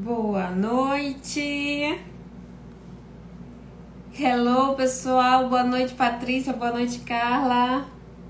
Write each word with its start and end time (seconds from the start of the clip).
Boa 0.00 0.52
noite. 0.52 1.98
Hello, 4.16 4.76
pessoal. 4.76 5.48
Boa 5.48 5.64
noite, 5.64 5.92
Patrícia. 5.94 6.52
Boa 6.52 6.70
noite, 6.70 7.00
Carla. 7.00 7.84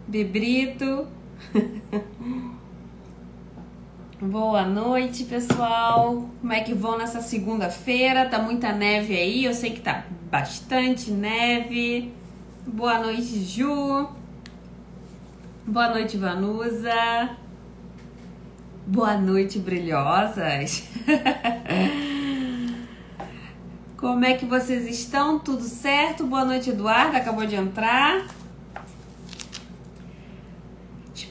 Bebrito. 0.07 1.07
Boa 4.19 4.65
noite, 4.65 5.25
pessoal. 5.25 6.31
Como 6.41 6.53
é 6.55 6.63
que 6.63 6.73
vão 6.73 6.97
nessa 6.97 7.21
segunda-feira? 7.21 8.25
Tá 8.25 8.39
muita 8.39 8.73
neve 8.73 9.15
aí? 9.15 9.45
Eu 9.45 9.53
sei 9.53 9.73
que 9.73 9.83
tá 9.83 10.07
bastante 10.31 11.11
neve. 11.11 12.15
Boa 12.67 12.99
noite, 12.99 13.45
Ju. 13.45 14.09
Boa 15.67 15.91
noite, 15.91 16.17
Vanusa. 16.17 17.37
Boa 18.91 19.19
noite, 19.19 19.59
brilhosas. 19.59 20.89
Como 23.99 24.25
é 24.25 24.33
que 24.33 24.47
vocês 24.47 24.89
estão? 24.89 25.39
Tudo 25.39 25.61
certo? 25.63 26.25
Boa 26.25 26.43
noite, 26.43 26.71
Eduardo. 26.71 27.15
Acabou 27.15 27.45
de 27.45 27.55
entrar. 27.55 28.25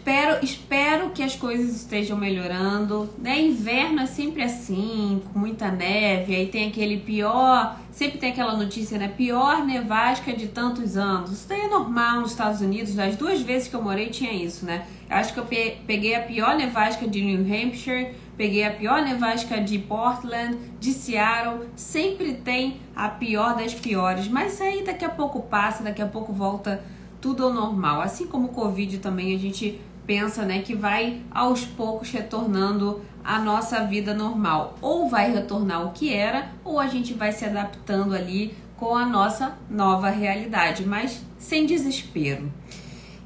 Espero, 0.07 0.37
espero 0.41 1.09
que 1.09 1.21
as 1.21 1.35
coisas 1.35 1.75
estejam 1.75 2.17
melhorando. 2.17 3.09
Né? 3.17 3.41
Inverno 3.41 3.99
é 3.99 4.05
sempre 4.05 4.41
assim, 4.41 5.21
com 5.33 5.37
muita 5.37 5.69
neve. 5.69 6.33
Aí 6.33 6.47
tem 6.47 6.69
aquele 6.69 7.01
pior. 7.01 7.77
Sempre 7.91 8.17
tem 8.17 8.31
aquela 8.31 8.55
notícia, 8.55 8.97
né? 8.97 9.09
Pior 9.09 9.65
nevasca 9.65 10.31
de 10.31 10.47
tantos 10.47 10.95
anos. 10.95 11.33
Isso 11.33 11.49
daí 11.49 11.59
é 11.59 11.67
normal 11.67 12.21
nos 12.21 12.31
Estados 12.31 12.61
Unidos. 12.61 12.95
Das 12.95 13.17
duas 13.17 13.41
vezes 13.41 13.67
que 13.67 13.75
eu 13.75 13.81
morei 13.81 14.07
tinha 14.07 14.31
isso, 14.31 14.65
né? 14.65 14.87
Acho 15.09 15.33
que 15.33 15.41
eu 15.41 15.45
peguei 15.45 16.15
a 16.15 16.21
pior 16.21 16.55
nevasca 16.55 17.05
de 17.05 17.21
New 17.21 17.41
Hampshire, 17.41 18.13
peguei 18.37 18.63
a 18.63 18.71
pior 18.71 19.01
nevasca 19.01 19.59
de 19.59 19.77
Portland, 19.77 20.57
de 20.79 20.93
Seattle. 20.93 21.67
Sempre 21.75 22.35
tem 22.35 22.79
a 22.95 23.09
pior 23.09 23.57
das 23.57 23.73
piores. 23.73 24.29
Mas 24.29 24.61
aí 24.61 24.85
daqui 24.85 25.03
a 25.03 25.09
pouco 25.09 25.41
passa, 25.41 25.83
daqui 25.83 26.01
a 26.01 26.07
pouco 26.07 26.31
volta 26.31 26.81
tudo 27.19 27.43
ao 27.43 27.53
normal. 27.53 28.01
Assim 28.01 28.25
como 28.25 28.47
o 28.47 28.51
Covid 28.51 28.99
também 28.99 29.35
a 29.35 29.37
gente 29.37 29.81
pensa, 30.07 30.45
né, 30.45 30.59
que 30.59 30.73
vai 30.73 31.21
aos 31.29 31.65
poucos 31.65 32.09
retornando 32.09 33.01
a 33.23 33.37
nossa 33.39 33.83
vida 33.83 34.13
normal. 34.13 34.77
Ou 34.81 35.09
vai 35.09 35.31
retornar 35.31 35.85
o 35.85 35.91
que 35.91 36.13
era, 36.13 36.49
ou 36.63 36.79
a 36.79 36.87
gente 36.87 37.13
vai 37.13 37.33
se 37.33 37.43
adaptando 37.43 38.15
ali 38.15 38.55
com 38.77 38.95
a 38.95 39.05
nossa 39.05 39.57
nova 39.69 40.09
realidade, 40.09 40.85
mas 40.85 41.21
sem 41.37 41.65
desespero. 41.65 42.49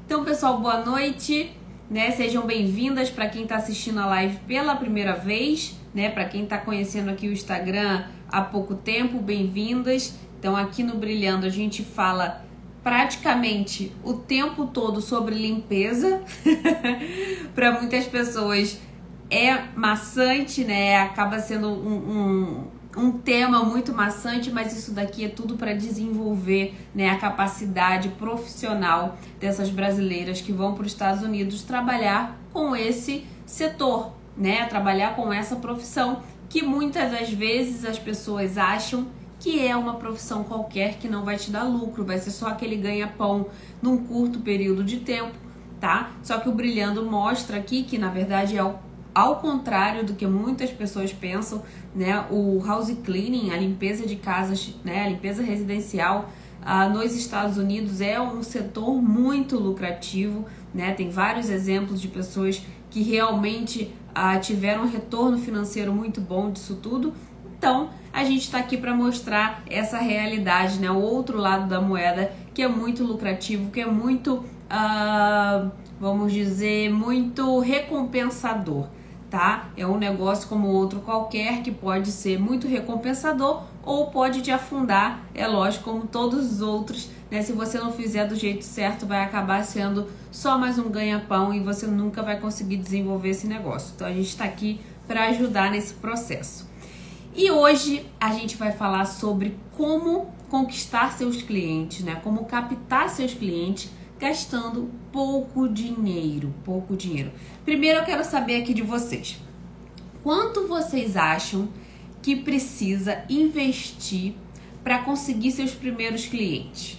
Então, 0.04 0.24
pessoal, 0.24 0.58
boa 0.60 0.84
noite, 0.84 1.52
né? 1.88 2.10
Sejam 2.10 2.44
bem-vindas 2.44 3.10
para 3.10 3.28
quem 3.28 3.44
está 3.44 3.56
assistindo 3.56 4.00
a 4.00 4.06
live 4.06 4.38
pela 4.48 4.74
primeira 4.74 5.14
vez, 5.14 5.78
né? 5.94 6.10
Para 6.10 6.24
quem 6.24 6.42
está 6.42 6.58
conhecendo 6.58 7.10
aqui 7.10 7.28
o 7.28 7.32
Instagram 7.32 8.04
há 8.28 8.40
pouco 8.40 8.74
tempo, 8.74 9.18
bem-vindas. 9.18 10.18
Então, 10.38 10.56
aqui 10.56 10.82
no 10.82 10.96
Brilhando 10.96 11.46
a 11.46 11.50
gente 11.50 11.84
fala 11.84 12.44
praticamente 12.82 13.92
o 14.02 14.14
tempo 14.14 14.66
todo 14.66 15.00
sobre 15.00 15.34
limpeza. 15.34 16.20
para 17.54 17.72
muitas 17.72 18.04
pessoas 18.06 18.80
é 19.30 19.64
maçante, 19.74 20.64
né? 20.64 21.00
Acaba 21.00 21.38
sendo 21.38 21.68
um, 21.68 22.66
um, 22.96 23.00
um, 23.00 23.12
tema 23.12 23.64
muito 23.64 23.92
maçante, 23.92 24.50
mas 24.50 24.76
isso 24.76 24.92
daqui 24.92 25.24
é 25.24 25.28
tudo 25.28 25.56
para 25.56 25.72
desenvolver 25.72 26.74
né, 26.94 27.08
a 27.08 27.16
capacidade 27.16 28.10
profissional 28.10 29.16
dessas 29.40 29.70
brasileiras 29.70 30.40
que 30.40 30.52
vão 30.52 30.74
para 30.74 30.82
os 30.84 30.92
Estados 30.92 31.22
Unidos 31.22 31.62
trabalhar 31.62 32.38
com 32.52 32.76
esse 32.76 33.24
setor, 33.46 34.12
né? 34.36 34.66
Trabalhar 34.66 35.16
com 35.16 35.32
essa 35.32 35.56
profissão 35.56 36.22
que 36.48 36.62
muitas 36.62 37.10
das 37.10 37.30
vezes 37.30 37.86
as 37.86 37.98
pessoas 37.98 38.58
acham 38.58 39.06
que 39.42 39.66
é 39.66 39.76
uma 39.76 39.94
profissão 39.94 40.44
qualquer 40.44 40.98
que 40.98 41.08
não 41.08 41.24
vai 41.24 41.36
te 41.36 41.50
dar 41.50 41.64
lucro, 41.64 42.04
vai 42.04 42.16
ser 42.16 42.30
só 42.30 42.46
aquele 42.46 42.76
ganha-pão 42.76 43.48
num 43.82 43.98
curto 43.98 44.38
período 44.38 44.84
de 44.84 44.98
tempo, 44.98 45.34
tá? 45.80 46.12
Só 46.22 46.38
que 46.38 46.48
o 46.48 46.52
Brilhando 46.52 47.04
mostra 47.04 47.56
aqui 47.56 47.82
que 47.82 47.98
na 47.98 48.08
verdade 48.08 48.56
é 48.56 48.60
ao, 48.60 48.80
ao 49.12 49.40
contrário 49.40 50.06
do 50.06 50.14
que 50.14 50.28
muitas 50.28 50.70
pessoas 50.70 51.12
pensam, 51.12 51.60
né? 51.92 52.24
O 52.30 52.62
house 52.64 52.96
cleaning, 53.02 53.50
a 53.50 53.56
limpeza 53.56 54.06
de 54.06 54.14
casas, 54.14 54.76
né? 54.84 55.06
A 55.06 55.08
limpeza 55.08 55.42
residencial 55.42 56.30
ah, 56.64 56.88
nos 56.88 57.12
Estados 57.16 57.56
Unidos 57.58 58.00
é 58.00 58.20
um 58.20 58.44
setor 58.44 59.02
muito 59.02 59.58
lucrativo, 59.58 60.46
né? 60.72 60.92
Tem 60.92 61.10
vários 61.10 61.50
exemplos 61.50 62.00
de 62.00 62.06
pessoas 62.06 62.62
que 62.90 63.02
realmente 63.02 63.92
ah, 64.14 64.38
tiveram 64.38 64.84
um 64.84 64.88
retorno 64.88 65.36
financeiro 65.36 65.92
muito 65.92 66.20
bom 66.20 66.48
disso 66.48 66.78
tudo. 66.80 67.12
Então, 67.58 67.90
a 68.12 68.24
gente 68.24 68.42
está 68.42 68.58
aqui 68.58 68.76
para 68.76 68.94
mostrar 68.94 69.62
essa 69.68 69.98
realidade, 69.98 70.78
né? 70.78 70.90
O 70.90 71.00
outro 71.00 71.38
lado 71.38 71.66
da 71.68 71.80
moeda 71.80 72.30
que 72.52 72.62
é 72.62 72.68
muito 72.68 73.02
lucrativo, 73.02 73.70
que 73.70 73.80
é 73.80 73.86
muito, 73.86 74.34
uh, 74.36 75.70
vamos 75.98 76.32
dizer, 76.32 76.90
muito 76.90 77.58
recompensador, 77.60 78.86
tá? 79.30 79.70
É 79.76 79.86
um 79.86 79.96
negócio 79.96 80.46
como 80.48 80.68
outro 80.68 81.00
qualquer 81.00 81.62
que 81.62 81.70
pode 81.70 82.12
ser 82.12 82.38
muito 82.38 82.68
recompensador 82.68 83.62
ou 83.82 84.08
pode 84.10 84.42
te 84.42 84.50
afundar, 84.50 85.24
é 85.34 85.46
lógico, 85.46 85.90
como 85.90 86.06
todos 86.06 86.52
os 86.52 86.60
outros, 86.60 87.08
né? 87.30 87.40
Se 87.40 87.52
você 87.52 87.78
não 87.78 87.92
fizer 87.92 88.26
do 88.26 88.36
jeito 88.36 88.62
certo, 88.62 89.06
vai 89.06 89.24
acabar 89.24 89.64
sendo 89.64 90.06
só 90.30 90.58
mais 90.58 90.78
um 90.78 90.90
ganha-pão 90.90 91.54
e 91.54 91.60
você 91.60 91.86
nunca 91.86 92.22
vai 92.22 92.38
conseguir 92.38 92.76
desenvolver 92.76 93.30
esse 93.30 93.46
negócio. 93.46 93.92
Então 93.96 94.06
a 94.06 94.12
gente 94.12 94.28
está 94.28 94.44
aqui 94.44 94.80
para 95.08 95.28
ajudar 95.28 95.70
nesse 95.70 95.94
processo. 95.94 96.71
E 97.34 97.50
hoje 97.50 98.06
a 98.20 98.32
gente 98.32 98.56
vai 98.56 98.72
falar 98.72 99.06
sobre 99.06 99.56
como 99.74 100.26
conquistar 100.50 101.12
seus 101.12 101.40
clientes, 101.40 102.04
né? 102.04 102.20
Como 102.22 102.44
captar 102.44 103.08
seus 103.08 103.32
clientes 103.32 103.90
gastando 104.18 104.90
pouco 105.10 105.66
dinheiro, 105.66 106.54
pouco 106.62 106.94
dinheiro. 106.94 107.32
Primeiro 107.64 108.00
eu 108.00 108.04
quero 108.04 108.22
saber 108.22 108.62
aqui 108.62 108.74
de 108.74 108.82
vocês. 108.82 109.38
Quanto 110.22 110.68
vocês 110.68 111.16
acham 111.16 111.68
que 112.20 112.36
precisa 112.36 113.24
investir 113.28 114.34
para 114.84 114.98
conseguir 114.98 115.52
seus 115.52 115.72
primeiros 115.72 116.26
clientes? 116.26 116.98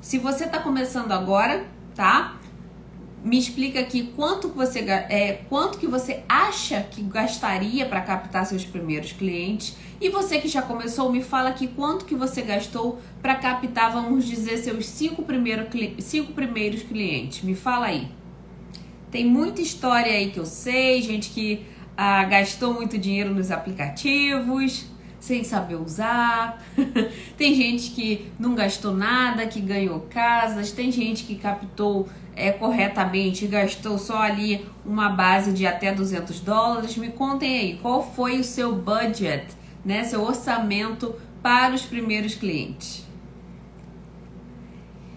Se 0.00 0.18
você 0.18 0.44
está 0.44 0.58
começando 0.58 1.12
agora, 1.12 1.66
tá? 1.94 2.39
Me 3.22 3.38
explica 3.38 3.80
aqui 3.80 4.10
quanto 4.16 4.48
você 4.48 4.80
é, 4.80 5.40
quanto 5.48 5.78
que 5.78 5.86
você 5.86 6.22
acha 6.28 6.80
que 6.82 7.02
gastaria 7.02 7.84
para 7.84 8.00
captar 8.00 8.46
seus 8.46 8.64
primeiros 8.64 9.12
clientes. 9.12 9.76
E 10.00 10.08
você 10.08 10.40
que 10.40 10.48
já 10.48 10.62
começou 10.62 11.12
me 11.12 11.22
fala 11.22 11.50
aqui 11.50 11.68
quanto 11.68 12.06
que 12.06 12.14
você 12.14 12.40
gastou 12.40 12.98
para 13.20 13.34
captar 13.34 13.92
vamos 13.92 14.24
dizer 14.24 14.56
seus 14.58 14.86
cinco, 14.86 15.22
primeiro, 15.22 15.66
cinco 15.98 16.32
primeiros 16.32 16.82
clientes. 16.82 17.42
Me 17.42 17.54
fala 17.54 17.86
aí. 17.86 18.08
Tem 19.10 19.26
muita 19.26 19.60
história 19.60 20.12
aí 20.12 20.30
que 20.30 20.38
eu 20.38 20.46
sei 20.46 21.02
gente 21.02 21.30
que 21.30 21.66
ah, 21.96 22.24
gastou 22.24 22.72
muito 22.72 22.96
dinheiro 22.96 23.34
nos 23.34 23.50
aplicativos 23.50 24.86
sem 25.20 25.44
saber 25.44 25.76
usar. 25.76 26.64
tem 27.36 27.54
gente 27.54 27.90
que 27.90 28.32
não 28.38 28.54
gastou 28.54 28.94
nada, 28.94 29.46
que 29.46 29.60
ganhou 29.60 30.00
casas, 30.08 30.72
tem 30.72 30.90
gente 30.90 31.24
que 31.24 31.36
captou 31.36 32.08
é, 32.34 32.52
corretamente 32.52 33.46
gastou 33.46 33.98
só 33.98 34.18
ali 34.18 34.66
uma 34.84 35.08
base 35.10 35.52
de 35.52 35.66
até 35.66 35.92
200 35.92 36.40
dólares. 36.40 36.96
Me 36.96 37.08
contem 37.08 37.58
aí, 37.58 37.78
qual 37.80 38.02
foi 38.02 38.38
o 38.38 38.44
seu 38.44 38.74
budget, 38.74 39.46
né, 39.84 40.04
seu 40.04 40.22
orçamento 40.22 41.14
para 41.42 41.74
os 41.74 41.82
primeiros 41.82 42.34
clientes? 42.34 43.06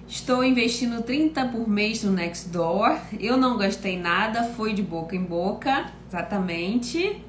Estou 0.07 0.43
investindo 0.43 1.01
30 1.01 1.47
por 1.47 1.67
mês 1.67 2.03
no 2.03 2.11
Nextdoor. 2.11 2.97
Eu 3.19 3.35
não 3.35 3.57
gastei 3.57 3.97
nada, 3.97 4.43
foi 4.43 4.73
de 4.73 4.83
boca 4.83 5.15
em 5.15 5.23
boca, 5.23 5.91
exatamente 6.07 7.23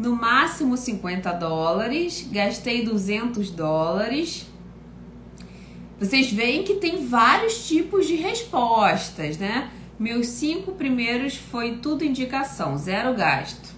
no 0.00 0.16
máximo 0.16 0.78
50 0.78 1.30
dólares, 1.32 2.26
gastei 2.32 2.82
200 2.82 3.50
dólares. 3.50 4.49
Vocês 6.00 6.32
veem 6.32 6.62
que 6.62 6.76
tem 6.76 7.06
vários 7.06 7.68
tipos 7.68 8.06
de 8.06 8.14
respostas, 8.14 9.36
né? 9.36 9.70
Meus 9.98 10.28
cinco 10.28 10.72
primeiros 10.72 11.36
foi 11.36 11.76
tudo 11.76 12.02
indicação, 12.02 12.78
zero 12.78 13.12
gasto. 13.14 13.74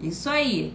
Isso 0.00 0.30
aí. 0.30 0.72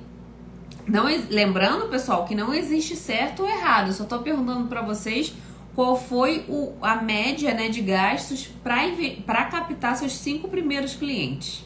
Não, 0.85 1.05
lembrando, 1.29 1.87
pessoal, 1.87 2.25
que 2.25 2.35
não 2.35 2.53
existe 2.53 2.93
certo 2.93 3.43
ou 3.43 3.49
errado. 3.49 3.87
Eu 3.87 3.93
só 3.93 4.03
estou 4.03 4.19
perguntando 4.19 4.67
para 4.67 4.81
vocês 4.81 5.33
qual 5.73 5.97
foi 5.97 6.43
o, 6.49 6.73
a 6.81 6.97
média 6.97 7.53
né, 7.53 7.69
de 7.69 7.79
gastos 7.79 8.49
para 8.61 9.45
captar 9.45 9.95
seus 9.95 10.11
cinco 10.11 10.49
primeiros 10.49 10.93
clientes. 10.93 11.63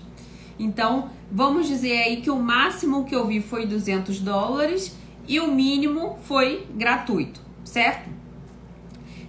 Então, 0.60 1.10
vamos 1.32 1.68
dizer 1.68 1.98
aí 1.98 2.18
que 2.18 2.30
o 2.30 2.38
máximo 2.38 3.06
que 3.06 3.16
eu 3.16 3.26
vi 3.26 3.42
foi 3.42 3.66
200 3.66 4.20
dólares 4.20 4.96
e 5.28 5.40
o 5.40 5.52
mínimo 5.52 6.20
foi 6.22 6.68
gratuito, 6.76 7.42
certo? 7.64 8.17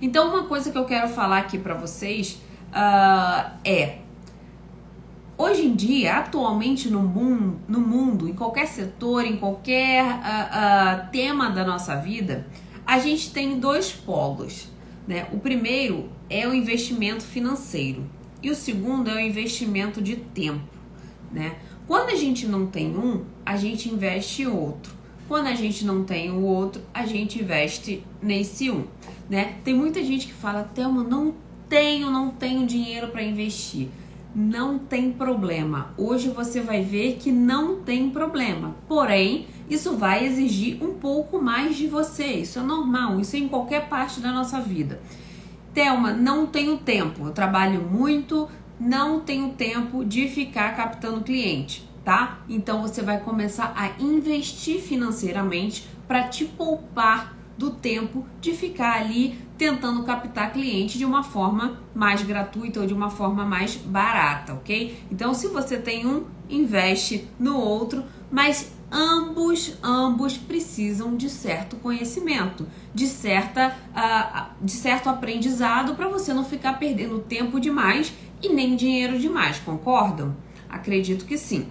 Então, 0.00 0.28
uma 0.28 0.44
coisa 0.44 0.70
que 0.70 0.78
eu 0.78 0.84
quero 0.84 1.08
falar 1.08 1.38
aqui 1.38 1.58
para 1.58 1.74
vocês 1.74 2.40
uh, 2.70 3.50
é 3.64 3.98
hoje 5.36 5.64
em 5.66 5.74
dia, 5.74 6.16
atualmente 6.16 6.90
no 6.90 7.00
mundo, 7.00 7.60
no 7.68 7.80
mundo, 7.80 8.28
em 8.28 8.34
qualquer 8.34 8.66
setor, 8.66 9.24
em 9.24 9.36
qualquer 9.36 10.04
uh, 10.04 11.06
uh, 11.06 11.10
tema 11.10 11.48
da 11.50 11.64
nossa 11.64 11.96
vida, 11.96 12.46
a 12.86 12.98
gente 12.98 13.32
tem 13.32 13.58
dois 13.58 13.92
polos. 13.92 14.68
Né? 15.06 15.26
O 15.32 15.38
primeiro 15.38 16.10
é 16.28 16.46
o 16.46 16.52
investimento 16.52 17.22
financeiro 17.22 18.04
e 18.42 18.50
o 18.50 18.54
segundo 18.54 19.08
é 19.08 19.14
o 19.14 19.20
investimento 19.20 20.02
de 20.02 20.16
tempo. 20.16 20.68
Né? 21.32 21.56
Quando 21.86 22.10
a 22.10 22.14
gente 22.14 22.46
não 22.46 22.66
tem 22.66 22.96
um, 22.96 23.24
a 23.44 23.56
gente 23.56 23.88
investe 23.88 24.46
outro. 24.46 24.97
Quando 25.28 25.46
a 25.48 25.54
gente 25.54 25.84
não 25.84 26.04
tem 26.04 26.30
o 26.30 26.42
outro, 26.42 26.80
a 26.92 27.04
gente 27.04 27.38
investe 27.38 28.02
nesse 28.20 28.70
um. 28.70 28.86
Né? 29.28 29.56
Tem 29.62 29.74
muita 29.74 30.02
gente 30.02 30.26
que 30.26 30.32
fala, 30.32 30.64
Thelma, 30.74 31.04
não 31.04 31.34
tenho, 31.68 32.10
não 32.10 32.30
tenho 32.30 32.66
dinheiro 32.66 33.08
para 33.08 33.22
investir. 33.22 33.88
Não 34.34 34.78
tem 34.78 35.12
problema. 35.12 35.92
Hoje 35.98 36.30
você 36.30 36.62
vai 36.62 36.82
ver 36.82 37.16
que 37.16 37.30
não 37.30 37.82
tem 37.82 38.08
problema. 38.08 38.74
Porém, 38.88 39.46
isso 39.68 39.96
vai 39.96 40.24
exigir 40.24 40.82
um 40.82 40.94
pouco 40.94 41.40
mais 41.40 41.76
de 41.76 41.86
você. 41.86 42.24
Isso 42.24 42.58
é 42.58 42.62
normal, 42.62 43.20
isso 43.20 43.36
é 43.36 43.38
em 43.38 43.48
qualquer 43.48 43.88
parte 43.88 44.20
da 44.20 44.32
nossa 44.32 44.60
vida. 44.60 45.00
Thelma, 45.74 46.12
não 46.12 46.46
tenho 46.46 46.78
tempo. 46.78 47.26
Eu 47.26 47.32
trabalho 47.32 47.82
muito, 47.82 48.48
não 48.80 49.20
tenho 49.20 49.50
tempo 49.50 50.04
de 50.04 50.28
ficar 50.28 50.74
captando 50.76 51.20
cliente, 51.20 51.87
tá? 52.08 52.38
Então 52.48 52.80
você 52.80 53.02
vai 53.02 53.20
começar 53.20 53.74
a 53.76 54.02
investir 54.02 54.80
financeiramente 54.80 55.86
para 56.06 56.26
te 56.26 56.46
poupar 56.46 57.36
do 57.58 57.70
tempo 57.70 58.24
de 58.40 58.54
ficar 58.54 58.98
ali 58.98 59.38
tentando 59.58 60.02
captar 60.04 60.50
cliente 60.50 60.96
de 60.96 61.04
uma 61.04 61.22
forma 61.22 61.82
mais 61.94 62.22
gratuita 62.22 62.80
ou 62.80 62.86
de 62.86 62.94
uma 62.94 63.10
forma 63.10 63.44
mais 63.44 63.76
barata, 63.76 64.54
ok? 64.54 64.98
Então, 65.12 65.34
se 65.34 65.48
você 65.48 65.76
tem 65.76 66.06
um, 66.06 66.24
investe 66.48 67.28
no 67.38 67.58
outro, 67.58 68.02
mas 68.30 68.72
ambos 68.90 69.76
ambos 69.82 70.38
precisam 70.38 71.14
de 71.14 71.28
certo 71.28 71.76
conhecimento, 71.76 72.66
de 72.94 73.06
certa 73.06 73.76
uh, 73.94 74.64
de 74.64 74.72
certo 74.72 75.10
aprendizado 75.10 75.94
para 75.94 76.08
você 76.08 76.32
não 76.32 76.42
ficar 76.42 76.78
perdendo 76.78 77.18
tempo 77.18 77.60
demais 77.60 78.14
e 78.42 78.48
nem 78.48 78.76
dinheiro 78.76 79.18
demais, 79.18 79.58
concordam? 79.58 80.34
Acredito 80.70 81.26
que 81.26 81.36
sim. 81.36 81.66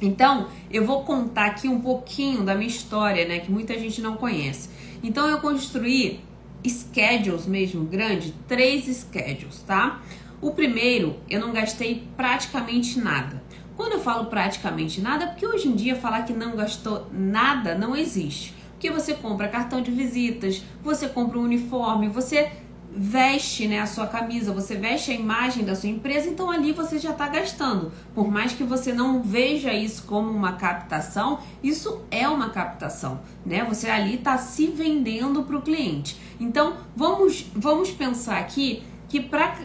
Então, 0.00 0.48
eu 0.70 0.84
vou 0.84 1.04
contar 1.04 1.46
aqui 1.46 1.68
um 1.68 1.80
pouquinho 1.80 2.42
da 2.42 2.54
minha 2.54 2.68
história, 2.68 3.26
né, 3.26 3.40
que 3.40 3.50
muita 3.50 3.78
gente 3.78 4.00
não 4.00 4.16
conhece. 4.16 4.70
Então 5.02 5.26
eu 5.28 5.38
construí 5.40 6.20
schedules 6.66 7.46
mesmo 7.46 7.84
grande, 7.84 8.34
três 8.46 8.84
schedules, 8.84 9.62
tá? 9.66 10.02
O 10.40 10.52
primeiro, 10.52 11.16
eu 11.28 11.40
não 11.40 11.52
gastei 11.52 12.06
praticamente 12.16 12.98
nada. 12.98 13.42
Quando 13.76 13.92
eu 13.92 14.00
falo 14.00 14.26
praticamente 14.26 15.00
nada, 15.00 15.26
porque 15.26 15.46
hoje 15.46 15.68
em 15.68 15.74
dia 15.74 15.96
falar 15.96 16.22
que 16.22 16.32
não 16.32 16.54
gastou 16.54 17.06
nada 17.12 17.74
não 17.74 17.96
existe. 17.96 18.54
Porque 18.72 18.90
você 18.90 19.14
compra 19.14 19.48
cartão 19.48 19.82
de 19.82 19.90
visitas, 19.90 20.62
você 20.82 21.08
compra 21.08 21.38
um 21.38 21.42
uniforme, 21.42 22.08
você 22.08 22.50
veste 22.92 23.68
né, 23.68 23.80
a 23.80 23.86
sua 23.86 24.06
camisa, 24.06 24.52
você 24.52 24.74
veste 24.74 25.12
a 25.12 25.14
imagem 25.14 25.64
da 25.64 25.76
sua 25.76 25.88
empresa, 25.88 26.28
então 26.28 26.50
ali 26.50 26.72
você 26.72 26.98
já 26.98 27.10
está 27.10 27.28
gastando. 27.28 27.92
Por 28.14 28.30
mais 28.30 28.52
que 28.52 28.64
você 28.64 28.92
não 28.92 29.22
veja 29.22 29.72
isso 29.72 30.02
como 30.04 30.30
uma 30.30 30.54
captação, 30.54 31.38
isso 31.62 32.02
é 32.10 32.28
uma 32.28 32.50
captação, 32.50 33.20
né? 33.46 33.64
Você 33.64 33.88
ali 33.88 34.16
está 34.16 34.36
se 34.38 34.66
vendendo 34.66 35.44
para 35.44 35.56
o 35.56 35.62
cliente. 35.62 36.18
Então 36.40 36.74
vamos, 36.96 37.46
vamos 37.54 37.90
pensar 37.90 38.38
aqui 38.38 38.82
que 39.08 39.20
para 39.20 39.56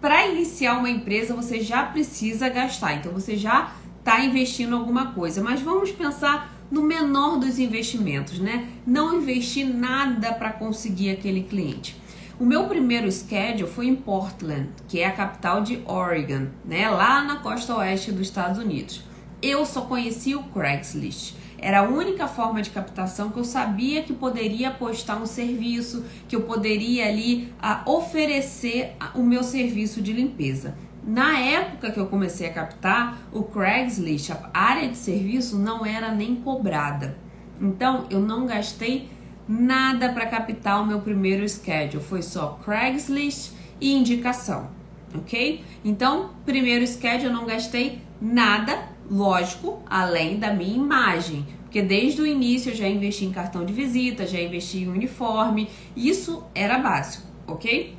para 0.00 0.26
iniciar 0.26 0.78
uma 0.78 0.90
empresa 0.90 1.34
você 1.34 1.60
já 1.60 1.82
precisa 1.82 2.48
gastar, 2.48 2.94
então 2.94 3.12
você 3.12 3.36
já 3.36 3.72
está 3.98 4.24
investindo 4.24 4.76
alguma 4.76 5.12
coisa. 5.12 5.42
Mas 5.42 5.60
vamos 5.60 5.90
pensar 5.90 6.54
no 6.70 6.82
menor 6.82 7.38
dos 7.38 7.58
investimentos, 7.58 8.38
né? 8.38 8.68
Não 8.86 9.16
investir 9.16 9.66
nada 9.66 10.32
para 10.32 10.52
conseguir 10.52 11.10
aquele 11.10 11.42
cliente. 11.42 11.96
O 12.38 12.44
meu 12.44 12.64
primeiro 12.64 13.10
schedule 13.10 13.66
foi 13.66 13.86
em 13.86 13.96
Portland, 13.96 14.68
que 14.86 15.00
é 15.00 15.06
a 15.06 15.12
capital 15.12 15.62
de 15.62 15.80
Oregon, 15.86 16.48
né, 16.66 16.86
lá 16.90 17.24
na 17.24 17.36
costa 17.36 17.74
oeste 17.74 18.12
dos 18.12 18.26
Estados 18.26 18.58
Unidos. 18.58 19.02
Eu 19.40 19.64
só 19.64 19.80
conhecia 19.80 20.38
o 20.38 20.42
Craigslist. 20.42 21.34
Era 21.58 21.80
a 21.80 21.88
única 21.88 22.28
forma 22.28 22.60
de 22.60 22.68
captação 22.68 23.30
que 23.30 23.38
eu 23.38 23.44
sabia 23.44 24.02
que 24.02 24.12
poderia 24.12 24.70
postar 24.70 25.16
um 25.16 25.24
serviço, 25.24 26.04
que 26.28 26.36
eu 26.36 26.42
poderia 26.42 27.08
ali 27.08 27.50
a, 27.58 27.82
oferecer 27.86 28.94
o 29.14 29.22
meu 29.22 29.42
serviço 29.42 30.02
de 30.02 30.12
limpeza. 30.12 30.76
Na 31.02 31.38
época 31.38 31.90
que 31.90 31.98
eu 31.98 32.06
comecei 32.06 32.50
a 32.50 32.52
captar, 32.52 33.16
o 33.32 33.44
Craigslist, 33.44 34.30
a 34.32 34.50
área 34.52 34.90
de 34.90 34.96
serviço 34.98 35.56
não 35.58 35.86
era 35.86 36.12
nem 36.12 36.36
cobrada. 36.36 37.16
Então 37.58 38.04
eu 38.10 38.20
não 38.20 38.44
gastei 38.44 39.08
nada 39.48 40.12
para 40.12 40.26
captar 40.26 40.82
o 40.82 40.86
meu 40.86 41.00
primeiro 41.00 41.48
schedule, 41.48 42.02
foi 42.02 42.22
só 42.22 42.58
Craigslist 42.64 43.52
e 43.80 43.92
indicação, 43.92 44.70
ok? 45.14 45.64
Então, 45.84 46.30
primeiro 46.44 46.86
schedule 46.86 47.26
eu 47.26 47.32
não 47.32 47.46
gastei 47.46 48.00
nada, 48.20 48.88
lógico, 49.10 49.82
além 49.88 50.38
da 50.38 50.52
minha 50.52 50.76
imagem, 50.76 51.46
porque 51.62 51.82
desde 51.82 52.22
o 52.22 52.26
início 52.26 52.72
eu 52.72 52.76
já 52.76 52.88
investi 52.88 53.24
em 53.24 53.32
cartão 53.32 53.64
de 53.64 53.72
visita, 53.72 54.26
já 54.26 54.40
investi 54.40 54.78
em 54.78 54.88
uniforme, 54.88 55.68
isso 55.94 56.42
era 56.54 56.78
básico, 56.78 57.26
ok? 57.46 57.94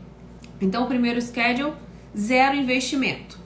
Então, 0.59 0.87
primeiro 0.87 1.21
schedule, 1.21 1.73
zero 2.17 2.55
investimento. 2.55 3.37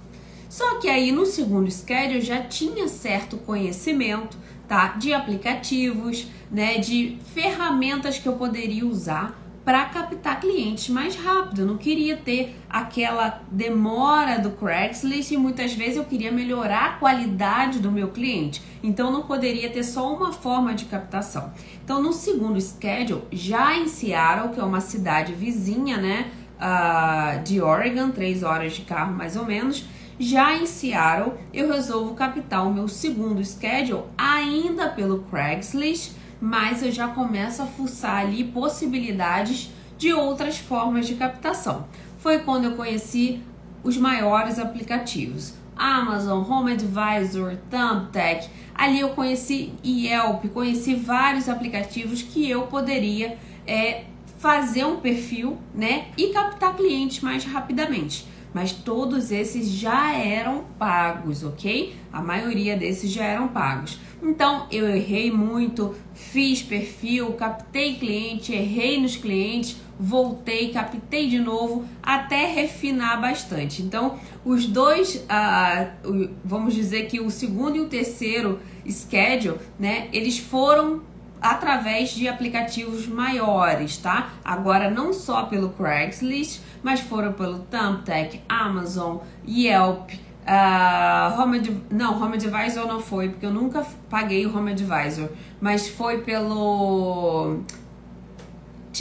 Só 0.48 0.80
que 0.80 0.90
aí 0.90 1.12
no 1.12 1.26
segundo 1.26 1.72
schedule 1.72 2.16
eu 2.16 2.22
já 2.22 2.42
tinha 2.42 2.88
certo 2.88 3.38
conhecimento 3.38 4.38
tá? 4.72 4.94
De 4.98 5.14
aplicativos, 5.14 6.28
né? 6.50 6.78
De 6.78 7.18
ferramentas 7.34 8.18
que 8.18 8.26
eu 8.26 8.38
poderia 8.38 8.86
usar 8.86 9.38
para 9.66 9.84
captar 9.84 10.40
clientes 10.40 10.88
mais 10.88 11.14
rápido. 11.14 11.60
Eu 11.60 11.66
não 11.68 11.78
queria 11.78 12.16
ter 12.16 12.56
aquela 12.70 13.42
demora 13.52 14.40
do 14.40 14.52
Craigslist 14.52 15.32
e 15.32 15.38
muitas 15.38 15.74
vezes 15.74 15.98
eu 15.98 16.06
queria 16.06 16.32
melhorar 16.32 16.86
a 16.86 16.94
qualidade 16.94 17.80
do 17.80 17.92
meu 17.92 18.12
cliente. 18.12 18.62
Então 18.82 19.12
não 19.12 19.24
poderia 19.24 19.70
ter 19.70 19.84
só 19.84 20.16
uma 20.16 20.32
forma 20.32 20.74
de 20.74 20.86
captação. 20.86 21.52
Então 21.84 22.02
no 22.02 22.14
segundo 22.14 22.60
schedule, 22.62 23.24
já 23.30 23.78
em 23.78 23.90
Seattle, 23.90 24.54
que 24.54 24.60
é 24.62 24.64
uma 24.64 24.80
cidade 24.80 25.34
vizinha, 25.34 25.98
né, 25.98 26.32
uh, 26.58 27.44
de 27.44 27.60
Oregon, 27.60 28.12
três 28.12 28.42
horas 28.42 28.72
de 28.72 28.84
carro 28.84 29.14
mais 29.14 29.36
ou 29.36 29.46
menos, 29.46 29.86
já 30.22 30.56
em 30.56 30.68
Seattle, 30.68 31.34
eu 31.52 31.72
resolvo 31.72 32.14
captar 32.14 32.68
o 32.68 32.72
meu 32.72 32.88
segundo 32.88 33.44
schedule 33.44 34.04
ainda 34.16 34.88
pelo 34.88 35.24
Craigslist, 35.24 36.12
mas 36.40 36.84
eu 36.84 36.92
já 36.92 37.08
começo 37.08 37.64
a 37.64 37.66
fuçar 37.66 38.18
ali 38.18 38.44
possibilidades 38.44 39.72
de 39.98 40.14
outras 40.14 40.60
formas 40.60 41.08
de 41.08 41.16
captação. 41.16 41.88
Foi 42.20 42.40
quando 42.40 42.66
eu 42.66 42.76
conheci 42.76 43.42
os 43.84 43.98
maiores 43.98 44.60
aplicativos. 44.60 45.56
Amazon, 45.76 46.48
Home 46.48 46.74
Advisor, 46.74 47.58
Thumbtack. 47.72 48.48
Ali 48.76 49.00
eu 49.00 49.10
conheci 49.10 49.74
Yelp, 49.84 50.46
conheci 50.54 50.94
vários 50.94 51.50
aplicativos 51.50 52.22
que 52.22 52.48
eu 52.48 52.68
poderia 52.68 53.40
é, 53.66 54.04
fazer 54.38 54.86
um 54.86 54.98
perfil, 54.98 55.58
né, 55.74 56.10
e 56.16 56.28
captar 56.28 56.76
clientes 56.76 57.22
mais 57.22 57.44
rapidamente 57.44 58.31
mas 58.54 58.72
todos 58.72 59.32
esses 59.32 59.70
já 59.70 60.14
eram 60.14 60.66
pagos, 60.78 61.44
ok? 61.44 61.96
A 62.12 62.22
maioria 62.22 62.76
desses 62.76 63.12
já 63.12 63.24
eram 63.24 63.48
pagos. 63.48 64.00
Então 64.22 64.68
eu 64.72 64.88
errei 64.88 65.32
muito, 65.32 65.96
fiz 66.14 66.62
perfil, 66.62 67.34
captei 67.34 67.96
cliente, 67.96 68.54
errei 68.54 69.02
nos 69.02 69.16
clientes, 69.16 69.78
voltei, 70.00 70.72
captei 70.72 71.28
de 71.28 71.40
novo 71.40 71.86
até 72.04 72.46
refinar 72.46 73.20
bastante. 73.20 73.82
Então 73.82 74.20
os 74.46 74.66
dois, 74.66 75.16
uh, 75.16 76.30
vamos 76.44 76.74
dizer 76.74 77.08
que 77.08 77.20
o 77.20 77.32
segundo 77.32 77.78
e 77.78 77.80
o 77.80 77.88
terceiro 77.88 78.60
schedule, 78.88 79.60
né? 79.80 80.08
Eles 80.12 80.38
foram 80.38 81.02
através 81.42 82.10
de 82.12 82.28
aplicativos 82.28 83.08
maiores, 83.08 83.98
tá? 83.98 84.30
Agora 84.46 84.90
não 84.90 85.12
só 85.12 85.44
pelo 85.44 85.70
Craigslist, 85.70 86.62
mas 86.84 87.00
foram 87.00 87.34
pelo 87.34 87.60
Thumbtack, 87.60 88.42
Amazon, 88.48 89.18
Yelp, 89.48 90.12
uh, 90.12 91.42
Home 91.42 91.58
Ad... 91.58 91.82
não, 91.90 92.22
Home 92.22 92.36
Advisor 92.36 92.86
não 92.86 93.00
foi, 93.00 93.30
porque 93.30 93.46
eu 93.46 93.54
nunca 93.54 93.86
paguei 94.10 94.46
o 94.46 94.56
Home 94.56 94.72
Advisor, 94.72 95.30
mas 95.60 95.90
foi 95.90 96.20
pelo 96.20 97.62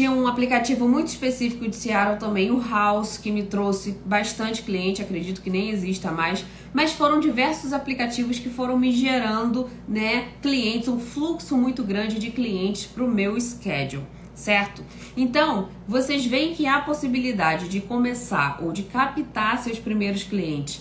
tinha 0.00 0.11
um 0.11 0.26
aplicativo 0.26 0.88
muito 0.88 1.09
específico 1.09 1.69
de 1.69 1.76
Seattle 1.76 2.19
também, 2.19 2.50
o 2.50 2.59
House, 2.59 3.19
que 3.19 3.30
me 3.30 3.42
trouxe 3.42 3.99
bastante 4.02 4.62
cliente, 4.62 5.02
acredito 5.02 5.42
que 5.42 5.50
nem 5.50 5.69
exista 5.69 6.11
mais, 6.11 6.42
mas 6.73 6.90
foram 6.95 7.21
diversos 7.21 7.75
aplicativos 7.75 8.38
que 8.38 8.49
foram 8.49 8.78
me 8.78 8.92
gerando, 8.92 9.69
né, 9.87 10.28
clientes, 10.40 10.88
um 10.88 10.99
fluxo 10.99 11.54
muito 11.54 11.85
grande 11.85 12.19
de 12.19 12.30
clientes 12.30 12.87
para 12.87 13.04
o 13.04 13.11
meu 13.11 13.38
schedule, 13.38 14.07
certo? 14.35 14.83
Então, 15.14 15.69
vocês 15.87 16.25
veem 16.25 16.54
que 16.54 16.66
há 16.66 16.76
a 16.76 16.80
possibilidade 16.80 17.69
de 17.69 17.83
começar 17.83 18.59
ou 18.62 18.73
de 18.73 18.85
captar 18.85 19.59
seus 19.59 19.78
primeiros 19.78 20.23
clientes 20.23 20.80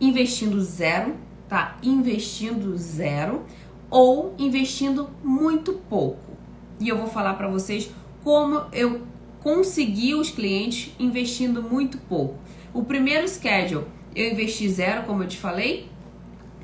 investindo 0.00 0.58
zero, 0.62 1.14
tá? 1.50 1.76
Investindo 1.82 2.74
zero 2.78 3.42
ou 3.90 4.34
investindo 4.38 5.10
muito 5.22 5.74
pouco. 5.74 6.32
E 6.80 6.88
eu 6.88 6.96
vou 6.96 7.06
falar 7.06 7.34
para 7.34 7.46
vocês 7.46 7.90
como 8.24 8.62
eu 8.72 9.02
consegui 9.40 10.14
os 10.14 10.30
clientes 10.30 10.92
investindo 10.98 11.62
muito 11.62 11.98
pouco. 11.98 12.38
O 12.72 12.82
primeiro 12.82 13.28
schedule 13.28 13.84
eu 14.16 14.32
investi 14.32 14.68
zero, 14.68 15.02
como 15.02 15.22
eu 15.22 15.28
te 15.28 15.36
falei, 15.36 15.88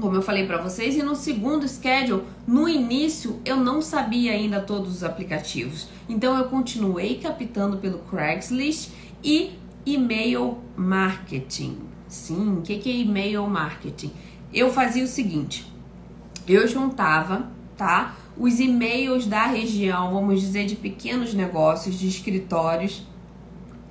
como 0.01 0.17
eu 0.17 0.23
falei 0.23 0.47
para 0.47 0.63
vocês, 0.63 0.97
e 0.97 1.03
no 1.03 1.15
segundo 1.15 1.69
schedule, 1.69 2.23
no 2.47 2.69
início 2.69 3.39
eu 3.45 3.57
não 3.57 3.83
sabia 3.83 4.33
ainda 4.33 4.61
todos 4.61 4.91
os 4.97 5.05
aplicativos. 5.05 5.89
Então 6.09 6.37
eu 6.39 6.47
continuei 6.47 7.17
captando 7.17 7.77
pelo 7.77 7.99
Craigslist 7.99 8.91
e 9.23 9.53
e-mail 9.85 10.59
marketing. 10.75 11.79
Sim, 12.09 12.59
o 12.59 12.63
que, 12.63 12.79
que 12.79 12.91
é 12.91 12.95
e-mail 12.95 13.47
marketing? 13.47 14.11
Eu 14.53 14.73
fazia 14.73 15.05
o 15.05 15.09
seguinte: 15.09 15.71
eu 16.49 16.67
juntava, 16.67 17.51
tá? 17.77 18.17
Os 18.41 18.59
e-mails 18.59 19.27
da 19.27 19.45
região, 19.45 20.15
vamos 20.15 20.41
dizer, 20.41 20.65
de 20.65 20.75
pequenos 20.75 21.35
negócios, 21.35 21.99
de 21.99 22.09
escritórios, 22.09 23.07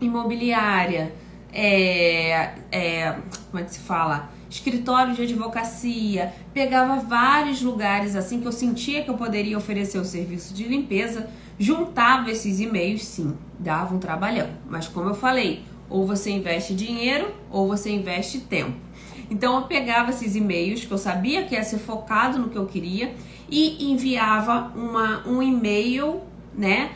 imobiliária, 0.02 1.14
é, 1.54 2.56
é, 2.72 3.16
como 3.52 3.62
é 3.62 3.64
que 3.64 3.76
se 3.76 3.80
fala? 3.80 4.32
Escritório 4.50 5.14
de 5.14 5.22
advocacia, 5.22 6.34
pegava 6.52 6.96
vários 6.96 7.62
lugares 7.62 8.16
assim 8.16 8.42
que 8.42 8.48
eu 8.48 8.52
sentia 8.52 9.04
que 9.04 9.12
eu 9.12 9.14
poderia 9.14 9.56
oferecer 9.56 10.00
o 10.00 10.04
serviço 10.04 10.52
de 10.52 10.64
limpeza, 10.64 11.30
juntava 11.60 12.32
esses 12.32 12.60
e-mails, 12.60 13.06
sim, 13.06 13.38
dava 13.60 13.94
um 13.94 14.00
trabalhão. 14.00 14.50
Mas 14.68 14.88
como 14.88 15.10
eu 15.10 15.16
falei, 15.16 15.62
ou 15.88 16.08
você 16.08 16.32
investe 16.32 16.74
dinheiro 16.74 17.36
ou 17.52 17.68
você 17.68 17.92
investe 17.92 18.40
tempo. 18.40 18.90
Então 19.30 19.58
eu 19.58 19.68
pegava 19.68 20.10
esses 20.10 20.36
e-mails 20.36 20.86
que 20.86 20.92
eu 20.92 20.98
sabia 20.98 21.44
que 21.46 21.54
ia 21.54 21.64
ser 21.64 21.78
focado 21.78 22.40
no 22.40 22.50
que 22.50 22.58
eu 22.58 22.66
queria 22.66 23.14
e 23.52 23.92
enviava 23.92 24.72
uma, 24.76 25.28
um 25.28 25.42
e-mail, 25.42 26.22
né? 26.54 26.92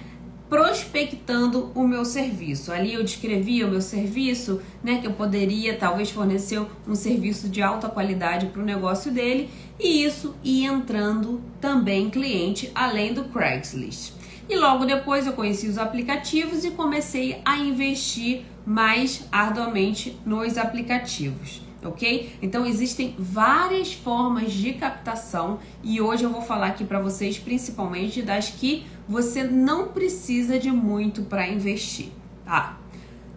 prospectando 0.54 1.72
o 1.74 1.88
meu 1.88 2.06
serviço. 2.06 2.72
Ali 2.72 2.94
eu 2.94 3.04
descrevia 3.04 3.66
o 3.66 3.72
meu 3.72 3.82
serviço, 3.82 4.62
né, 4.84 5.00
que 5.00 5.08
eu 5.08 5.14
poderia 5.14 5.76
talvez 5.76 6.12
fornecer 6.12 6.64
um 6.88 6.94
serviço 6.94 7.50
de 7.50 7.60
alta 7.60 7.90
qualidade 7.90 8.46
para 8.46 8.62
o 8.62 8.66
negócio 8.66 9.12
dele, 9.12 9.50
e 9.80 10.04
isso 10.04 10.36
ia 10.44 10.72
entrando 10.72 11.42
também 11.60 12.08
cliente 12.08 12.72
além 12.76 13.16
do 13.16 13.24
Craigslist. 13.24 14.14
E 14.48 14.56
logo 14.56 14.86
depois 14.86 15.26
eu 15.26 15.34
conheci 15.34 15.68
os 15.68 15.80
aplicativos 15.80 16.64
e 16.64 16.70
comecei 16.70 17.42
a 17.44 17.58
investir 17.58 18.46
mais 18.64 19.28
arduamente 19.32 20.16
nos 20.24 20.56
aplicativos 20.60 21.63
ok? 21.86 22.36
Então 22.42 22.66
existem 22.66 23.16
várias 23.18 23.94
formas 23.94 24.52
de 24.52 24.74
captação 24.74 25.60
e 25.84 26.02
hoje 26.02 26.24
eu 26.24 26.30
vou 26.30 26.42
falar 26.42 26.68
aqui 26.68 26.84
para 26.84 27.00
vocês 27.00 27.38
principalmente 27.38 28.22
das 28.22 28.50
que 28.50 28.86
você 29.08 29.44
não 29.44 29.90
precisa 29.90 30.58
de 30.60 30.72
muito 30.72 31.24
para 31.24 31.48
investir, 31.48 32.10
tá? 32.46 32.78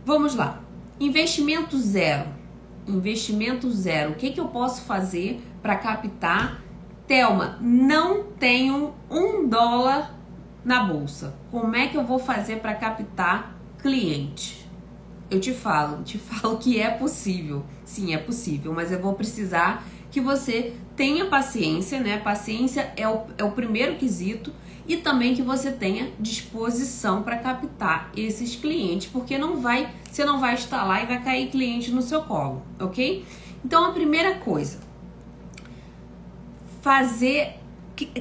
Vamos 0.05 0.35
lá. 0.35 0.62
Investimento 1.00 1.76
zero. 1.79 2.29
Investimento 2.87 3.71
zero. 3.71 4.12
O 4.12 4.15
que, 4.15 4.31
que 4.31 4.41
eu 4.41 4.49
posso 4.49 4.83
fazer 4.83 5.43
para 5.61 5.76
captar? 5.76 6.62
Telma, 7.07 7.59
não 7.61 8.25
tenho 8.25 8.95
um 9.11 9.49
dólar 9.49 10.15
na 10.65 10.83
bolsa. 10.83 11.35
Como 11.50 11.75
é 11.76 11.87
que 11.87 11.97
eu 11.97 12.05
vou 12.05 12.19
fazer 12.19 12.57
para 12.57 12.75
captar 12.75 13.57
cliente? 13.79 14.65
Eu 15.30 15.40
te 15.40 15.52
falo, 15.52 16.02
te 16.04 16.18
falo 16.18 16.59
que 16.59 16.80
é 16.80 16.90
possível. 16.90 17.64
Sim, 17.85 18.14
é 18.14 18.18
possível, 18.18 18.73
mas 18.73 18.92
eu 18.92 19.00
vou 19.00 19.14
precisar 19.14 19.85
que 20.11 20.21
você 20.21 20.75
tenha 20.95 21.26
paciência, 21.26 22.00
né? 22.00 22.18
Paciência 22.18 22.92
é 22.97 23.09
o, 23.09 23.23
é 23.37 23.45
o 23.45 23.50
primeiro 23.50 23.97
quesito 23.97 24.52
e 24.88 24.97
também 24.97 25.35
que 25.35 25.42
você 25.42 25.71
tenha 25.73 26.12
disposição 26.18 27.23
para 27.23 27.37
captar 27.37 28.11
esses 28.16 28.54
clientes, 28.54 29.09
porque 29.09 29.37
não 29.37 29.61
vai, 29.61 29.92
você 30.11 30.25
não 30.25 30.40
vai 30.40 30.54
estar 30.54 30.85
lá 30.85 31.02
e 31.02 31.06
vai 31.06 31.23
cair 31.23 31.50
cliente 31.50 31.90
no 31.90 32.00
seu 32.00 32.23
colo, 32.23 32.62
ok? 32.78 33.25
Então 33.64 33.85
a 33.85 33.92
primeira 33.92 34.37
coisa, 34.37 34.78
fazer 36.80 37.59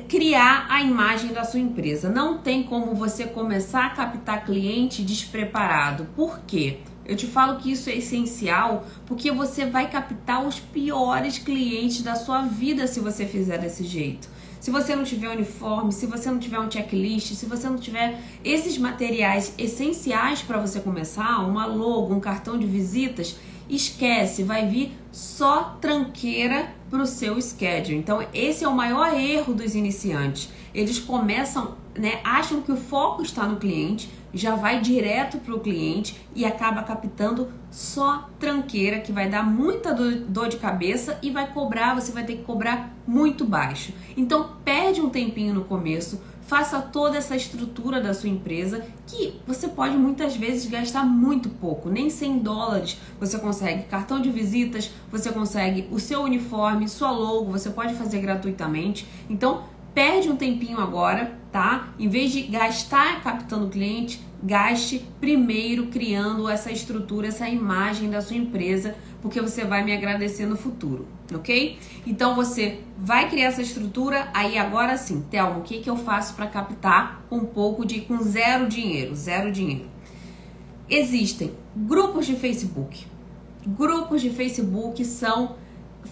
criar 0.08 0.66
a 0.70 0.82
imagem 0.82 1.34
da 1.34 1.44
sua 1.44 1.60
empresa. 1.60 2.10
Não 2.10 2.38
tem 2.38 2.64
como 2.64 2.96
você 2.96 3.26
começar 3.26 3.86
a 3.86 3.90
captar 3.90 4.46
cliente 4.46 5.04
despreparado. 5.04 6.08
Por 6.16 6.40
quê? 6.48 6.80
Eu 7.06 7.16
te 7.16 7.28
falo 7.28 7.58
que 7.60 7.72
isso 7.72 7.90
é 7.90 7.96
essencial 7.96 8.86
porque 9.06 9.32
você 9.32 9.66
vai 9.66 9.90
captar 9.90 10.46
os 10.46 10.60
piores 10.60 11.38
clientes 11.38 12.02
da 12.02 12.16
sua 12.16 12.42
vida 12.42 12.88
se 12.88 13.00
você 13.00 13.26
fizer 13.26 13.60
desse 13.60 13.84
jeito. 13.84 14.28
Se 14.60 14.72
você 14.72 14.96
não 14.96 15.04
tiver 15.04 15.30
uniforme, 15.30 15.92
se 15.92 16.08
você 16.08 16.32
não 16.32 16.40
tiver 16.40 16.60
um 16.60 16.72
checklist, 16.72 17.36
se 17.36 17.46
você 17.46 17.70
não 17.70 17.78
tiver 17.78 18.20
esses 18.44 18.80
materiais 18.80 19.54
essenciais 19.60 20.42
para 20.42 20.58
você 20.58 20.80
começar, 20.80 21.46
uma 21.46 21.68
logo, 21.68 22.12
um 22.12 22.20
cartão 22.20 22.58
de 22.58 22.66
visitas, 22.66 23.36
esquece, 23.70 24.42
vai 24.42 24.68
vir 24.68 24.98
só 25.12 25.78
tranqueira 25.80 26.74
para 26.90 27.02
o 27.02 27.06
seu 27.06 27.40
schedule. 27.40 27.98
Então, 27.98 28.26
esse 28.34 28.64
é 28.64 28.68
o 28.68 28.76
maior 28.76 29.14
erro 29.14 29.54
dos 29.54 29.76
iniciantes. 29.76 30.50
Eles 30.74 30.98
começam, 30.98 31.76
né, 31.96 32.20
acham 32.24 32.62
que 32.62 32.72
o 32.72 32.78
foco 32.78 33.22
está 33.22 33.46
no 33.46 33.58
cliente, 33.58 34.10
já 34.36 34.54
vai 34.56 34.82
direto 34.82 35.38
para 35.38 35.56
o 35.56 35.60
cliente 35.60 36.16
e 36.36 36.46
acaba 36.46 36.84
captando 36.84 37.50
só 37.72 38.30
tranqueira, 38.38 39.00
que 39.00 39.12
vai 39.12 39.30
dar 39.30 39.44
muita 39.44 39.94
dor 39.94 40.50
de 40.50 40.58
cabeça 40.58 41.18
e 41.22 41.32
vai 41.32 41.52
cobrar, 41.52 41.96
você 41.96 42.12
vai 42.12 42.26
ter 42.26 42.36
que 42.38 42.44
cobrar 42.44 42.94
muito 43.08 43.46
baixo. 43.46 43.94
Então, 44.16 44.58
perde 44.64 45.00
um 45.00 45.10
tempinho 45.10 45.54
no 45.54 45.64
começo, 45.64 46.22
faça 46.42 46.80
toda 46.80 47.18
essa 47.18 47.36
estrutura 47.36 48.00
da 48.00 48.14
sua 48.14 48.30
empresa 48.30 48.86
que 49.08 49.40
você 49.48 49.68
pode 49.68 49.98
muitas 49.98 50.36
vezes 50.36 50.70
gastar 50.70 51.04
muito 51.04 51.50
pouco, 51.50 51.90
nem 51.90 52.10
100 52.10 52.40
dólares 52.40 53.00
você 53.20 53.40
consegue 53.40 53.84
cartão 53.84 54.22
de 54.22 54.30
visitas, 54.30 54.92
você 55.10 55.32
consegue 55.32 55.88
o 55.92 56.00
seu 56.00 56.22
uniforme, 56.22 56.88
sua 56.88 57.10
logo, 57.10 57.52
você 57.52 57.70
pode 57.70 57.96
fazer 57.96 58.20
gratuitamente. 58.20 59.08
Então, 59.30 59.64
perde 59.96 60.30
um 60.30 60.36
tempinho 60.36 60.80
agora, 60.80 61.40
tá? 61.54 61.88
Em 61.98 62.10
vez 62.10 62.32
de 62.32 62.42
gastar 62.44 63.24
captando 63.24 63.70
cliente, 63.70 64.20
gaste 64.44 65.06
primeiro 65.20 65.88
criando 65.88 66.48
essa 66.50 66.72
estrutura, 66.72 67.28
essa 67.28 67.50
imagem 67.50 68.10
da 68.10 68.22
sua 68.22 68.38
empresa, 68.38 68.96
porque 69.22 69.42
você 69.42 69.66
vai 69.66 69.84
me 69.84 69.92
agradecer 69.92 70.46
no 70.46 70.56
futuro, 70.56 71.08
ok? 71.34 71.78
Então 72.06 72.36
você 72.36 72.80
vai 72.98 73.30
criar 73.30 73.48
essa 73.48 73.62
estrutura, 73.62 74.30
aí 74.34 74.58
agora 74.58 74.98
sim, 74.98 75.26
Thelma, 75.32 75.58
o 75.58 75.62
que, 75.62 75.80
que 75.80 75.90
eu 75.90 75.98
faço 75.98 76.36
para 76.36 76.48
captar 76.48 77.26
um 77.32 77.42
pouco 77.42 77.86
de, 77.86 78.02
com 78.02 78.22
zero 78.22 78.68
dinheiro, 78.68 79.16
zero 79.16 79.52
dinheiro? 79.52 79.90
Existem 80.90 81.54
grupos 81.76 82.28
de 82.28 82.36
Facebook. 82.36 83.06
Grupos 83.66 84.22
de 84.22 84.30
Facebook 84.30 85.04
são 85.04 85.56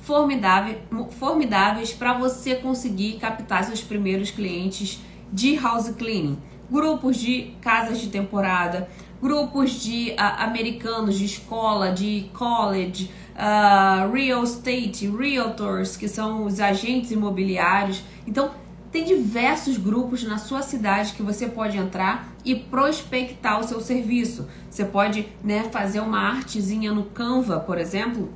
formidáveis, 0.01 0.77
formidáveis 1.11 1.93
para 1.93 2.17
você 2.17 2.55
conseguir 2.55 3.13
captar 3.19 3.63
seus 3.63 3.81
primeiros 3.81 4.31
clientes 4.31 4.99
de 5.31 5.55
house 5.55 5.89
cleaning. 5.91 6.37
Grupos 6.69 7.17
de 7.17 7.53
casas 7.61 7.99
de 7.99 8.07
temporada, 8.07 8.89
grupos 9.21 9.71
de 9.71 10.11
uh, 10.11 10.43
americanos 10.43 11.17
de 11.17 11.25
escola, 11.25 11.91
de 11.91 12.29
college, 12.33 13.11
uh, 13.35 14.11
real 14.11 14.43
estate, 14.43 15.07
realtors, 15.07 15.95
que 15.95 16.07
são 16.07 16.45
os 16.45 16.59
agentes 16.59 17.11
imobiliários. 17.11 18.03
Então, 18.27 18.51
tem 18.91 19.03
diversos 19.03 19.77
grupos 19.77 20.23
na 20.23 20.37
sua 20.37 20.61
cidade 20.61 21.13
que 21.13 21.23
você 21.23 21.47
pode 21.47 21.77
entrar 21.77 22.31
e 22.45 22.53
prospectar 22.53 23.59
o 23.59 23.63
seu 23.63 23.79
serviço. 23.79 24.47
Você 24.69 24.85
pode 24.85 25.27
né, 25.43 25.63
fazer 25.71 25.99
uma 25.99 26.19
artezinha 26.19 26.93
no 26.93 27.05
Canva, 27.05 27.59
por 27.59 27.79
exemplo, 27.79 28.29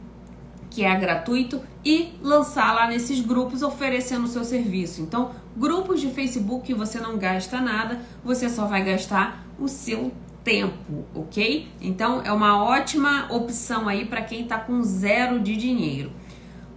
que 0.78 0.84
é 0.84 0.96
gratuito, 0.96 1.60
e 1.84 2.14
lançar 2.22 2.72
lá 2.72 2.88
nesses 2.88 3.20
grupos 3.20 3.64
oferecendo 3.64 4.26
o 4.26 4.28
seu 4.28 4.44
serviço. 4.44 5.02
Então, 5.02 5.32
grupos 5.56 6.00
de 6.00 6.12
Facebook 6.12 6.72
você 6.72 7.00
não 7.00 7.18
gasta 7.18 7.60
nada, 7.60 8.00
você 8.24 8.48
só 8.48 8.68
vai 8.68 8.84
gastar 8.84 9.44
o 9.60 9.68
seu 9.68 10.12
tempo, 10.44 11.04
ok? 11.16 11.68
Então, 11.82 12.22
é 12.24 12.32
uma 12.32 12.64
ótima 12.64 13.26
opção 13.32 13.90
aí 13.90 14.06
para 14.06 14.22
quem 14.22 14.44
está 14.44 14.60
com 14.60 14.84
zero 14.84 15.40
de 15.40 15.58
dinheiro. 15.58 16.12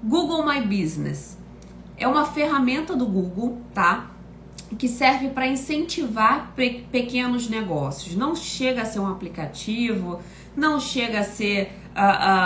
Google 0.02 0.46
My 0.46 0.62
Business 0.62 1.36
é 1.98 2.08
uma 2.08 2.24
ferramenta 2.24 2.96
do 2.96 3.04
Google, 3.04 3.60
tá? 3.74 4.12
Que 4.78 4.88
serve 4.88 5.28
para 5.28 5.46
incentivar 5.46 6.54
pe 6.56 6.86
pequenos 6.90 7.50
negócios. 7.50 8.16
Não 8.16 8.34
chega 8.34 8.80
a 8.80 8.86
ser 8.86 9.00
um 9.00 9.08
aplicativo, 9.08 10.22
não 10.56 10.80
chega 10.80 11.20
a 11.20 11.24
ser 11.24 11.79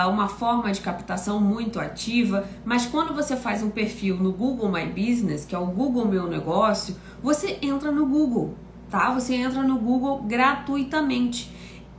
uma 0.09 0.29
forma 0.29 0.73
de 0.73 0.81
captação 0.81 1.41
muito 1.41 1.79
ativa, 1.79 2.45
mas 2.65 2.87
quando 2.87 3.15
você 3.15 3.37
faz 3.37 3.63
um 3.63 3.71
perfil 3.71 4.17
no 4.17 4.33
Google 4.33 4.71
My 4.71 4.87
Business, 4.87 5.45
que 5.45 5.55
é 5.55 5.59
o 5.59 5.67
Google 5.67 6.07
Meu 6.07 6.27
Negócio, 6.27 6.97
você 7.23 7.59
entra 7.63 7.93
no 7.93 8.07
Google, 8.07 8.55
tá? 8.91 9.13
Você 9.13 9.35
entra 9.35 9.63
no 9.63 9.79
Google 9.79 10.23
gratuitamente. 10.23 11.54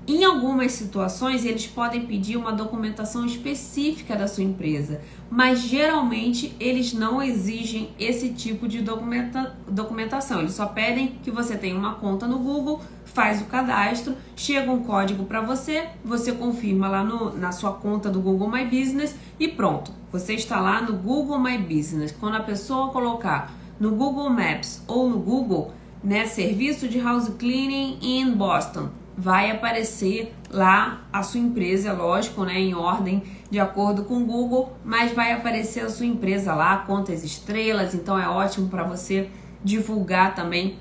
Em 0.08 0.24
algumas 0.24 0.74
situações, 0.74 1.44
eles 1.46 1.66
podem 1.66 2.06
pedir 2.06 2.38
uma 2.38 2.52
documentação 2.52 3.26
específica 3.26 4.16
da 4.16 4.28
sua 4.28 4.44
empresa, 4.44 5.02
mas 5.32 5.62
geralmente 5.62 6.56
eles 6.60 6.94
não 6.94 7.24
exigem 7.24 7.90
esse 8.00 8.30
tipo 8.30 8.68
de 8.68 8.82
documenta 8.82 9.56
documentação. 9.68 10.42
Eles 10.42 10.54
só 10.54 10.68
pedem 10.68 11.16
que 11.24 11.32
você 11.32 11.58
tenha 11.58 11.76
uma 11.76 11.96
conta 11.96 12.28
no 12.28 12.38
Google, 12.38 12.82
faz 13.04 13.42
o 13.42 13.46
cadastro, 13.46 14.16
chega 14.36 14.72
um 14.72 14.84
código 14.84 15.26
para 15.26 15.42
você, 15.42 15.88
você 16.04 16.32
confirma 16.32 16.88
lá 16.88 17.04
no, 17.04 17.36
na 17.36 17.52
sua 17.52 17.72
conta 17.72 18.08
do 18.08 18.22
Google 18.22 18.52
My 18.52 18.64
Business 18.64 19.16
e 19.40 19.48
pronto. 19.48 19.92
Você 20.12 20.36
está 20.36 20.60
lá 20.60 20.84
no 20.84 20.94
Google 20.94 21.40
My 21.40 21.58
Business. 21.58 22.12
Quando 22.12 22.36
a 22.36 22.42
pessoa 22.42 22.92
colocar 22.92 23.52
no 23.80 23.90
Google 23.90 24.30
Maps 24.30 24.84
ou 24.88 25.10
no 25.10 25.18
Google, 25.18 25.72
né, 26.04 26.28
serviço 26.28 26.88
de 26.88 27.00
house 27.00 27.28
cleaning 27.40 27.98
in 28.04 28.34
Boston, 28.34 28.90
vai 29.18 29.50
aparecer 29.52 30.34
lá 30.50 31.02
a 31.12 31.24
sua 31.24 31.40
empresa, 31.40 31.94
lógico, 31.94 32.44
né, 32.44 32.60
em 32.60 32.74
ordem 32.74 33.24
de 33.50 33.60
acordo 33.60 34.04
com 34.04 34.18
o 34.18 34.26
Google, 34.26 34.76
mas 34.84 35.14
vai 35.14 35.32
aparecer 35.32 35.82
a 35.82 35.90
sua 35.90 36.06
empresa 36.06 36.54
lá, 36.54 36.78
quantas 36.78 37.24
estrelas, 37.24 37.94
então 37.94 38.20
é 38.20 38.28
ótimo 38.28 38.68
para 38.68 38.84
você 38.84 39.30
divulgar 39.64 40.36
também 40.36 40.78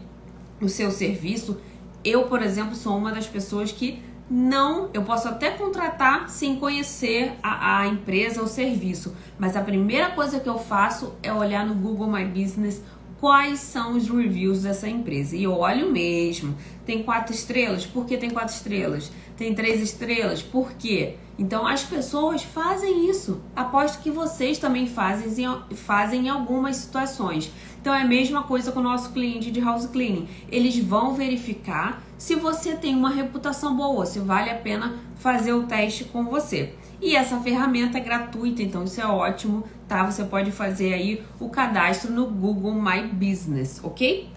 o 0.61 0.69
seu 0.69 0.91
serviço. 0.91 1.61
Eu, 2.05 2.25
por 2.25 2.43
exemplo, 2.43 2.75
sou 2.75 2.97
uma 2.97 3.13
das 3.13 3.27
pessoas 3.27 3.71
que 3.71 4.03
não, 4.29 4.89
eu 4.95 5.03
posso 5.03 5.29
até 5.29 5.51
contratar 5.51 6.31
sem 6.31 6.57
conhecer 6.57 7.33
a, 7.43 7.81
a 7.81 7.87
empresa 7.87 8.41
ou 8.41 8.47
serviço, 8.47 9.15
mas 9.39 9.55
a 9.55 9.61
primeira 9.61 10.11
coisa 10.11 10.41
que 10.41 10.49
eu 10.49 10.59
faço 10.59 11.15
é 11.23 11.33
olhar 11.33 11.67
no 11.67 11.75
Google 11.75 12.11
My 12.11 12.25
Business 12.25 12.83
quais 13.25 13.61
são 13.61 13.97
os 13.97 14.07
reviews 14.07 14.65
dessa 14.65 14.87
empresa. 14.87 15.35
E 15.35 15.47
olho 15.47 15.91
mesmo. 15.91 16.55
Tem 16.85 17.03
quatro 17.03 17.35
estrelas? 17.35 17.87
Por 17.87 18.05
que 18.05 18.19
tem 18.19 18.29
quatro 18.29 18.55
estrelas? 18.55 19.11
Tem 19.35 19.55
três 19.55 19.81
estrelas? 19.81 20.43
Por 20.43 20.75
quê? 20.75 21.15
Então 21.39 21.67
as 21.67 21.83
pessoas 21.83 22.43
fazem 22.43 23.09
isso. 23.09 23.41
Aposto 23.57 24.03
que 24.03 24.11
vocês 24.11 24.59
também 24.59 24.87
fazem, 24.87 25.47
fazem 25.75 26.27
em 26.27 26.29
algumas 26.29 26.77
situações. 26.77 27.51
Então 27.81 27.95
é 27.95 28.03
a 28.03 28.07
mesma 28.07 28.43
coisa 28.43 28.71
com 28.71 28.81
o 28.81 28.83
nosso 28.83 29.11
cliente 29.11 29.51
de 29.51 29.59
house 29.59 29.87
cleaning. 29.87 30.29
Eles 30.53 30.79
vão 30.79 31.15
verificar 31.15 32.03
se 32.19 32.35
você 32.35 32.77
tem 32.77 32.95
uma 32.95 33.09
reputação 33.09 33.75
boa, 33.75 34.05
se 34.05 34.19
vale 34.19 34.51
a 34.51 34.55
pena 34.55 34.99
fazer 35.17 35.55
o 35.55 35.63
teste 35.63 36.05
com 36.05 36.27
você. 36.27 36.75
E 37.01 37.17
essa 37.17 37.41
ferramenta 37.41 37.99
é 37.99 38.01
gratuita, 38.01 38.63
então 38.63 38.85
isso 38.85 39.01
é 39.01 39.07
ótimo, 39.07 39.65
tá? 39.89 40.05
Você 40.05 40.25
pode 40.25 40.51
fazer 40.51 40.95
aí 40.95 41.23
o 41.39 41.49
cadastro 41.49 42.13
no 42.13 42.27
Google 42.27 42.75
My 42.75 43.03
Business, 43.03 43.81
ok? 43.83 44.29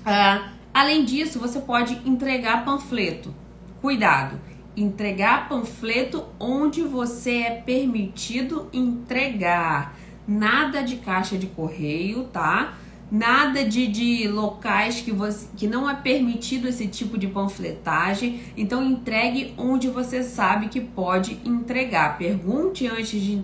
Uh, 0.00 0.50
além 0.72 1.04
disso, 1.04 1.38
você 1.38 1.60
pode 1.60 2.00
entregar 2.04 2.64
panfleto. 2.64 3.34
Cuidado, 3.80 4.38
entregar 4.76 5.48
panfleto 5.48 6.24
onde 6.38 6.82
você 6.82 7.38
é 7.38 7.50
permitido 7.50 8.68
entregar. 8.72 9.96
Nada 10.26 10.82
de 10.82 10.96
caixa 10.96 11.36
de 11.36 11.46
correio, 11.48 12.24
tá? 12.24 12.74
Nada 13.12 13.62
de, 13.62 13.86
de 13.88 14.26
locais 14.26 15.02
que, 15.02 15.12
você, 15.12 15.46
que 15.54 15.66
não 15.66 15.88
é 15.88 15.94
permitido 15.94 16.66
esse 16.66 16.88
tipo 16.88 17.18
de 17.18 17.26
panfletagem. 17.26 18.40
Então 18.56 18.82
entregue 18.82 19.52
onde 19.58 19.90
você 19.90 20.22
sabe 20.22 20.68
que 20.68 20.80
pode 20.80 21.38
entregar. 21.44 22.16
Pergunte 22.16 22.86
antes 22.86 23.20
de 23.20 23.38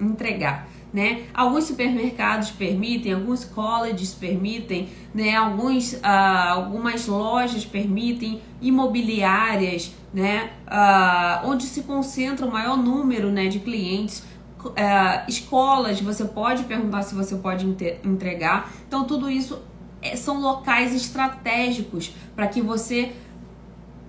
entregar. 0.00 0.66
Né? 0.90 1.24
Alguns 1.34 1.64
supermercados 1.64 2.50
permitem, 2.50 3.12
alguns 3.12 3.44
colleges 3.44 4.14
permitem, 4.14 4.88
né? 5.14 5.34
Alguns, 5.34 5.92
uh, 5.92 5.98
algumas 6.02 7.06
lojas 7.06 7.66
permitem, 7.66 8.40
imobiliárias, 8.58 9.92
né? 10.14 10.48
Uh, 10.66 11.50
onde 11.50 11.64
se 11.64 11.82
concentra 11.82 12.46
o 12.46 12.50
maior 12.50 12.78
número 12.78 13.30
né, 13.30 13.48
de 13.48 13.58
clientes 13.58 14.24
é, 14.76 15.24
escolas, 15.28 16.00
você 16.00 16.24
pode 16.24 16.64
perguntar 16.64 17.02
se 17.02 17.14
você 17.14 17.36
pode 17.36 17.66
entregar. 18.04 18.72
Então, 18.86 19.04
tudo 19.04 19.30
isso 19.30 19.62
é, 20.02 20.16
são 20.16 20.40
locais 20.40 20.94
estratégicos 20.94 22.14
para 22.34 22.46
que 22.46 22.60
você 22.60 23.12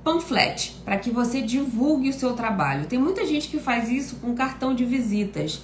panflete, 0.04 0.76
para 0.84 0.98
que 0.98 1.12
você 1.12 1.42
divulgue 1.42 2.10
o 2.10 2.14
seu 2.14 2.34
trabalho. 2.34 2.86
Tem 2.86 2.98
muita 2.98 3.26
gente 3.26 3.48
que 3.48 3.60
faz 3.60 3.90
isso 3.90 4.18
com 4.18 4.34
cartão 4.34 4.74
de 4.74 4.86
visitas. 4.86 5.62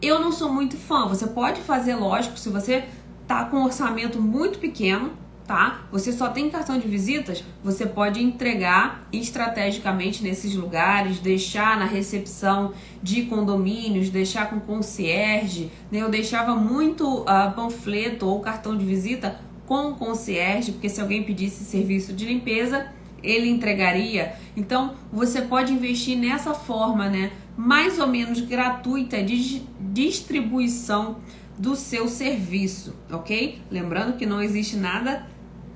Eu 0.00 0.18
não 0.18 0.32
sou 0.32 0.52
muito 0.52 0.76
fã. 0.76 1.06
Você 1.06 1.26
pode 1.26 1.60
fazer, 1.60 1.94
lógico, 1.94 2.38
se 2.38 2.48
você 2.48 2.84
tá 3.26 3.44
com 3.44 3.58
um 3.58 3.64
orçamento 3.64 4.20
muito 4.20 4.58
pequeno, 4.58 5.12
tá? 5.46 5.82
Você 5.92 6.12
só 6.12 6.28
tem 6.28 6.48
cartão 6.50 6.78
de 6.78 6.88
visitas, 6.88 7.44
você 7.62 7.86
pode 7.86 8.22
entregar 8.22 9.06
estrategicamente 9.12 10.22
nesses 10.22 10.54
lugares, 10.54 11.18
deixar 11.18 11.78
na 11.78 11.84
recepção 11.84 12.72
de 13.02 13.22
condomínios, 13.22 14.08
deixar 14.08 14.48
com 14.48 14.58
concierge. 14.58 15.70
Né? 15.90 16.00
Eu 16.00 16.08
deixava 16.08 16.54
muito 16.54 17.22
uh, 17.22 17.52
panfleto 17.54 18.26
ou 18.26 18.40
cartão 18.40 18.76
de 18.76 18.84
visita 18.84 19.38
com 19.66 19.94
concierge, 19.94 20.72
porque 20.72 20.88
se 20.88 21.00
alguém 21.00 21.22
pedisse 21.22 21.64
serviço 21.64 22.12
de 22.12 22.24
limpeza, 22.26 22.86
ele 23.22 23.48
entregaria. 23.48 24.34
Então, 24.56 24.94
você 25.12 25.42
pode 25.42 25.72
investir 25.72 26.18
nessa 26.18 26.52
forma, 26.52 27.08
né? 27.08 27.32
Mais 27.56 27.98
ou 27.98 28.06
menos 28.06 28.40
gratuita 28.40 29.22
de 29.22 29.62
distribuição 29.80 31.16
do 31.56 31.76
seu 31.76 32.08
serviço, 32.08 32.94
ok? 33.10 33.60
Lembrando 33.70 34.16
que 34.16 34.26
não 34.26 34.42
existe 34.42 34.76
nada 34.76 35.26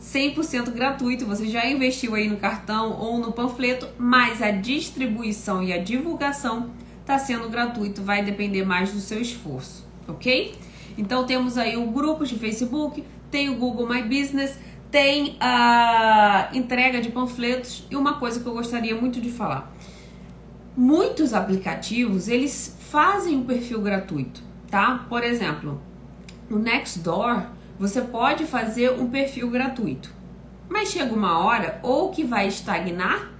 100% 0.00 0.70
gratuito, 0.70 1.26
você 1.26 1.48
já 1.48 1.66
investiu 1.66 2.14
aí 2.14 2.28
no 2.28 2.36
cartão 2.36 2.92
ou 2.98 3.18
no 3.18 3.32
panfleto, 3.32 3.88
mas 3.98 4.40
a 4.40 4.50
distribuição 4.50 5.62
e 5.62 5.72
a 5.72 5.78
divulgação 5.78 6.70
está 7.00 7.18
sendo 7.18 7.48
gratuito, 7.48 8.02
vai 8.02 8.24
depender 8.24 8.64
mais 8.64 8.92
do 8.92 9.00
seu 9.00 9.20
esforço, 9.20 9.86
ok? 10.06 10.54
Então 10.96 11.24
temos 11.24 11.58
aí 11.58 11.76
o 11.76 11.86
grupo 11.86 12.24
de 12.24 12.38
Facebook, 12.38 13.04
tem 13.30 13.48
o 13.48 13.56
Google 13.56 13.88
My 13.88 14.02
Business, 14.02 14.58
tem 14.90 15.36
a 15.40 16.48
entrega 16.52 17.00
de 17.00 17.10
panfletos 17.10 17.86
e 17.90 17.96
uma 17.96 18.14
coisa 18.14 18.40
que 18.40 18.46
eu 18.46 18.54
gostaria 18.54 18.94
muito 18.94 19.20
de 19.20 19.30
falar. 19.30 19.72
Muitos 20.76 21.34
aplicativos, 21.34 22.28
eles 22.28 22.76
fazem 22.90 23.36
um 23.36 23.44
perfil 23.44 23.80
gratuito, 23.80 24.42
tá? 24.70 25.06
Por 25.08 25.24
exemplo, 25.24 25.80
no 26.48 26.58
Nextdoor, 26.58 27.46
você 27.78 28.00
pode 28.00 28.44
fazer 28.44 28.92
um 28.92 29.08
perfil 29.08 29.50
gratuito. 29.50 30.10
Mas 30.68 30.90
chega 30.90 31.14
uma 31.14 31.38
hora 31.38 31.78
ou 31.82 32.10
que 32.10 32.24
vai 32.24 32.48
estagnar 32.48 33.30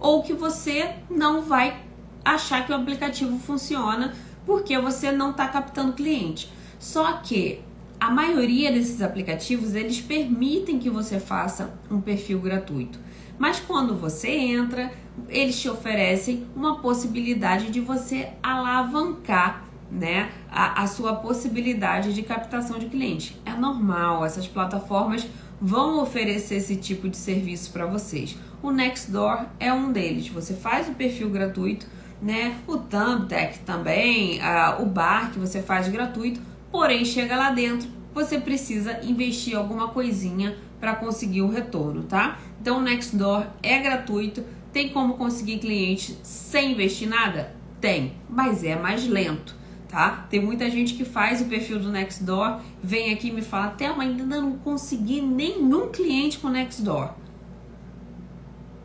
ou 0.00 0.22
que 0.22 0.32
você 0.32 0.94
não 1.10 1.42
vai 1.42 1.82
achar 2.24 2.64
que 2.64 2.72
o 2.72 2.74
aplicativo 2.74 3.38
funciona 3.38 4.14
porque 4.46 4.78
você 4.78 5.10
não 5.10 5.30
está 5.30 5.48
captando 5.48 5.92
cliente. 5.92 6.50
Só 6.78 7.14
que 7.14 7.60
a 8.00 8.10
maioria 8.10 8.70
desses 8.70 9.02
aplicativos 9.02 9.74
eles 9.74 10.00
permitem 10.00 10.78
que 10.78 10.88
você 10.88 11.18
faça 11.18 11.74
um 11.90 12.00
perfil 12.00 12.40
gratuito. 12.40 12.98
Mas 13.38 13.60
quando 13.60 13.94
você 13.94 14.30
entra, 14.30 14.92
eles 15.28 15.60
te 15.60 15.68
oferecem 15.68 16.46
uma 16.54 16.78
possibilidade 16.78 17.70
de 17.70 17.80
você 17.80 18.30
alavancar 18.42 19.67
né, 19.90 20.30
a, 20.50 20.82
a 20.82 20.86
sua 20.86 21.14
possibilidade 21.16 22.12
de 22.12 22.22
captação 22.22 22.78
de 22.78 22.86
cliente. 22.86 23.40
É 23.44 23.52
normal, 23.52 24.24
essas 24.24 24.46
plataformas 24.46 25.26
vão 25.60 26.02
oferecer 26.02 26.56
esse 26.56 26.76
tipo 26.76 27.08
de 27.08 27.16
serviço 27.16 27.72
para 27.72 27.86
vocês. 27.86 28.36
O 28.62 28.70
Nextdoor 28.70 29.46
é 29.58 29.72
um 29.72 29.90
deles. 29.90 30.28
Você 30.28 30.54
faz 30.54 30.88
o 30.88 30.92
perfil 30.92 31.30
gratuito, 31.30 31.86
né? 32.20 32.56
O 32.66 32.76
Thumbtack 32.76 33.60
também, 33.60 34.40
o 34.80 34.86
Bar 34.86 35.32
que 35.32 35.38
você 35.38 35.62
faz 35.62 35.88
gratuito, 35.88 36.40
porém 36.70 37.04
chega 37.04 37.36
lá 37.36 37.50
dentro, 37.50 37.88
você 38.12 38.38
precisa 38.38 39.00
investir 39.02 39.56
alguma 39.56 39.88
coisinha 39.88 40.56
para 40.80 40.94
conseguir 40.94 41.42
o 41.42 41.50
retorno, 41.50 42.04
tá? 42.04 42.38
Então 42.60 42.78
o 42.78 42.82
Nextdoor 42.82 43.46
é 43.62 43.78
gratuito, 43.78 44.44
tem 44.72 44.90
como 44.90 45.14
conseguir 45.14 45.58
cliente 45.58 46.18
sem 46.22 46.72
investir 46.72 47.08
nada? 47.08 47.56
Tem, 47.80 48.14
mas 48.28 48.64
é 48.64 48.76
mais 48.76 49.06
lento 49.06 49.57
tá? 49.88 50.26
Tem 50.28 50.40
muita 50.40 50.70
gente 50.70 50.94
que 50.94 51.04
faz 51.04 51.40
o 51.40 51.46
perfil 51.46 51.78
do 51.78 51.90
Nextdoor, 51.90 52.60
vem 52.82 53.12
aqui 53.12 53.28
e 53.28 53.32
me 53.32 53.42
fala, 53.42 53.66
até 53.66 53.86
ainda 53.86 54.24
não 54.24 54.52
consegui 54.58 55.20
nenhum 55.20 55.88
cliente 55.88 56.38
com 56.38 56.48
Nextdoor. 56.48 57.10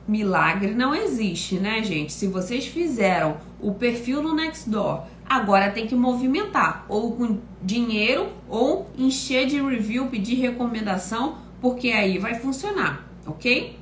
Milagre 0.07 0.73
não 0.73 0.93
existe, 0.93 1.55
né, 1.55 1.81
gente? 1.83 2.11
Se 2.11 2.27
vocês 2.27 2.65
fizeram 2.65 3.37
o 3.59 3.73
perfil 3.73 4.21
no 4.21 4.33
Nextdoor, 4.33 5.03
agora 5.25 5.71
tem 5.71 5.87
que 5.87 5.95
movimentar, 5.95 6.85
ou 6.89 7.13
com 7.15 7.39
dinheiro, 7.61 8.29
ou 8.49 8.89
encher 8.97 9.45
de 9.45 9.61
review, 9.61 10.07
pedir 10.07 10.35
recomendação, 10.35 11.37
porque 11.61 11.89
aí 11.89 12.17
vai 12.17 12.35
funcionar, 12.35 13.07
ok? 13.25 13.77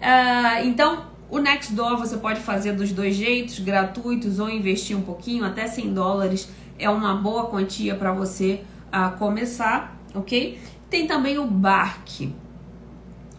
Uh, 0.00 0.66
então, 0.66 1.13
o 1.30 1.38
Nextdoor 1.38 1.96
você 1.96 2.16
pode 2.16 2.40
fazer 2.40 2.72
dos 2.72 2.92
dois 2.92 3.14
jeitos, 3.14 3.58
gratuitos 3.58 4.38
ou 4.38 4.48
investir 4.48 4.96
um 4.96 5.02
pouquinho, 5.02 5.44
até 5.44 5.66
100 5.66 5.94
dólares 5.94 6.48
é 6.78 6.88
uma 6.88 7.14
boa 7.14 7.46
quantia 7.46 7.94
para 7.94 8.12
você 8.12 8.62
uh, 8.88 9.16
começar, 9.18 9.96
ok? 10.14 10.58
Tem 10.90 11.06
também 11.06 11.38
o 11.38 11.46
Bark. 11.46 12.32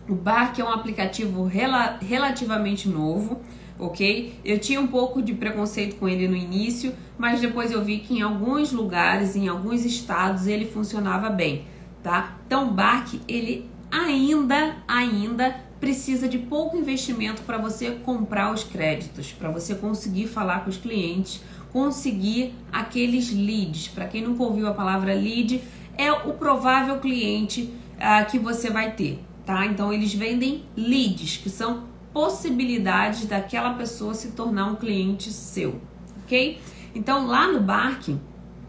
O 0.07 0.15
Bark 0.15 0.59
é 0.59 0.63
um 0.63 0.71
aplicativo 0.71 1.45
rela 1.45 1.97
relativamente 2.01 2.87
novo, 2.87 3.41
ok? 3.77 4.39
Eu 4.43 4.59
tinha 4.59 4.79
um 4.79 4.87
pouco 4.87 5.21
de 5.21 5.33
preconceito 5.33 5.95
com 5.97 6.07
ele 6.07 6.27
no 6.27 6.35
início, 6.35 6.93
mas 7.17 7.41
depois 7.41 7.71
eu 7.71 7.83
vi 7.83 7.99
que 7.99 8.15
em 8.15 8.21
alguns 8.21 8.71
lugares, 8.71 9.35
em 9.35 9.47
alguns 9.47 9.83
estados, 9.85 10.47
ele 10.47 10.65
funcionava 10.65 11.29
bem, 11.29 11.65
tá? 12.03 12.37
Então, 12.45 12.69
o 12.69 12.71
Bark, 12.71 13.19
ele 13.27 13.69
ainda, 13.91 14.75
ainda 14.87 15.55
precisa 15.79 16.27
de 16.27 16.37
pouco 16.37 16.77
investimento 16.77 17.41
para 17.43 17.57
você 17.57 17.91
comprar 17.91 18.53
os 18.53 18.63
créditos, 18.63 19.31
para 19.31 19.49
você 19.49 19.75
conseguir 19.75 20.27
falar 20.27 20.63
com 20.63 20.69
os 20.69 20.77
clientes, 20.77 21.41
conseguir 21.71 22.53
aqueles 22.71 23.31
leads. 23.31 23.87
Para 23.87 24.05
quem 24.05 24.21
nunca 24.21 24.43
ouviu 24.43 24.67
a 24.67 24.73
palavra 24.73 25.13
lead, 25.13 25.61
é 25.97 26.11
o 26.11 26.33
provável 26.33 26.99
cliente 26.99 27.73
uh, 27.95 28.29
que 28.29 28.39
você 28.39 28.69
vai 28.69 28.91
ter 28.91 29.23
tá? 29.45 29.65
Então 29.65 29.93
eles 29.93 30.13
vendem 30.13 30.63
leads, 30.75 31.37
que 31.37 31.49
são 31.49 31.83
possibilidades 32.11 33.25
daquela 33.25 33.73
pessoa 33.73 34.13
se 34.13 34.31
tornar 34.31 34.67
um 34.67 34.75
cliente 34.75 35.31
seu, 35.31 35.79
ok? 36.23 36.59
Então 36.93 37.27
lá 37.27 37.51
no 37.51 37.61
Bark, 37.61 38.17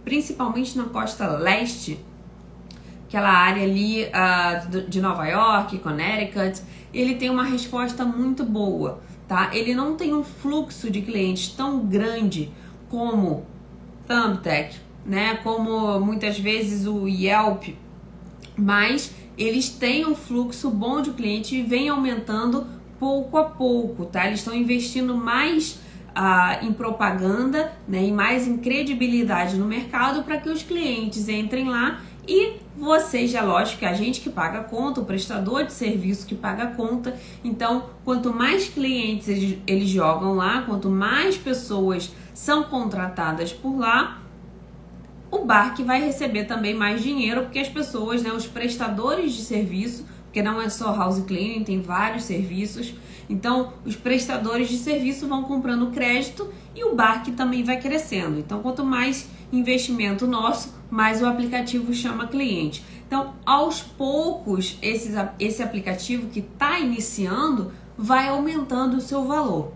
principalmente 0.04 0.76
na 0.76 0.84
costa 0.84 1.26
leste, 1.28 1.98
aquela 3.06 3.30
área 3.30 3.62
ali 3.62 4.04
uh, 4.04 4.80
de 4.88 5.00
Nova 5.00 5.26
York, 5.26 5.78
Connecticut, 5.78 6.60
ele 6.92 7.14
tem 7.14 7.30
uma 7.30 7.44
resposta 7.44 8.04
muito 8.04 8.44
boa, 8.44 9.00
tá? 9.28 9.50
Ele 9.52 9.74
não 9.74 9.96
tem 9.96 10.12
um 10.12 10.24
fluxo 10.24 10.90
de 10.90 11.02
clientes 11.02 11.48
tão 11.48 11.80
grande 11.86 12.50
como 12.88 13.46
Thumbtack, 14.06 14.76
né? 15.04 15.36
Como 15.36 16.00
muitas 16.00 16.38
vezes 16.38 16.86
o 16.86 17.06
Yelp, 17.06 17.68
mas 18.56 19.14
eles 19.38 19.68
têm 19.68 20.06
um 20.06 20.14
fluxo 20.14 20.70
bom 20.70 21.00
de 21.00 21.10
cliente 21.10 21.54
e 21.56 21.62
vem 21.62 21.88
aumentando 21.88 22.66
pouco 22.98 23.36
a 23.36 23.44
pouco, 23.44 24.06
tá? 24.06 24.26
Eles 24.26 24.40
estão 24.40 24.54
investindo 24.54 25.14
mais 25.16 25.78
ah, 26.14 26.58
em 26.62 26.72
propaganda, 26.72 27.72
né, 27.86 28.06
e 28.06 28.10
mais 28.10 28.48
em 28.48 28.56
credibilidade 28.56 29.56
no 29.58 29.66
mercado 29.66 30.22
para 30.22 30.38
que 30.38 30.48
os 30.48 30.62
clientes 30.62 31.28
entrem 31.28 31.68
lá 31.68 32.00
e 32.28 32.56
vocês, 32.76 33.30
já 33.30 33.42
lógico, 33.42 33.78
que 33.78 33.84
é 33.84 33.88
a 33.88 33.94
gente 33.94 34.20
que 34.20 34.28
paga 34.28 34.60
a 34.60 34.64
conta, 34.64 35.00
o 35.00 35.04
prestador 35.04 35.64
de 35.64 35.72
serviço 35.72 36.26
que 36.26 36.34
paga 36.34 36.64
a 36.64 36.66
conta. 36.66 37.16
Então, 37.44 37.90
quanto 38.04 38.32
mais 38.32 38.68
clientes 38.68 39.28
eles, 39.28 39.58
eles 39.66 39.88
jogam 39.88 40.34
lá, 40.34 40.62
quanto 40.62 40.90
mais 40.90 41.36
pessoas 41.36 42.12
são 42.34 42.64
contratadas 42.64 43.52
por 43.52 43.78
lá, 43.78 44.20
o 45.30 45.44
bar 45.44 45.74
que 45.74 45.82
vai 45.82 46.02
receber 46.02 46.44
também 46.44 46.74
mais 46.74 47.02
dinheiro, 47.02 47.42
porque 47.42 47.58
as 47.58 47.68
pessoas, 47.68 48.22
né, 48.22 48.32
os 48.32 48.46
prestadores 48.46 49.32
de 49.32 49.42
serviço, 49.42 50.06
porque 50.24 50.42
não 50.42 50.60
é 50.60 50.68
só 50.68 50.94
house 50.94 51.20
cleaning, 51.24 51.64
tem 51.64 51.80
vários 51.80 52.24
serviços. 52.24 52.94
Então, 53.28 53.72
os 53.84 53.96
prestadores 53.96 54.68
de 54.68 54.78
serviço 54.78 55.26
vão 55.26 55.42
comprando 55.42 55.90
crédito 55.90 56.52
e 56.74 56.84
o 56.84 56.94
bar 56.94 57.22
que 57.24 57.32
também 57.32 57.64
vai 57.64 57.80
crescendo. 57.80 58.38
Então, 58.38 58.60
quanto 58.60 58.84
mais 58.84 59.28
investimento 59.52 60.26
nosso, 60.26 60.74
mais 60.90 61.22
o 61.22 61.26
aplicativo 61.26 61.92
chama 61.92 62.26
cliente. 62.26 62.84
Então, 63.06 63.34
aos 63.44 63.82
poucos, 63.82 64.78
esse, 64.82 65.12
esse 65.38 65.62
aplicativo 65.62 66.28
que 66.28 66.40
está 66.40 66.78
iniciando 66.78 67.72
vai 67.96 68.28
aumentando 68.28 68.96
o 68.96 69.00
seu 69.00 69.24
valor. 69.24 69.72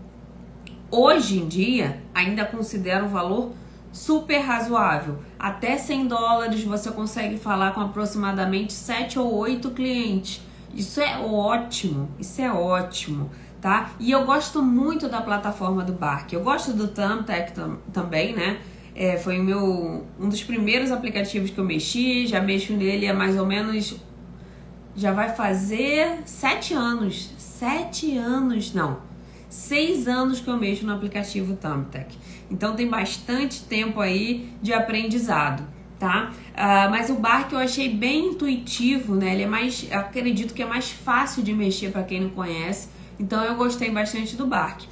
Hoje 0.89 1.39
em 1.39 1.47
dia, 1.47 2.01
ainda 2.13 2.45
considero 2.45 3.05
o 3.05 3.09
valor 3.09 3.51
super 3.91 4.39
razoável. 4.39 5.19
Até 5.39 5.77
100 5.77 6.07
dólares 6.07 6.63
você 6.63 6.91
consegue 6.91 7.37
falar 7.37 7.73
com 7.73 7.81
aproximadamente 7.81 8.73
7 8.73 9.19
ou 9.19 9.33
8 9.33 9.71
clientes. 9.71 10.41
Isso 10.73 11.01
é 11.01 11.17
ótimo, 11.17 12.09
isso 12.17 12.41
é 12.41 12.51
ótimo, 12.51 13.29
tá? 13.61 13.91
E 13.99 14.11
eu 14.11 14.25
gosto 14.25 14.61
muito 14.61 15.07
da 15.07 15.21
plataforma 15.21 15.83
do 15.83 15.93
Bark. 15.93 16.33
Eu 16.33 16.41
gosto 16.41 16.73
do 16.73 16.87
Thumbtack 16.87 17.53
tam 17.53 17.77
também, 17.93 18.33
né? 18.33 18.59
É, 18.93 19.17
foi 19.17 19.37
meu, 19.37 20.05
um 20.19 20.27
dos 20.27 20.43
primeiros 20.43 20.91
aplicativos 20.91 21.51
que 21.51 21.57
eu 21.57 21.63
mexi, 21.63 22.27
já 22.27 22.41
mexo 22.41 22.73
nele 22.73 23.07
há 23.07 23.13
mais 23.13 23.37
ou 23.37 23.45
menos. 23.45 23.95
Já 24.95 25.13
vai 25.13 25.33
fazer 25.33 26.19
sete 26.25 26.73
anos. 26.73 27.29
Sete 27.37 28.17
anos, 28.17 28.73
não. 28.73 28.99
Seis 29.47 30.07
anos 30.07 30.39
que 30.41 30.49
eu 30.49 30.57
mexo 30.57 30.85
no 30.85 30.93
aplicativo 30.93 31.55
Thumbtack. 31.55 32.17
Então 32.49 32.75
tem 32.75 32.89
bastante 32.89 33.63
tempo 33.63 34.01
aí 34.01 34.51
de 34.61 34.73
aprendizado, 34.73 35.63
tá? 35.97 36.31
Uh, 36.51 36.89
mas 36.89 37.09
o 37.09 37.15
Bark 37.15 37.53
eu 37.53 37.59
achei 37.59 37.87
bem 37.87 38.31
intuitivo, 38.31 39.15
né? 39.15 39.33
Ele 39.33 39.43
é 39.43 39.47
mais, 39.47 39.87
acredito 39.91 40.53
que 40.53 40.61
é 40.61 40.65
mais 40.65 40.89
fácil 40.89 41.43
de 41.43 41.53
mexer 41.53 41.91
para 41.91 42.03
quem 42.03 42.19
não 42.19 42.29
conhece. 42.29 42.89
Então 43.19 43.43
eu 43.43 43.55
gostei 43.55 43.89
bastante 43.91 44.35
do 44.35 44.47
Bark. 44.47 44.83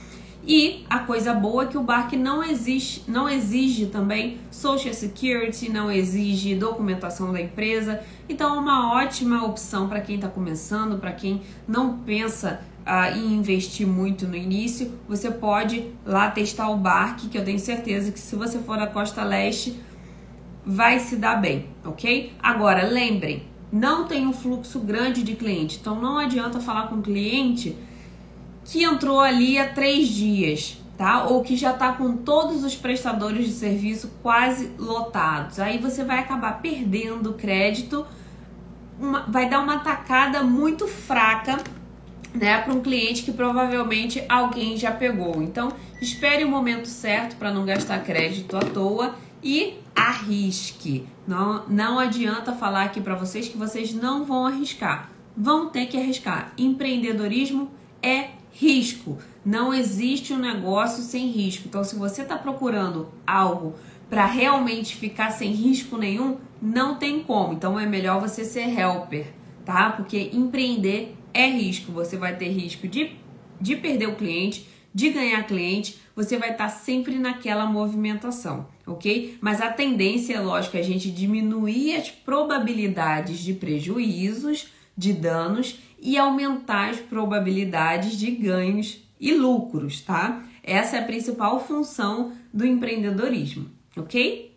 E 0.46 0.86
a 0.90 1.00
coisa 1.00 1.34
boa 1.34 1.64
é 1.64 1.68
que 1.68 1.78
o 1.78 1.84
Bark 1.84 2.14
não 2.14 2.44
exige, 2.44 3.04
não 3.08 3.28
exige 3.28 3.88
também 3.88 4.40
Social 4.50 4.94
Security, 4.94 5.70
não 5.70 5.92
exige 5.92 6.56
documentação 6.56 7.32
da 7.32 7.42
empresa. 7.42 8.02
Então 8.28 8.56
é 8.56 8.60
uma 8.60 8.94
ótima 8.94 9.46
opção 9.46 9.88
para 9.88 10.02
quem 10.02 10.16
está 10.16 10.28
começando, 10.28 10.98
para 10.98 11.12
quem 11.12 11.42
não 11.68 12.00
pensa 12.00 12.62
uh, 12.90 13.16
e 13.16 13.34
investir 13.34 13.86
muito 13.86 14.28
no 14.28 14.36
início, 14.36 14.92
você 15.08 15.30
pode 15.30 15.92
lá 16.06 16.30
testar 16.32 16.70
o 16.70 16.78
Bark, 16.78 17.30
que 17.30 17.38
eu 17.38 17.46
tenho 17.46 17.60
certeza 17.60 18.12
que 18.12 18.20
se 18.20 18.36
você 18.36 18.60
for 18.60 18.78
da 18.78 18.88
costa 18.88 19.24
leste, 19.24 19.80
vai 20.66 21.00
se 21.00 21.16
dar 21.16 21.36
bem, 21.36 21.68
ok? 21.86 22.34
Agora, 22.42 22.86
lembrem, 22.88 23.44
não 23.72 24.08
tem 24.08 24.26
um 24.26 24.34
fluxo 24.34 24.80
grande 24.80 25.24
de 25.24 25.36
cliente, 25.36 25.78
então 25.80 26.00
não 26.00 26.18
adianta 26.18 26.60
falar 26.60 26.88
com 26.88 26.96
o 26.96 27.02
cliente 27.02 27.78
que 28.70 28.84
entrou 28.84 29.20
ali 29.20 29.58
há 29.58 29.68
três 29.68 30.08
dias, 30.08 30.78
tá? 30.96 31.26
Ou 31.26 31.42
que 31.42 31.56
já 31.56 31.72
está 31.72 31.94
com 31.94 32.18
todos 32.18 32.64
os 32.64 32.76
prestadores 32.76 33.48
de 33.48 33.54
serviço 33.54 34.12
quase 34.22 34.72
lotados. 34.78 35.60
Aí 35.60 35.80
você 35.80 36.04
vai 36.04 36.20
acabar 36.20 36.62
perdendo 36.62 37.34
crédito, 37.34 38.06
uma, 39.00 39.22
vai 39.22 39.50
dar 39.50 39.60
uma 39.60 39.80
tacada 39.80 40.44
muito 40.44 40.88
fraca 40.88 41.58
né, 42.32 42.62
para 42.62 42.72
um 42.72 42.80
cliente 42.80 43.24
que 43.24 43.32
provavelmente 43.32 44.24
alguém 44.30 44.78
já 44.78 44.92
pegou. 44.92 45.42
Então, 45.42 45.74
espere 46.00 46.44
o 46.44 46.50
momento 46.50 46.88
certo 46.88 47.38
para 47.38 47.52
não 47.52 47.66
gastar 47.66 48.04
crédito 48.04 48.56
à 48.56 48.60
toa 48.60 49.16
e 49.42 49.80
arrisque. 49.96 51.08
Não, 51.28 51.64
não 51.68 51.98
adianta 51.98 52.54
falar 52.54 52.84
aqui 52.84 53.02
para 53.02 53.16
vocês 53.16 53.48
que 53.48 53.58
vocês 53.58 53.96
não 53.96 54.26
vão 54.26 54.46
arriscar. 54.46 55.10
Vão 55.36 55.70
ter 55.70 55.88
que 55.88 55.98
arriscar. 55.98 56.54
Empreendedorismo 56.56 57.72
é 58.02 58.39
risco. 58.52 59.18
Não 59.46 59.74
existe 59.74 60.34
um 60.34 60.40
negócio 60.40 61.04
sem 61.04 61.28
risco. 61.28 61.68
Então, 61.68 61.84
se 61.84 61.96
você 61.96 62.22
está 62.22 62.38
procurando 62.38 63.10
algo 63.26 63.76
para 64.10 64.26
realmente 64.26 64.96
ficar 64.96 65.32
sem 65.32 65.52
risco 65.52 65.98
nenhum, 65.98 66.38
não 66.62 66.96
tem 66.96 67.24
como. 67.24 67.54
Então, 67.54 67.80
é 67.80 67.86
melhor 67.86 68.20
você 68.20 68.44
ser 68.44 68.68
helper, 68.78 69.28
tá? 69.66 69.92
Porque 69.92 70.30
empreender 70.34 71.16
é 71.34 71.48
risco. 71.48 71.92
Você 71.92 72.18
vai 72.18 72.36
ter 72.36 72.50
risco 72.50 72.88
de, 72.88 73.12
de 73.62 73.76
perder 73.76 74.08
o 74.08 74.16
cliente, 74.16 74.68
de 74.94 75.10
ganhar 75.10 75.44
cliente, 75.44 76.00
você 76.16 76.38
vai 76.38 76.52
estar 76.52 76.70
sempre 76.70 77.18
naquela 77.18 77.66
movimentação, 77.66 78.68
ok? 78.86 79.38
Mas 79.40 79.62
a 79.62 79.70
tendência, 79.70 80.36
é 80.36 80.40
lógico, 80.40 80.76
é 80.76 80.80
a 80.80 80.84
gente 80.84 81.12
diminuir 81.12 81.96
as 81.96 82.10
probabilidades 82.10 83.40
de 83.40 83.54
prejuízos, 83.54 84.68
de 85.00 85.14
danos 85.14 85.80
e 85.98 86.18
aumentar 86.18 86.90
as 86.90 87.00
probabilidades 87.00 88.18
de 88.18 88.30
ganhos 88.32 89.02
e 89.18 89.34
lucros, 89.34 90.02
tá? 90.02 90.44
Essa 90.62 90.98
é 90.98 91.00
a 91.00 91.06
principal 91.06 91.66
função 91.66 92.34
do 92.54 92.66
empreendedorismo, 92.66 93.70
ok? 93.96 94.54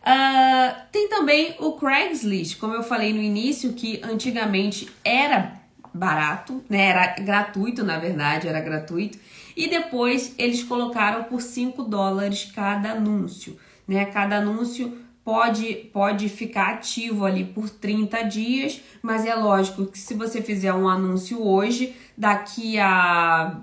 Uh, 0.00 0.82
tem 0.90 1.08
também 1.08 1.54
o 1.60 1.72
Craigslist, 1.74 2.58
como 2.58 2.74
eu 2.74 2.82
falei 2.82 3.12
no 3.12 3.22
início, 3.22 3.74
que 3.74 4.00
antigamente 4.02 4.88
era 5.04 5.60
barato, 5.94 6.64
né? 6.68 6.88
Era 6.88 7.14
gratuito, 7.20 7.84
na 7.84 7.98
verdade, 7.98 8.48
era 8.48 8.60
gratuito. 8.60 9.18
E 9.56 9.68
depois 9.68 10.34
eles 10.36 10.64
colocaram 10.64 11.24
por 11.24 11.40
5 11.40 11.84
dólares 11.84 12.50
cada 12.52 12.92
anúncio, 12.92 13.56
né? 13.86 14.04
Cada 14.06 14.38
anúncio 14.38 14.98
pode, 15.24 15.74
pode 15.92 16.28
ficar 16.28 16.74
ativo 16.74 17.24
ali 17.24 17.44
por 17.44 17.68
30 17.70 18.22
dias, 18.22 18.80
mas 19.00 19.24
é 19.24 19.34
lógico 19.34 19.86
que 19.86 19.98
se 19.98 20.14
você 20.14 20.42
fizer 20.42 20.72
um 20.72 20.88
anúncio 20.88 21.42
hoje, 21.42 21.96
daqui 22.16 22.78
a 22.78 23.62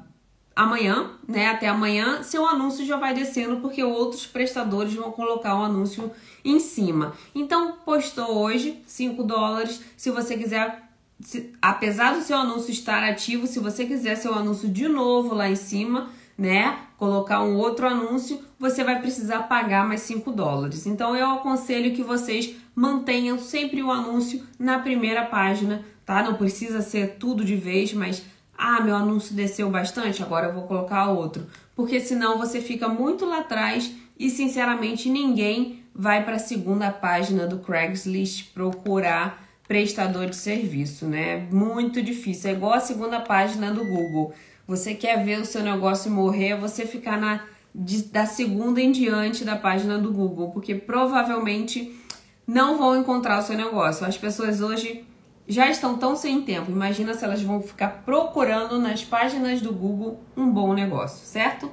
amanhã, 0.55 1.11
né, 1.25 1.47
até 1.47 1.69
amanhã, 1.69 2.21
seu 2.21 2.45
anúncio 2.45 2.85
já 2.85 2.97
vai 2.97 3.13
descendo 3.13 3.61
porque 3.61 3.81
outros 3.81 4.25
prestadores 4.25 4.93
vão 4.93 5.09
colocar 5.09 5.55
o 5.55 5.59
um 5.59 5.63
anúncio 5.63 6.11
em 6.43 6.59
cima. 6.59 7.13
Então, 7.33 7.77
postou 7.85 8.37
hoje 8.37 8.81
5 8.85 9.23
dólares. 9.23 9.81
Se 9.95 10.11
você 10.11 10.37
quiser, 10.37 10.83
se, 11.21 11.53
apesar 11.61 12.13
do 12.13 12.21
seu 12.21 12.37
anúncio 12.37 12.71
estar 12.71 13.03
ativo, 13.03 13.47
se 13.47 13.59
você 13.59 13.85
quiser 13.85 14.15
seu 14.15 14.33
anúncio 14.33 14.67
de 14.67 14.89
novo 14.89 15.33
lá 15.33 15.49
em 15.49 15.55
cima, 15.55 16.09
né, 16.39 16.79
colocar 16.97 17.43
um 17.43 17.57
outro 17.57 17.85
anúncio, 17.85 18.39
você 18.57 18.83
vai 18.83 18.99
precisar 18.99 19.43
pagar 19.43 19.87
mais 19.87 20.01
5 20.01 20.31
dólares. 20.31 20.87
Então, 20.87 21.15
eu 21.15 21.29
aconselho 21.31 21.93
que 21.93 22.01
vocês 22.01 22.55
mantenham 22.73 23.37
sempre 23.37 23.83
o 23.83 23.91
anúncio 23.91 24.41
na 24.57 24.79
primeira 24.79 25.25
página 25.25 25.83
tá? 26.09 26.23
Não 26.23 26.33
precisa 26.33 26.81
ser 26.81 27.17
tudo 27.19 27.45
de 27.45 27.55
vez, 27.55 27.93
mas 27.93 28.23
ah, 28.57 28.81
meu 28.81 28.95
anúncio 28.95 29.35
desceu 29.35 29.69
bastante, 29.69 30.23
agora 30.23 30.47
eu 30.47 30.53
vou 30.55 30.63
colocar 30.63 31.11
outro. 31.11 31.45
Porque 31.75 31.99
senão 31.99 32.39
você 32.39 32.59
fica 32.59 32.87
muito 32.87 33.27
lá 33.27 33.41
atrás 33.41 33.91
e 34.17 34.27
sinceramente 34.27 35.07
ninguém 35.07 35.83
vai 35.93 36.25
para 36.25 36.37
a 36.37 36.39
segunda 36.39 36.89
página 36.89 37.45
do 37.45 37.59
Craigslist 37.59 38.51
procurar 38.55 39.47
prestador 39.67 40.25
de 40.25 40.35
serviço, 40.35 41.05
né? 41.05 41.47
Muito 41.51 42.01
difícil. 42.01 42.49
É 42.49 42.53
igual 42.53 42.73
a 42.73 42.79
segunda 42.79 43.19
página 43.19 43.71
do 43.71 43.85
Google. 43.85 44.33
Você 44.69 44.93
quer 44.93 45.25
ver 45.25 45.39
o 45.39 45.45
seu 45.45 45.63
negócio 45.63 46.11
morrer, 46.11 46.55
você 46.55 46.85
ficar 46.85 47.19
na 47.19 47.43
de, 47.73 48.03
da 48.03 48.27
segunda 48.27 48.79
em 48.79 48.91
diante 48.91 49.43
da 49.43 49.55
página 49.55 49.97
do 49.97 50.13
Google, 50.13 50.51
porque 50.51 50.75
provavelmente 50.75 51.99
não 52.45 52.77
vão 52.77 52.95
encontrar 52.95 53.39
o 53.39 53.41
seu 53.41 53.57
negócio. 53.57 54.05
As 54.05 54.15
pessoas 54.15 54.61
hoje 54.61 55.03
já 55.47 55.67
estão 55.71 55.97
tão 55.97 56.15
sem 56.15 56.43
tempo. 56.43 56.69
Imagina 56.69 57.15
se 57.15 57.25
elas 57.25 57.41
vão 57.41 57.63
ficar 57.63 58.03
procurando 58.05 58.77
nas 58.77 59.03
páginas 59.03 59.59
do 59.59 59.73
Google 59.73 60.19
um 60.37 60.47
bom 60.47 60.71
negócio, 60.71 61.25
certo? 61.25 61.71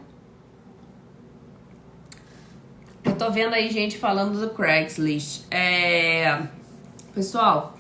Eu 3.05 3.15
tô 3.15 3.31
vendo 3.31 3.53
aí 3.53 3.71
gente 3.71 3.99
falando 3.99 4.41
do 4.41 4.55
Craigslist. 4.55 5.45
É... 5.51 6.45
Pessoal, 7.15 7.77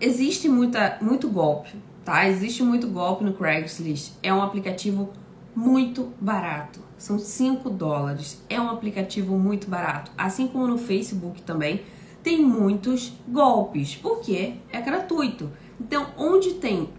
existe 0.00 0.48
muita, 0.48 0.96
muito 1.02 1.28
golpe, 1.28 1.76
tá? 2.04 2.28
Existe 2.28 2.62
muito 2.62 2.88
golpe 2.88 3.24
no 3.24 3.32
Craigslist. 3.32 4.12
É 4.22 4.32
um 4.32 4.42
aplicativo 4.42 5.10
muito 5.54 6.12
barato. 6.20 6.80
São 6.96 7.18
5 7.18 7.68
dólares. 7.70 8.42
É 8.48 8.60
um 8.60 8.70
aplicativo 8.70 9.38
muito 9.38 9.68
barato. 9.68 10.10
Assim 10.16 10.46
como 10.46 10.66
no 10.66 10.78
Facebook 10.78 11.42
também 11.42 11.82
tem 12.22 12.42
muitos 12.42 13.12
golpes, 13.26 13.94
porque 13.96 14.54
é 14.70 14.80
gratuito. 14.80 15.50
Então, 15.80 16.08
onde 16.18 16.54
tem 16.54 16.90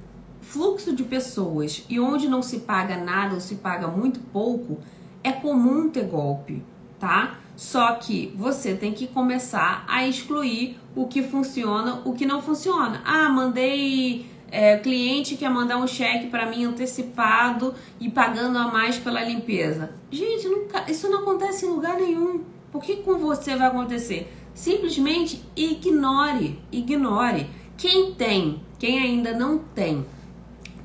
fluxo 0.41 0.95
de 0.95 1.03
pessoas 1.03 1.85
e 1.87 1.99
onde 1.99 2.27
não 2.27 2.41
se 2.41 2.61
paga 2.61 2.97
nada 2.97 3.35
ou 3.35 3.39
se 3.39 3.55
paga 3.55 3.87
muito 3.87 4.19
pouco, 4.19 4.79
é 5.23 5.31
comum 5.31 5.89
ter 5.89 6.05
golpe, 6.05 6.63
tá? 6.99 7.37
Só 7.55 7.93
que 7.93 8.33
você 8.35 8.73
tem 8.73 8.91
que 8.91 9.05
começar 9.05 9.85
a 9.87 10.07
excluir 10.07 10.79
o 10.95 11.05
que 11.05 11.21
funciona, 11.21 12.01
o 12.03 12.13
que 12.13 12.25
não 12.25 12.41
funciona. 12.41 13.01
Ah, 13.05 13.29
mandei 13.29 14.30
é, 14.51 14.77
cliente 14.77 15.37
quer 15.37 15.49
mandar 15.49 15.77
um 15.77 15.87
cheque 15.87 16.27
para 16.27 16.45
mim 16.45 16.65
antecipado 16.65 17.73
e 17.99 18.09
pagando 18.09 18.57
a 18.57 18.67
mais 18.67 18.99
pela 18.99 19.23
limpeza. 19.23 19.93
Gente, 20.11 20.47
nunca, 20.49 20.91
isso 20.91 21.09
não 21.09 21.21
acontece 21.21 21.65
em 21.65 21.69
lugar 21.69 21.95
nenhum. 21.95 22.43
Por 22.69 22.83
que 22.83 22.97
com 22.97 23.17
você 23.17 23.55
vai 23.55 23.67
acontecer? 23.67 24.31
Simplesmente 24.53 25.41
ignore, 25.55 26.59
ignore. 26.71 27.49
Quem 27.77 28.13
tem, 28.13 28.61
quem 28.77 28.99
ainda 28.99 29.33
não 29.33 29.57
tem 29.57 30.05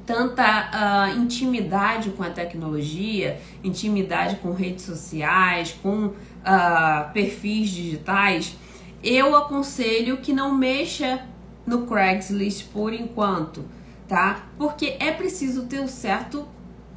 tanta 0.07 0.70
uh, 1.12 1.20
intimidade 1.20 2.11
com 2.11 2.22
a 2.22 2.31
tecnologia, 2.31 3.40
intimidade 3.64 4.37
com 4.37 4.52
redes 4.52 4.85
sociais, 4.85 5.76
com 5.83 6.07
uh, 6.07 7.12
perfis 7.12 7.70
digitais, 7.70 8.57
eu 9.02 9.35
aconselho 9.35 10.18
que 10.18 10.33
não 10.33 10.55
mexa 10.55 11.26
no 11.66 11.87
Craigslist 11.87 12.68
por 12.72 12.92
enquanto, 12.92 13.64
tá? 14.07 14.46
Porque 14.57 14.96
é 15.00 15.11
preciso 15.11 15.66
ter 15.66 15.81
um 15.81 15.88
certo 15.88 16.46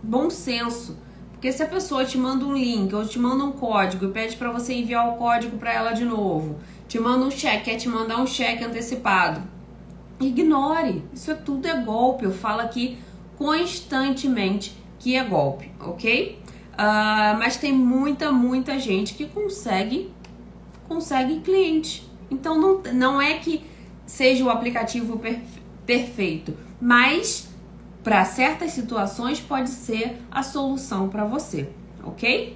bom 0.03 0.29
senso 0.29 0.95
porque 1.39 1.53
se 1.53 1.63
a 1.63 1.67
pessoa 1.67 2.03
te 2.03 2.17
manda 2.17 2.43
um 2.43 2.53
link 2.53 2.93
ou 2.93 3.07
te 3.07 3.17
manda 3.17 3.45
um 3.45 3.53
código 3.53 4.07
e 4.07 4.11
pede 4.11 4.35
para 4.35 4.51
você 4.51 4.73
enviar 4.73 5.07
o 5.07 5.15
código 5.15 5.57
para 5.57 5.71
ela 5.71 5.93
de 5.93 6.03
novo, 6.03 6.57
te 6.85 6.99
manda 6.99 7.23
um 7.23 7.31
cheque, 7.31 7.63
quer 7.63 7.77
te 7.77 7.87
mandar 7.87 8.21
um 8.21 8.27
cheque 8.27 8.61
antecipado, 8.61 9.41
ignore. 10.19 11.01
Isso 11.13 11.31
é 11.31 11.35
tudo 11.35 11.65
é 11.65 11.81
golpe. 11.81 12.25
Eu 12.25 12.33
falo 12.33 12.59
aqui 12.59 12.97
constantemente 13.37 14.75
que 14.99 15.15
é 15.15 15.23
golpe, 15.23 15.71
ok? 15.79 16.41
Uh, 16.73 17.39
mas 17.39 17.55
tem 17.55 17.71
muita, 17.71 18.33
muita 18.33 18.77
gente 18.77 19.13
que 19.13 19.25
consegue 19.25 20.11
consegue 20.89 21.39
cliente. 21.39 22.05
Então 22.29 22.59
não, 22.59 22.81
não 22.93 23.21
é 23.21 23.35
que 23.35 23.63
seja 24.09 24.43
o 24.43 24.49
aplicativo 24.49 25.17
perfe 25.19 25.59
perfeito, 25.85 26.55
mas 26.79 27.49
para 28.03 28.23
certas 28.23 28.71
situações 28.71 29.39
pode 29.39 29.69
ser 29.69 30.17
a 30.29 30.43
solução 30.43 31.09
para 31.09 31.25
você, 31.25 31.69
ok? 32.03 32.55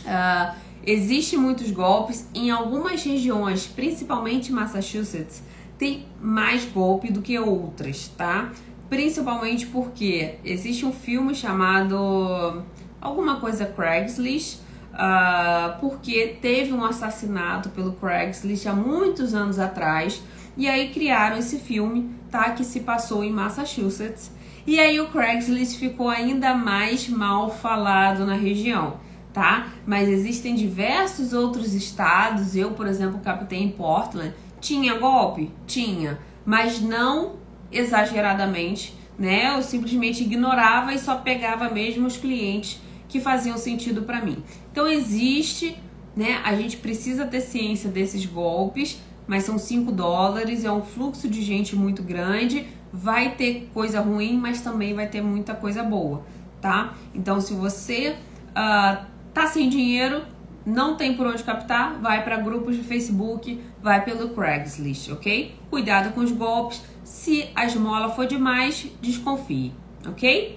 Uh, 0.00 0.54
Existem 0.86 1.38
muitos 1.38 1.70
golpes 1.70 2.28
em 2.34 2.50
algumas 2.50 3.02
regiões, 3.02 3.66
principalmente 3.66 4.52
Massachusetts, 4.52 5.42
tem 5.78 6.04
mais 6.20 6.66
golpe 6.66 7.10
do 7.10 7.22
que 7.22 7.38
outras, 7.38 8.08
tá? 8.08 8.52
Principalmente 8.90 9.66
porque 9.66 10.34
existe 10.44 10.84
um 10.84 10.92
filme 10.92 11.34
chamado 11.34 12.62
alguma 13.00 13.40
coisa 13.40 13.64
Craigslist, 13.64 14.58
uh, 14.92 15.80
porque 15.80 16.36
teve 16.40 16.74
um 16.74 16.84
assassinato 16.84 17.70
pelo 17.70 17.92
Craigslist 17.92 18.66
há 18.66 18.74
muitos 18.74 19.32
anos 19.32 19.58
atrás, 19.58 20.22
e 20.56 20.68
aí 20.68 20.90
criaram 20.90 21.36
esse 21.36 21.58
filme, 21.58 22.10
tá? 22.30 22.50
Que 22.50 22.64
se 22.64 22.80
passou 22.80 23.24
em 23.24 23.32
Massachusetts 23.32 24.30
e 24.66 24.80
aí 24.80 24.98
o 24.98 25.08
Craigslist 25.08 25.78
ficou 25.78 26.08
ainda 26.08 26.54
mais 26.54 27.06
mal 27.06 27.50
falado 27.50 28.24
na 28.24 28.34
região, 28.34 28.96
tá? 29.30 29.68
Mas 29.86 30.08
existem 30.08 30.54
diversos 30.54 31.34
outros 31.34 31.74
estados. 31.74 32.56
Eu, 32.56 32.70
por 32.70 32.86
exemplo, 32.86 33.20
captei 33.20 33.62
em 33.62 33.68
Portland. 33.68 34.32
Tinha 34.62 34.98
golpe? 34.98 35.50
Tinha, 35.66 36.18
mas 36.46 36.80
não 36.80 37.36
exageradamente, 37.70 38.96
né? 39.18 39.54
Eu 39.54 39.62
simplesmente 39.62 40.22
ignorava 40.22 40.94
e 40.94 40.98
só 40.98 41.16
pegava 41.16 41.68
mesmo 41.68 42.06
os 42.06 42.16
clientes 42.16 42.80
que 43.06 43.20
faziam 43.20 43.58
sentido 43.58 44.02
para 44.02 44.24
mim. 44.24 44.42
Então 44.72 44.88
existe, 44.88 45.76
né? 46.16 46.40
A 46.42 46.54
gente 46.56 46.78
precisa 46.78 47.26
ter 47.26 47.42
ciência 47.42 47.90
desses 47.90 48.24
golpes, 48.24 48.98
mas 49.26 49.44
são 49.44 49.58
5 49.58 49.90
dólares, 49.92 50.64
é 50.64 50.72
um 50.72 50.82
fluxo 50.82 51.28
de 51.28 51.42
gente 51.42 51.74
muito 51.74 52.02
grande 52.02 52.66
vai 52.94 53.34
ter 53.34 53.68
coisa 53.74 54.00
ruim, 54.00 54.38
mas 54.38 54.60
também 54.60 54.94
vai 54.94 55.08
ter 55.08 55.20
muita 55.20 55.52
coisa 55.52 55.82
boa, 55.82 56.22
tá? 56.60 56.94
Então, 57.12 57.40
se 57.40 57.52
você 57.52 58.16
uh, 58.50 59.04
tá 59.34 59.48
sem 59.48 59.68
dinheiro, 59.68 60.22
não 60.64 60.96
tem 60.96 61.16
por 61.16 61.26
onde 61.26 61.42
captar, 61.42 61.98
vai 62.00 62.22
para 62.22 62.36
grupos 62.36 62.76
de 62.76 62.84
Facebook, 62.84 63.60
vai 63.82 64.04
pelo 64.04 64.28
Craigslist, 64.28 65.10
ok? 65.10 65.56
Cuidado 65.68 66.14
com 66.14 66.20
os 66.20 66.30
golpes. 66.30 66.82
Se 67.02 67.50
a 67.56 67.66
esmola 67.66 68.10
for 68.10 68.26
demais, 68.26 68.86
desconfie, 69.02 69.72
ok? 70.06 70.56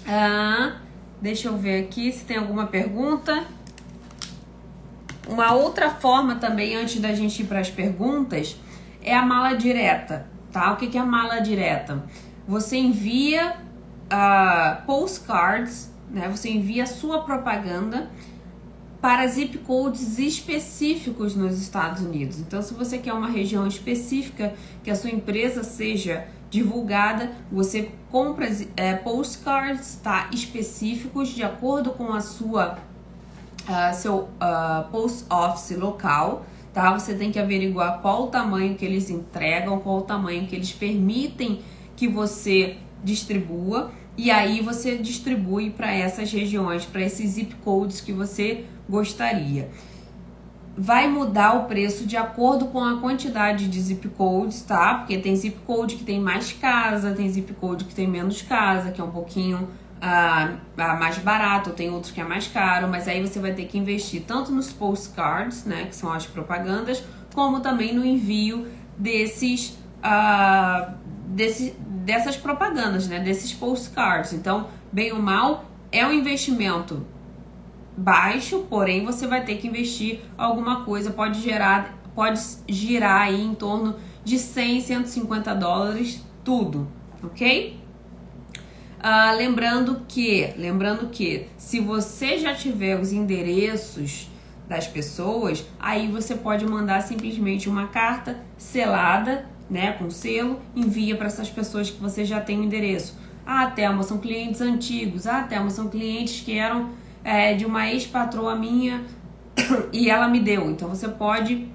Uh, 0.00 0.72
deixa 1.22 1.46
eu 1.46 1.56
ver 1.56 1.84
aqui 1.84 2.10
se 2.10 2.24
tem 2.24 2.36
alguma 2.36 2.66
pergunta. 2.66 3.44
Uma 5.28 5.52
outra 5.52 5.90
forma 5.90 6.36
também, 6.36 6.76
antes 6.76 7.00
da 7.00 7.12
gente 7.12 7.42
ir 7.42 7.46
para 7.46 7.60
as 7.60 7.70
perguntas, 7.70 8.56
é 9.02 9.14
a 9.14 9.24
mala 9.24 9.54
direta 9.54 10.30
tá? 10.52 10.72
O 10.72 10.76
que 10.76 10.96
é 10.96 11.02
mala 11.02 11.40
direta? 11.40 12.04
Você 12.46 12.76
envia 12.76 13.56
uh, 14.06 14.84
postcards, 14.86 15.90
né? 16.10 16.28
Você 16.28 16.50
envia 16.50 16.84
a 16.84 16.86
sua 16.86 17.22
propaganda 17.22 18.10
para 19.00 19.26
zip 19.26 19.56
codes 19.58 20.18
específicos 20.18 21.34
nos 21.34 21.60
Estados 21.60 22.02
Unidos. 22.02 22.38
Então, 22.38 22.60
se 22.60 22.74
você 22.74 22.98
quer 22.98 23.14
uma 23.14 23.28
região 23.30 23.66
específica 23.66 24.52
que 24.82 24.90
a 24.90 24.96
sua 24.96 25.10
empresa 25.10 25.62
seja 25.62 26.26
divulgada, 26.50 27.30
você 27.50 27.90
compra 28.10 28.50
é, 28.76 28.94
postcards 28.94 29.98
tá, 30.02 30.28
específicos 30.32 31.28
de 31.28 31.42
acordo 31.42 31.92
com 31.92 32.12
a 32.12 32.20
sua 32.20 32.78
uh, 33.70 33.94
seu 33.94 34.16
uh, 34.18 34.90
post 34.90 35.24
office 35.30 35.76
local 35.76 36.44
tá? 36.72 36.96
Você 36.96 37.14
tem 37.14 37.30
que 37.30 37.38
averiguar 37.38 38.00
qual 38.00 38.24
o 38.24 38.26
tamanho 38.28 38.74
que 38.74 38.84
eles 38.84 39.10
entregam, 39.10 39.78
qual 39.80 39.98
o 39.98 40.02
tamanho 40.02 40.46
que 40.46 40.54
eles 40.54 40.72
permitem 40.72 41.60
que 41.96 42.08
você 42.08 42.76
distribua 43.02 43.90
e 44.16 44.30
aí 44.30 44.60
você 44.60 44.96
distribui 44.96 45.70
para 45.70 45.92
essas 45.92 46.30
regiões, 46.32 46.84
para 46.84 47.00
esses 47.02 47.30
zip 47.30 47.54
codes 47.56 48.00
que 48.00 48.12
você 48.12 48.64
gostaria. 48.88 49.70
Vai 50.76 51.08
mudar 51.08 51.54
o 51.56 51.64
preço 51.64 52.06
de 52.06 52.16
acordo 52.16 52.66
com 52.66 52.82
a 52.82 53.00
quantidade 53.00 53.68
de 53.68 53.80
zip 53.80 54.08
codes, 54.10 54.62
tá? 54.62 54.94
Porque 54.94 55.18
tem 55.18 55.34
zip 55.34 55.58
code 55.66 55.96
que 55.96 56.04
tem 56.04 56.20
mais 56.20 56.52
casa, 56.52 57.12
tem 57.12 57.28
zip 57.28 57.52
code 57.54 57.84
que 57.84 57.94
tem 57.94 58.06
menos 58.06 58.40
casa, 58.42 58.90
que 58.90 59.00
é 59.00 59.04
um 59.04 59.10
pouquinho 59.10 59.68
ah, 60.00 60.56
mais 60.76 61.18
barato, 61.18 61.70
tem 61.70 61.90
outros 61.90 62.12
que 62.12 62.20
é 62.20 62.24
mais 62.24 62.48
caro, 62.48 62.88
mas 62.88 63.06
aí 63.06 63.20
você 63.20 63.38
vai 63.38 63.52
ter 63.52 63.66
que 63.66 63.76
investir 63.76 64.22
tanto 64.26 64.50
nos 64.50 64.72
postcards, 64.72 65.64
né, 65.64 65.84
que 65.84 65.94
são 65.94 66.10
as 66.10 66.26
propagandas, 66.26 67.02
como 67.34 67.60
também 67.60 67.94
no 67.94 68.04
envio 68.04 68.66
desses, 68.96 69.78
ah, 70.02 70.94
desse, 71.26 71.76
dessas 71.78 72.36
propagandas, 72.36 73.06
né, 73.08 73.20
desses 73.20 73.52
postcards. 73.52 74.32
Então, 74.32 74.68
bem 74.90 75.12
ou 75.12 75.20
mal, 75.20 75.66
é 75.92 76.06
um 76.06 76.12
investimento 76.12 77.06
baixo, 77.96 78.66
porém 78.70 79.04
você 79.04 79.26
vai 79.26 79.44
ter 79.44 79.56
que 79.56 79.68
investir 79.68 80.20
alguma 80.38 80.84
coisa, 80.84 81.10
pode 81.10 81.40
gerar, 81.42 81.94
pode 82.14 82.40
girar 82.66 83.22
aí 83.22 83.44
em 83.44 83.54
torno 83.54 83.96
de 84.24 84.38
100, 84.38 84.80
150 84.80 85.54
dólares, 85.54 86.24
tudo, 86.42 86.88
ok? 87.22 87.79
Uh, 89.00 89.34
lembrando 89.36 90.02
que, 90.06 90.52
lembrando 90.58 91.08
que, 91.08 91.46
se 91.56 91.80
você 91.80 92.36
já 92.36 92.54
tiver 92.54 93.00
os 93.00 93.12
endereços 93.12 94.28
das 94.68 94.86
pessoas, 94.86 95.64
aí 95.78 96.06
você 96.06 96.34
pode 96.34 96.66
mandar 96.66 97.00
simplesmente 97.02 97.66
uma 97.66 97.86
carta 97.86 98.38
selada, 98.58 99.46
né, 99.70 99.92
com 99.92 100.10
selo, 100.10 100.60
envia 100.76 101.16
para 101.16 101.28
essas 101.28 101.48
pessoas 101.48 101.88
que 101.88 101.98
você 101.98 102.26
já 102.26 102.40
tem 102.40 102.60
o 102.60 102.62
endereço. 102.62 103.16
Ah, 103.46 103.68
Thelma, 103.68 104.02
são 104.02 104.18
clientes 104.18 104.60
antigos. 104.60 105.26
Ah, 105.26 105.42
Thelma, 105.42 105.70
são 105.70 105.88
clientes 105.88 106.42
que 106.42 106.58
eram 106.58 106.90
é, 107.24 107.54
de 107.54 107.64
uma 107.64 107.90
ex-patroa 107.90 108.54
minha 108.54 109.02
e 109.92 110.10
ela 110.10 110.28
me 110.28 110.40
deu. 110.40 110.70
Então 110.70 110.88
você 110.88 111.08
pode 111.08 111.66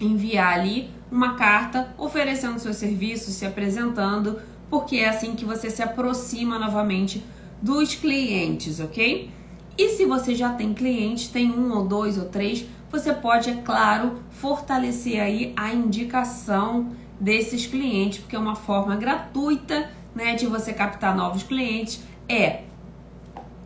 enviar 0.00 0.52
ali 0.52 0.90
uma 1.10 1.34
carta 1.34 1.94
oferecendo 1.96 2.58
seus 2.58 2.76
serviços, 2.76 3.34
se 3.34 3.46
apresentando, 3.46 4.40
porque 4.70 4.96
é 4.96 5.08
assim 5.08 5.34
que 5.34 5.44
você 5.44 5.70
se 5.70 5.82
aproxima 5.82 6.58
novamente 6.58 7.24
dos 7.60 7.94
clientes, 7.94 8.80
ok? 8.80 9.30
E 9.78 9.88
se 9.90 10.04
você 10.06 10.34
já 10.34 10.52
tem 10.52 10.72
clientes, 10.72 11.28
tem 11.28 11.50
um 11.50 11.72
ou 11.72 11.86
dois 11.86 12.18
ou 12.18 12.26
três, 12.26 12.66
você 12.90 13.12
pode, 13.12 13.50
é 13.50 13.54
claro, 13.54 14.20
fortalecer 14.30 15.20
aí 15.20 15.52
a 15.56 15.72
indicação 15.72 16.92
desses 17.20 17.66
clientes, 17.66 18.20
porque 18.20 18.36
é 18.36 18.38
uma 18.38 18.54
forma 18.54 18.96
gratuita 18.96 19.90
né, 20.14 20.34
de 20.34 20.46
você 20.46 20.72
captar 20.72 21.14
novos 21.14 21.42
clientes 21.42 22.02
é 22.28 22.62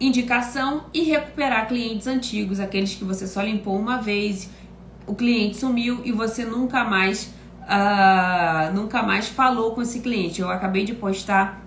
indicação 0.00 0.84
e 0.94 1.02
recuperar 1.02 1.68
clientes 1.68 2.06
antigos, 2.06 2.58
aqueles 2.58 2.94
que 2.94 3.04
você 3.04 3.26
só 3.26 3.42
limpou 3.42 3.78
uma 3.78 3.98
vez, 3.98 4.50
o 5.06 5.14
cliente 5.14 5.58
sumiu 5.58 6.00
e 6.04 6.12
você 6.12 6.44
nunca 6.44 6.84
mais 6.84 7.32
uh, 7.62 8.74
nunca 8.74 9.02
mais 9.02 9.28
falou 9.28 9.74
com 9.74 9.82
esse 9.82 10.00
cliente. 10.00 10.40
Eu 10.40 10.50
acabei 10.50 10.84
de 10.84 10.94
postar, 10.94 11.62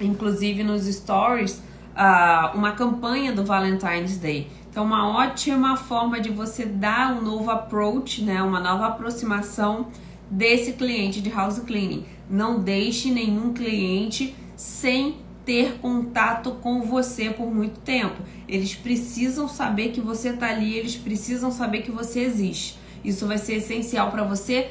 inclusive 0.00 0.62
nos 0.62 0.84
stories, 0.86 1.62
uh, 1.96 2.56
uma 2.56 2.72
campanha 2.72 3.32
do 3.32 3.44
Valentine's 3.44 4.18
Day. 4.18 4.48
Então, 4.70 4.84
uma 4.84 5.08
ótima 5.08 5.76
forma 5.76 6.20
de 6.20 6.30
você 6.30 6.66
dar 6.66 7.14
um 7.14 7.22
novo 7.22 7.50
approach, 7.50 8.22
né, 8.22 8.42
uma 8.42 8.60
nova 8.60 8.88
aproximação 8.88 9.86
desse 10.30 10.72
cliente 10.72 11.20
de 11.20 11.30
house 11.30 11.58
cleaning. 11.60 12.04
Não 12.28 12.60
deixe 12.60 13.10
nenhum 13.10 13.54
cliente 13.54 14.34
sem 14.54 15.16
ter 15.46 15.78
contato 15.78 16.50
com 16.60 16.82
você 16.82 17.30
por 17.30 17.54
muito 17.54 17.78
tempo. 17.80 18.16
Eles 18.48 18.74
precisam 18.74 19.48
saber 19.48 19.92
que 19.92 20.00
você 20.00 20.30
está 20.30 20.48
ali, 20.48 20.74
eles 20.74 20.96
precisam 20.96 21.50
saber 21.52 21.82
que 21.82 21.90
você 21.90 22.20
existe. 22.20 22.78
Isso 23.04 23.26
vai 23.26 23.38
ser 23.38 23.54
essencial 23.54 24.10
para 24.10 24.24
você, 24.24 24.70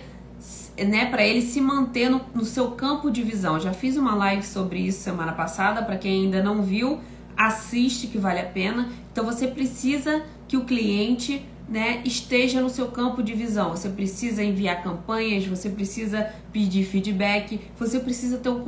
né, 0.78 1.06
para 1.06 1.24
ele 1.24 1.42
se 1.42 1.62
manter 1.62 2.10
no, 2.10 2.22
no 2.34 2.44
seu 2.44 2.72
campo 2.72 3.10
de 3.10 3.22
visão. 3.24 3.60
Já 3.60 3.74
fiz 3.74 3.96
uma 3.96 4.16
live 4.16 4.44
sobre 4.44 4.80
isso 4.80 5.02
semana 5.02 5.32
passada, 5.32 5.84
para 5.84 5.98
quem 5.98 6.26
ainda 6.26 6.44
não 6.44 6.62
viu, 6.62 7.00
assiste 7.38 8.08
que 8.08 8.18
vale 8.18 8.40
a 8.40 8.46
pena. 8.46 8.90
Então 9.12 9.24
você 9.26 9.48
precisa 9.48 10.24
que 10.48 10.58
o 10.58 10.66
cliente 10.66 11.46
né, 11.68 12.02
esteja 12.06 12.62
no 12.62 12.70
seu 12.70 12.88
campo 12.88 13.24
de 13.24 13.34
visão. 13.34 13.72
Você 13.72 13.90
precisa 13.90 14.44
enviar 14.44 14.84
campanhas, 14.84 15.46
você 15.46 15.70
precisa 15.70 16.32
pedir 16.52 16.84
feedback, 16.84 17.60
você 17.78 18.00
precisa 18.00 18.38
ter 18.38 18.50
o 18.50 18.64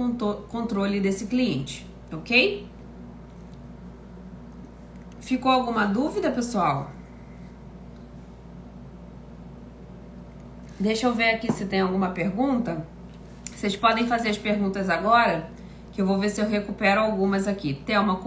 controle 0.49 0.99
desse 0.99 1.27
cliente, 1.27 1.85
ok? 2.11 2.65
Ficou 5.19 5.51
alguma 5.51 5.85
dúvida, 5.85 6.31
pessoal? 6.31 6.96
Deixa 10.79 11.07
eu 11.07 11.13
ver 11.13 11.31
aqui 11.31 11.51
se 11.51 11.65
tem 11.65 11.81
alguma 11.81 12.09
pergunta. 12.09 12.85
Vocês 13.55 13.75
podem 13.75 14.05
fazer 14.05 14.29
as 14.29 14.37
perguntas 14.37 14.91
agora 14.91 15.49
que 15.91 15.99
eu 15.99 16.05
vou 16.05 16.19
ver 16.19 16.29
se 16.29 16.39
eu 16.39 16.47
recupero 16.47 17.01
algumas 17.01 17.47
aqui. 17.47 17.73
Thelma, 17.73 18.17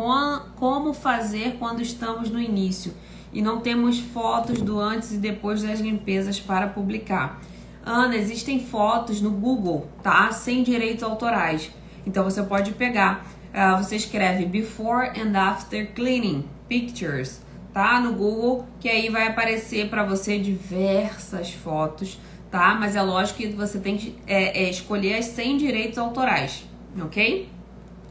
como 0.56 0.92
fazer 0.92 1.56
quando 1.60 1.80
estamos 1.80 2.28
no 2.28 2.40
início 2.40 2.92
e 3.32 3.40
não 3.40 3.60
temos 3.60 4.00
fotos 4.00 4.60
do 4.60 4.80
antes 4.80 5.12
e 5.12 5.18
depois 5.18 5.62
das 5.62 5.78
limpezas 5.78 6.40
para 6.40 6.66
publicar? 6.66 7.40
Ana, 7.86 8.16
existem 8.16 8.58
fotos 8.58 9.20
no 9.20 9.30
Google, 9.30 9.88
tá? 10.02 10.32
Sem 10.32 10.64
direitos 10.64 11.04
autorais. 11.04 11.70
Então 12.04 12.24
você 12.24 12.42
pode 12.42 12.72
pegar, 12.72 13.24
uh, 13.54 13.80
você 13.80 13.94
escreve 13.94 14.44
before 14.44 15.08
and 15.16 15.38
after 15.38 15.92
cleaning 15.94 16.44
pictures, 16.68 17.40
tá? 17.72 18.00
No 18.00 18.14
Google, 18.14 18.66
que 18.80 18.88
aí 18.88 19.08
vai 19.08 19.28
aparecer 19.28 19.88
para 19.88 20.02
você 20.02 20.36
diversas 20.40 21.52
fotos, 21.52 22.18
tá? 22.50 22.74
Mas 22.74 22.96
é 22.96 23.02
lógico 23.02 23.38
que 23.38 23.48
você 23.48 23.78
tem 23.78 23.96
que 23.96 24.16
é, 24.26 24.64
é, 24.64 24.70
escolher 24.70 25.16
as 25.16 25.26
sem 25.26 25.56
direitos 25.56 25.98
autorais, 25.98 26.64
ok? 27.00 27.48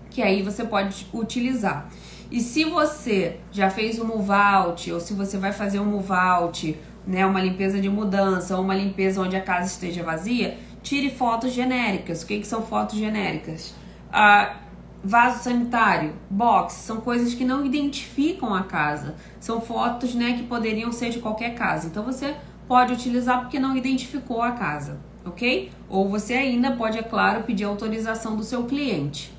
que 0.09 0.21
aí 0.21 0.41
você 0.41 0.65
pode 0.65 1.07
utilizar. 1.13 1.89
E 2.31 2.39
se 2.39 2.63
você 2.63 3.37
já 3.51 3.69
fez 3.69 3.99
um 3.99 4.05
move 4.05 4.31
out, 4.31 4.91
ou 4.91 4.99
se 4.99 5.13
você 5.13 5.37
vai 5.37 5.51
fazer 5.51 5.79
um 5.79 5.85
move 5.85 6.11
out, 6.11 6.77
né, 7.05 7.25
uma 7.25 7.41
limpeza 7.41 7.79
de 7.79 7.89
mudança, 7.89 8.55
ou 8.55 8.63
uma 8.63 8.75
limpeza 8.75 9.21
onde 9.21 9.35
a 9.35 9.41
casa 9.41 9.67
esteja 9.67 10.03
vazia, 10.03 10.57
tire 10.83 11.09
fotos 11.09 11.53
genéricas. 11.53 12.21
O 12.21 12.27
que, 12.27 12.39
que 12.39 12.47
são 12.47 12.61
fotos 12.61 12.97
genéricas? 12.97 13.73
Ah, 14.11 14.57
vaso 15.03 15.43
sanitário, 15.43 16.13
box, 16.29 16.73
são 16.73 17.01
coisas 17.01 17.33
que 17.33 17.43
não 17.43 17.65
identificam 17.65 18.53
a 18.53 18.63
casa. 18.63 19.15
São 19.39 19.59
fotos 19.59 20.13
né, 20.13 20.33
que 20.33 20.43
poderiam 20.43 20.91
ser 20.91 21.09
de 21.09 21.19
qualquer 21.19 21.55
casa. 21.55 21.87
Então 21.87 22.03
você 22.03 22.35
pode 22.69 22.93
utilizar 22.93 23.41
porque 23.41 23.59
não 23.59 23.75
identificou 23.75 24.43
a 24.43 24.51
casa, 24.51 24.99
ok? 25.25 25.71
Ou 25.89 26.07
você 26.07 26.35
ainda 26.35 26.73
pode, 26.73 26.99
é 26.99 27.03
claro, 27.03 27.41
pedir 27.41 27.63
autorização 27.63 28.37
do 28.37 28.43
seu 28.43 28.65
cliente. 28.65 29.33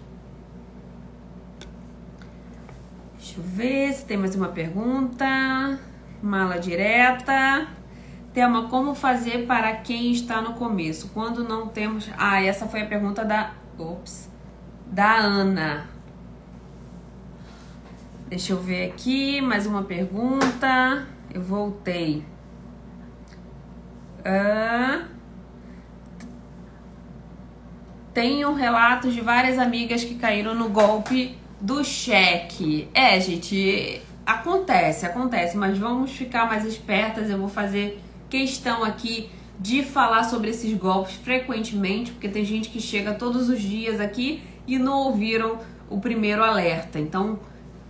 Deixa 3.16 3.38
eu 3.38 3.44
ver 3.44 3.92
se 3.92 4.04
tem 4.04 4.16
mais 4.16 4.34
uma 4.34 4.48
pergunta. 4.48 5.78
Mala 6.20 6.58
direta. 6.58 7.68
Tema, 8.34 8.68
como 8.68 8.96
fazer 8.96 9.46
para 9.46 9.74
quem 9.76 10.10
está 10.10 10.42
no 10.42 10.54
começo? 10.54 11.10
Quando 11.14 11.44
não 11.44 11.68
temos. 11.68 12.10
Ah, 12.18 12.42
essa 12.42 12.66
foi 12.66 12.82
a 12.82 12.86
pergunta 12.86 13.24
da. 13.24 13.52
Ops. 13.78 14.28
Da 14.86 15.18
Ana. 15.18 15.86
Deixa 18.28 18.52
eu 18.52 18.60
ver 18.60 18.90
aqui. 18.90 19.40
Mais 19.40 19.66
uma 19.66 19.84
pergunta. 19.84 21.06
Eu 21.32 21.42
voltei. 21.42 22.24
Tenho 28.12 28.52
relatos 28.52 29.14
de 29.14 29.20
várias 29.20 29.58
amigas 29.58 30.02
que 30.02 30.16
caíram 30.16 30.54
no 30.54 30.68
golpe 30.68 31.38
do 31.60 31.84
cheque. 31.84 32.88
É, 32.92 33.20
gente, 33.20 34.02
acontece, 34.26 35.06
acontece, 35.06 35.56
mas 35.56 35.78
vamos 35.78 36.10
ficar 36.12 36.46
mais 36.46 36.64
espertas. 36.64 37.30
Eu 37.30 37.38
vou 37.38 37.48
fazer 37.48 38.02
questão 38.28 38.82
aqui 38.82 39.30
de 39.58 39.82
falar 39.82 40.24
sobre 40.24 40.50
esses 40.50 40.72
golpes 40.76 41.14
frequentemente, 41.16 42.12
porque 42.12 42.28
tem 42.28 42.44
gente 42.44 42.70
que 42.70 42.80
chega 42.80 43.12
todos 43.14 43.48
os 43.48 43.60
dias 43.60 44.00
aqui 44.00 44.42
e 44.66 44.78
não 44.78 44.98
ouviram 45.00 45.58
o 45.88 46.00
primeiro 46.00 46.42
alerta. 46.42 46.98
Então, 46.98 47.38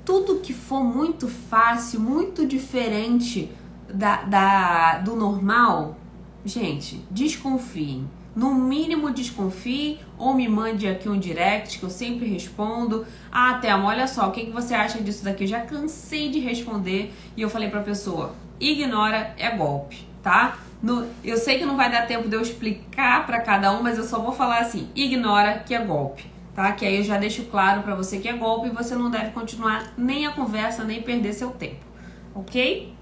tudo 0.04 0.40
que 0.40 0.52
for 0.52 0.82
muito 0.82 1.28
fácil, 1.28 2.00
muito 2.00 2.46
diferente 2.46 3.50
da, 3.92 4.22
da 4.22 4.98
do 4.98 5.14
normal, 5.14 5.96
gente, 6.44 7.00
desconfiem 7.10 8.08
no 8.34 8.54
mínimo 8.54 9.10
desconfie 9.10 9.98
ou 10.16 10.34
me 10.34 10.48
mande 10.48 10.86
aqui 10.86 11.08
um 11.08 11.18
direct 11.18 11.78
que 11.78 11.84
eu 11.84 11.90
sempre 11.90 12.26
respondo. 12.26 13.04
Ah, 13.30 13.54
Thelma, 13.54 13.88
olha 13.88 14.06
só, 14.06 14.28
o 14.28 14.32
que, 14.32 14.50
você 14.50 14.74
acha 14.74 15.02
disso 15.02 15.24
daqui? 15.24 15.44
Eu 15.44 15.48
já 15.48 15.60
cansei 15.60 16.30
de 16.30 16.38
responder 16.38 17.12
e 17.36 17.42
eu 17.42 17.50
falei 17.50 17.68
pra 17.68 17.80
pessoa: 17.80 18.34
ignora, 18.60 19.34
é 19.36 19.50
golpe, 19.50 20.06
tá? 20.22 20.58
No, 20.82 21.06
eu 21.22 21.36
sei 21.36 21.58
que 21.58 21.66
não 21.66 21.76
vai 21.76 21.90
dar 21.90 22.06
tempo 22.06 22.28
de 22.28 22.36
eu 22.36 22.40
explicar 22.40 23.26
para 23.26 23.40
cada 23.40 23.72
um, 23.72 23.82
mas 23.82 23.98
eu 23.98 24.04
só 24.04 24.20
vou 24.20 24.32
falar 24.32 24.60
assim: 24.60 24.88
ignora 24.94 25.58
que 25.58 25.74
é 25.74 25.84
golpe, 25.84 26.24
tá? 26.54 26.72
Que 26.72 26.86
aí 26.86 26.96
eu 26.98 27.04
já 27.04 27.18
deixo 27.18 27.44
claro 27.46 27.82
para 27.82 27.94
você 27.94 28.18
que 28.18 28.28
é 28.28 28.32
golpe 28.32 28.68
e 28.68 28.70
você 28.70 28.94
não 28.94 29.10
deve 29.10 29.30
continuar 29.32 29.92
nem 29.98 30.26
a 30.26 30.32
conversa, 30.32 30.84
nem 30.84 31.02
perder 31.02 31.32
seu 31.32 31.50
tempo, 31.50 31.84
ok? 32.34 32.94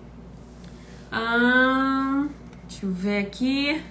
Hum, 1.12 2.28
deixa 2.68 2.86
eu 2.86 2.92
ver 2.92 3.18
aqui. 3.18 3.82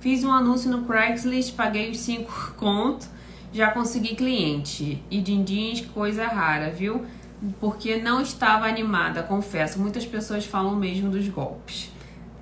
Fiz 0.00 0.22
um 0.22 0.30
anúncio 0.30 0.70
no 0.70 0.84
Craigslist, 0.84 1.54
paguei 1.54 1.90
os 1.90 1.98
5 1.98 2.54
conto, 2.56 3.06
já 3.52 3.70
consegui 3.70 4.14
cliente. 4.14 5.02
E 5.10 5.20
din-din, 5.20 5.84
coisa 5.94 6.26
rara, 6.26 6.70
viu? 6.70 7.04
Porque 7.58 7.96
não 7.96 8.20
estava 8.20 8.66
animada, 8.66 9.22
confesso. 9.22 9.80
Muitas 9.80 10.06
pessoas 10.06 10.44
falam 10.44 10.76
mesmo 10.76 11.10
dos 11.10 11.26
golpes. 11.28 11.90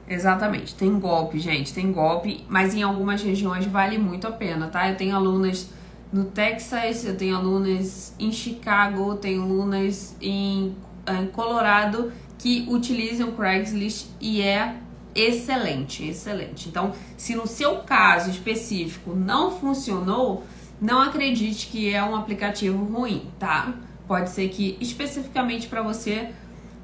Exatamente, 0.07 0.75
tem 0.75 0.99
golpe, 0.99 1.39
gente, 1.39 1.73
tem 1.73 1.91
golpe, 1.91 2.45
mas 2.47 2.75
em 2.75 2.83
algumas 2.83 3.23
regiões 3.23 3.65
vale 3.65 3.97
muito 3.97 4.27
a 4.27 4.31
pena, 4.31 4.67
tá? 4.67 4.91
Eu 4.91 4.97
tenho 4.97 5.17
alunas 5.17 5.71
no 6.13 6.27
Texas, 6.27 7.07
eu 7.07 7.17
tenho 7.17 7.35
alunas 7.35 8.15
em 8.19 8.31
Chicago, 8.31 9.15
tenho 9.15 9.43
alunas 9.43 10.15
em, 10.21 10.77
em 11.09 11.27
Colorado 11.29 12.13
que 12.39 12.67
utilizam 12.69 13.33
Craigslist 13.33 14.09
e 14.21 14.43
é 14.43 14.77
excelente, 15.15 16.05
excelente. 16.07 16.69
Então, 16.69 16.93
se 17.17 17.35
no 17.35 17.47
seu 17.47 17.79
caso 17.79 18.31
específico 18.31 19.15
não 19.15 19.51
funcionou, 19.51 20.45
não 20.81 21.01
acredite 21.01 21.69
que 21.69 21.93
é 21.93 22.03
um 22.03 22.17
aplicativo 22.17 22.85
ruim, 22.85 23.31
tá? 23.39 23.75
Pode 24.07 24.31
ser 24.31 24.49
que 24.49 24.77
especificamente 24.81 25.67
para 25.67 25.83
você 25.83 26.31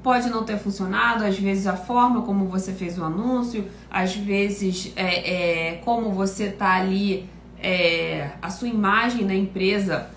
pode 0.01 0.29
não 0.29 0.43
ter 0.43 0.57
funcionado, 0.57 1.23
às 1.23 1.37
vezes 1.37 1.67
a 1.67 1.75
forma 1.75 2.23
como 2.23 2.47
você 2.47 2.73
fez 2.73 2.97
o 2.97 3.03
anúncio, 3.03 3.67
às 3.89 4.15
vezes 4.15 4.91
é, 4.95 5.69
é 5.69 5.75
como 5.77 6.11
você 6.11 6.49
tá 6.49 6.73
ali, 6.73 7.29
é, 7.59 8.31
a 8.41 8.49
sua 8.49 8.67
imagem 8.67 9.25
na 9.25 9.35
empresa 9.35 10.09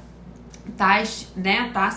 tá, 0.76 1.02
né, 1.36 1.70
tá 1.72 1.90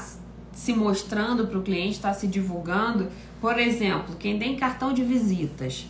se 0.52 0.74
mostrando 0.74 1.48
para 1.48 1.58
o 1.58 1.62
cliente, 1.62 1.94
está 1.94 2.14
se 2.14 2.28
divulgando. 2.28 3.10
Por 3.40 3.58
exemplo, 3.58 4.16
quem 4.16 4.38
tem 4.38 4.58
cartão 4.58 4.92
de 4.92 5.04
visitas 5.04 5.86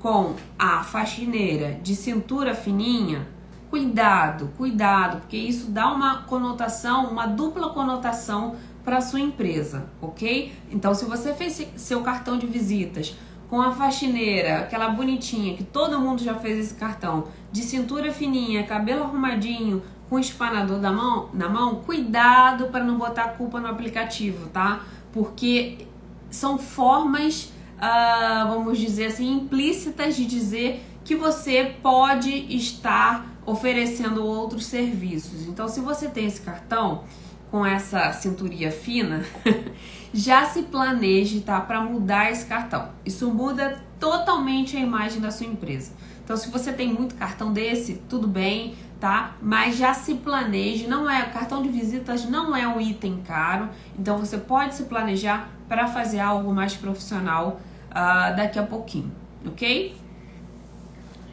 com 0.00 0.34
a 0.58 0.82
faxineira 0.82 1.78
de 1.82 1.94
cintura 1.96 2.54
fininha, 2.54 3.26
cuidado, 3.70 4.50
cuidado, 4.56 5.20
porque 5.20 5.36
isso 5.36 5.70
dá 5.70 5.92
uma 5.92 6.22
conotação, 6.22 7.06
uma 7.06 7.26
dupla 7.26 7.70
conotação 7.70 8.56
para 8.84 9.00
sua 9.00 9.20
empresa, 9.20 9.86
ok? 10.00 10.52
Então, 10.70 10.94
se 10.94 11.04
você 11.04 11.34
fez 11.34 11.66
seu 11.74 12.02
cartão 12.02 12.38
de 12.38 12.46
visitas 12.46 13.16
com 13.50 13.60
a 13.60 13.72
faxineira, 13.72 14.60
aquela 14.60 14.88
bonitinha 14.88 15.56
que 15.56 15.64
todo 15.64 16.00
mundo 16.00 16.22
já 16.22 16.34
fez 16.34 16.58
esse 16.58 16.74
cartão, 16.74 17.28
de 17.50 17.62
cintura 17.62 18.12
fininha, 18.12 18.64
cabelo 18.64 19.02
arrumadinho, 19.02 19.82
com 20.08 20.18
espanador 20.18 20.78
da 20.78 20.92
mão, 20.92 21.30
na 21.32 21.48
mão, 21.48 21.76
cuidado 21.82 22.66
para 22.66 22.84
não 22.84 22.96
botar 22.96 23.30
culpa 23.30 23.60
no 23.60 23.66
aplicativo, 23.66 24.48
tá? 24.48 24.80
Porque 25.12 25.86
são 26.30 26.58
formas, 26.58 27.52
uh, 27.76 28.48
vamos 28.48 28.78
dizer 28.78 29.06
assim, 29.06 29.32
implícitas 29.32 30.16
de 30.16 30.24
dizer 30.24 30.84
que 31.04 31.14
você 31.14 31.76
pode 31.82 32.30
estar 32.54 33.26
oferecendo 33.44 34.24
outros 34.24 34.66
serviços. 34.66 35.46
Então, 35.46 35.68
se 35.68 35.80
você 35.80 36.08
tem 36.08 36.26
esse 36.26 36.40
cartão, 36.40 37.04
com 37.50 37.64
essa 37.64 38.12
cinturinha 38.12 38.72
fina, 38.72 39.24
já 40.12 40.46
se 40.46 40.62
planeje, 40.62 41.40
tá, 41.40 41.60
para 41.60 41.80
mudar 41.80 42.30
esse 42.30 42.44
cartão. 42.44 42.90
Isso 43.04 43.32
muda 43.32 43.80
totalmente 44.00 44.76
a 44.76 44.80
imagem 44.80 45.20
da 45.20 45.30
sua 45.30 45.46
empresa. 45.46 45.92
Então, 46.24 46.36
se 46.36 46.50
você 46.50 46.72
tem 46.72 46.92
muito 46.92 47.14
cartão 47.14 47.52
desse, 47.52 48.02
tudo 48.08 48.26
bem, 48.26 48.74
tá? 48.98 49.36
Mas 49.40 49.76
já 49.76 49.94
se 49.94 50.14
planeje, 50.14 50.88
não 50.88 51.08
é 51.08 51.22
cartão 51.26 51.62
de 51.62 51.68
visitas 51.68 52.24
não 52.24 52.56
é 52.56 52.66
um 52.66 52.80
item 52.80 53.22
caro, 53.24 53.68
então 53.98 54.18
você 54.18 54.38
pode 54.38 54.74
se 54.74 54.84
planejar 54.84 55.48
para 55.68 55.86
fazer 55.86 56.18
algo 56.18 56.52
mais 56.52 56.74
profissional 56.74 57.60
uh, 57.96 58.36
daqui 58.36 58.58
a 58.58 58.62
pouquinho, 58.62 59.10
ok? 59.46 59.96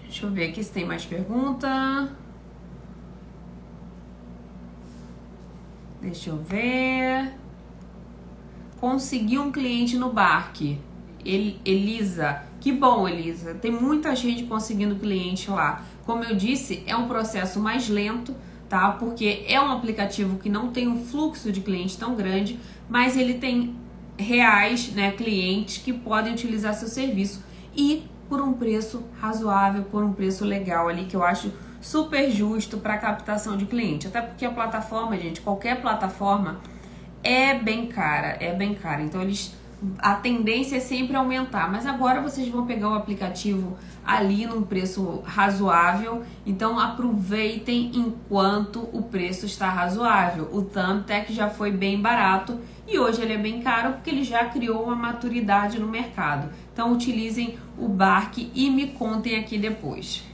Deixa 0.04 0.26
eu 0.26 0.32
ver 0.32 0.50
aqui 0.50 0.64
se 0.64 0.72
tem 0.72 0.86
mais 0.86 1.04
pergunta. 1.04 2.10
Deixa 6.02 6.30
eu 6.30 6.38
ver. 6.38 7.34
Consegui 8.80 9.40
um 9.40 9.52
cliente 9.52 9.98
no 9.98 10.12
Barque. 10.12 10.80
El 11.26 11.56
Elisa. 11.66 12.44
Que 12.60 12.72
bom, 12.72 13.08
Elisa. 13.08 13.56
Tem 13.56 13.72
muita 13.72 14.16
gente 14.16 14.44
conseguindo 14.44 14.96
cliente 14.96 15.50
lá. 15.50 15.84
Como 16.06 16.24
eu 16.24 16.36
disse, 16.36 16.84
é 16.86 16.96
um 16.96 17.08
processo 17.08 17.60
mais 17.60 17.90
lento, 17.90 18.36
tá? 18.70 18.92
Porque 18.92 19.46
é 19.48 19.60
um 19.60 19.72
aplicativo 19.72 20.38
que 20.38 20.50
não 20.50 20.70
tem 20.70 20.88
um 20.88 21.04
fluxo 21.04 21.52
de 21.52 21.62
cliente 21.62 21.98
tão 21.98 22.16
grande, 22.16 22.60
mas 22.90 23.18
ele 23.18 23.36
tem 23.36 23.74
reais, 24.18 24.92
né, 24.94 25.12
clientes 25.12 25.78
que 25.78 25.92
podem 25.92 26.34
utilizar 26.34 26.74
seu 26.74 26.88
serviço 26.88 27.44
e 27.76 28.08
por 28.30 28.42
um 28.42 28.54
preço 28.54 29.04
razoável, 29.20 29.84
por 29.84 30.04
um 30.04 30.14
preço 30.14 30.46
legal 30.46 30.88
ali 30.88 31.06
que 31.06 31.16
eu 31.16 31.24
acho 31.24 31.52
super 31.82 32.32
justo 32.32 32.78
para 32.78 32.98
captação 32.98 33.58
de 33.58 33.66
cliente. 33.66 34.08
Até 34.08 34.22
porque 34.22 34.46
a 34.46 34.52
plataforma, 34.52 35.18
gente, 35.18 35.42
qualquer 35.42 35.82
plataforma 35.82 36.62
é 37.24 37.54
bem 37.54 37.88
cara, 37.88 38.38
é 38.40 38.54
bem 38.54 38.74
cara. 38.74 39.02
Então 39.02 39.22
eles 39.22 39.56
a 40.00 40.16
tendência 40.16 40.78
é 40.78 40.80
sempre 40.80 41.16
aumentar, 41.16 41.72
mas 41.72 41.86
agora 41.86 42.22
vocês 42.22 42.48
vão 42.48 42.66
pegar 42.66 42.90
o 42.90 42.94
aplicativo 42.94 43.78
ali 44.06 44.46
num 44.46 44.64
preço 44.64 45.22
razoável, 45.26 46.24
então 46.46 46.80
aproveitem 46.80 47.92
enquanto 47.96 48.88
o 48.92 49.04
preço 49.04 49.46
está 49.46 49.70
razoável. 49.70 50.50
O 50.52 50.62
Thumbtack 50.62 51.34
já 51.34 51.50
foi 51.50 51.72
bem 51.72 52.02
barato 52.02 52.60
e 52.88 53.00
hoje 53.00 53.22
ele 53.22 53.34
é 53.34 53.38
bem 53.38 53.62
caro 53.62 53.94
porque 53.94 54.10
ele 54.10 54.24
já 54.24 54.46
criou 54.46 54.84
uma 54.84 54.96
maturidade 54.96 55.80
no 55.80 55.88
mercado. 55.88 56.50
Então 56.72 56.92
utilizem 56.92 57.58
o 57.78 57.88
Bark 57.88 58.38
e 58.54 58.70
me 58.70 58.88
contem 58.88 59.40
aqui 59.40 59.58
depois. 59.58 60.33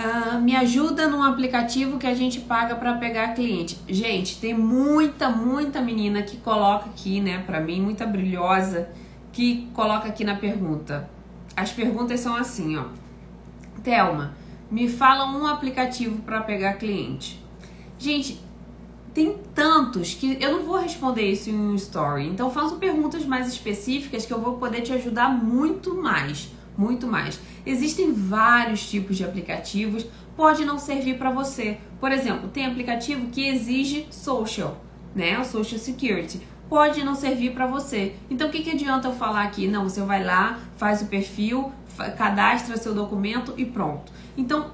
Uh, 0.00 0.40
me 0.40 0.56
ajuda 0.56 1.06
num 1.06 1.22
aplicativo 1.22 1.98
que 1.98 2.06
a 2.06 2.14
gente 2.14 2.40
paga 2.40 2.74
para 2.74 2.94
pegar 2.94 3.34
cliente. 3.34 3.78
Gente, 3.86 4.40
tem 4.40 4.54
muita, 4.54 5.28
muita 5.28 5.82
menina 5.82 6.22
que 6.22 6.38
coloca 6.38 6.86
aqui, 6.86 7.20
né, 7.20 7.42
para 7.44 7.60
mim, 7.60 7.82
muita 7.82 8.06
brilhosa, 8.06 8.88
que 9.30 9.68
coloca 9.74 10.08
aqui 10.08 10.24
na 10.24 10.36
pergunta. 10.36 11.10
As 11.54 11.70
perguntas 11.70 12.20
são 12.20 12.34
assim, 12.34 12.78
ó. 12.78 12.84
Telma, 13.84 14.34
me 14.70 14.88
fala 14.88 15.26
um 15.26 15.46
aplicativo 15.46 16.22
para 16.22 16.40
pegar 16.40 16.74
cliente. 16.74 17.44
Gente, 17.98 18.40
tem 19.12 19.36
tantos 19.54 20.14
que 20.14 20.38
eu 20.40 20.52
não 20.52 20.62
vou 20.62 20.78
responder 20.78 21.30
isso 21.30 21.50
em 21.50 21.54
um 21.54 21.74
story. 21.74 22.26
Então 22.26 22.50
faço 22.50 22.76
perguntas 22.76 23.26
mais 23.26 23.48
específicas 23.48 24.24
que 24.24 24.32
eu 24.32 24.40
vou 24.40 24.56
poder 24.56 24.80
te 24.80 24.94
ajudar 24.94 25.28
muito 25.28 25.94
mais 25.94 26.48
muito 26.76 27.06
mais. 27.06 27.40
Existem 27.64 28.12
vários 28.12 28.88
tipos 28.88 29.16
de 29.16 29.24
aplicativos, 29.24 30.06
pode 30.36 30.64
não 30.64 30.78
servir 30.78 31.18
para 31.18 31.30
você. 31.30 31.78
Por 31.98 32.10
exemplo, 32.12 32.48
tem 32.48 32.66
aplicativo 32.66 33.26
que 33.26 33.46
exige 33.46 34.06
social, 34.10 34.82
né? 35.14 35.38
O 35.38 35.44
social 35.44 35.78
security. 35.78 36.40
Pode 36.68 37.02
não 37.04 37.14
servir 37.14 37.52
para 37.52 37.66
você. 37.66 38.14
Então, 38.30 38.48
o 38.48 38.50
que, 38.50 38.62
que 38.62 38.70
adianta 38.70 39.08
eu 39.08 39.12
falar 39.12 39.42
aqui? 39.42 39.66
Não, 39.66 39.88
você 39.88 40.00
vai 40.02 40.24
lá, 40.24 40.60
faz 40.76 41.02
o 41.02 41.06
perfil, 41.06 41.72
cadastra 42.16 42.76
seu 42.76 42.94
documento 42.94 43.52
e 43.56 43.64
pronto. 43.64 44.12
Então, 44.36 44.70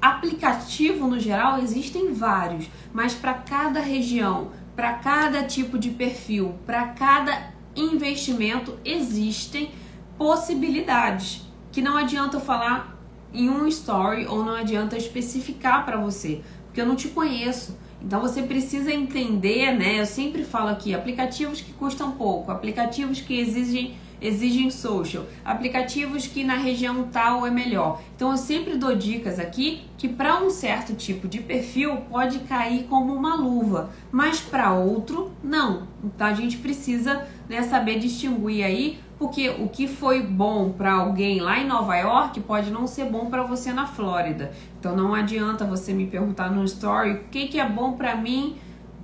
aplicativo 0.00 1.06
no 1.06 1.20
geral 1.20 1.58
existem 1.58 2.12
vários, 2.12 2.68
mas 2.92 3.14
para 3.14 3.34
cada 3.34 3.80
região, 3.80 4.50
para 4.74 4.94
cada 4.94 5.44
tipo 5.44 5.78
de 5.78 5.90
perfil, 5.90 6.56
para 6.66 6.88
cada 6.88 7.52
investimento 7.76 8.76
existem 8.84 9.70
possibilidades 10.18 11.42
que 11.70 11.80
não 11.80 11.96
adianta 11.96 12.36
eu 12.36 12.40
falar 12.40 12.98
em 13.32 13.48
um 13.48 13.66
story 13.66 14.26
ou 14.26 14.44
não 14.44 14.54
adianta 14.54 14.96
especificar 14.96 15.84
para 15.84 15.96
você, 15.96 16.42
porque 16.66 16.80
eu 16.80 16.86
não 16.86 16.96
te 16.96 17.08
conheço. 17.08 17.76
Então 18.04 18.20
você 18.20 18.42
precisa 18.42 18.92
entender, 18.92 19.72
né? 19.72 20.00
Eu 20.00 20.06
sempre 20.06 20.44
falo 20.44 20.68
aqui, 20.68 20.94
aplicativos 20.94 21.60
que 21.60 21.72
custam 21.72 22.12
pouco, 22.12 22.50
aplicativos 22.50 23.20
que 23.20 23.38
exigem 23.38 23.96
exigem 24.22 24.70
social, 24.70 25.26
aplicativos 25.44 26.28
que 26.28 26.44
na 26.44 26.54
região 26.54 27.08
tal 27.10 27.44
é 27.44 27.50
melhor. 27.50 28.00
Então 28.14 28.30
eu 28.30 28.36
sempre 28.36 28.76
dou 28.76 28.94
dicas 28.94 29.38
aqui 29.38 29.82
que 29.98 30.08
para 30.08 30.40
um 30.40 30.48
certo 30.48 30.94
tipo 30.94 31.26
de 31.26 31.40
perfil 31.40 31.96
pode 32.08 32.38
cair 32.40 32.84
como 32.84 33.12
uma 33.12 33.34
luva, 33.34 33.90
mas 34.12 34.40
para 34.40 34.72
outro 34.72 35.32
não. 35.42 35.88
Então 36.04 36.26
a 36.28 36.34
gente 36.34 36.58
precisa 36.58 37.26
né, 37.48 37.62
saber 37.62 37.98
distinguir 37.98 38.64
aí 38.64 39.00
porque 39.22 39.50
o 39.50 39.68
que 39.68 39.86
foi 39.86 40.20
bom 40.20 40.72
para 40.72 40.94
alguém 40.94 41.38
lá 41.38 41.56
em 41.60 41.64
Nova 41.64 41.94
York 41.96 42.40
pode 42.40 42.72
não 42.72 42.88
ser 42.88 43.04
bom 43.04 43.26
para 43.26 43.44
você 43.44 43.72
na 43.72 43.86
Flórida. 43.86 44.50
Então 44.80 44.96
não 44.96 45.14
adianta 45.14 45.64
você 45.64 45.92
me 45.92 46.08
perguntar 46.08 46.50
no 46.50 46.64
story 46.64 47.12
o 47.12 47.20
que, 47.30 47.46
que 47.46 47.60
é 47.60 47.68
bom 47.68 47.92
para 47.92 48.16
mim. 48.16 48.56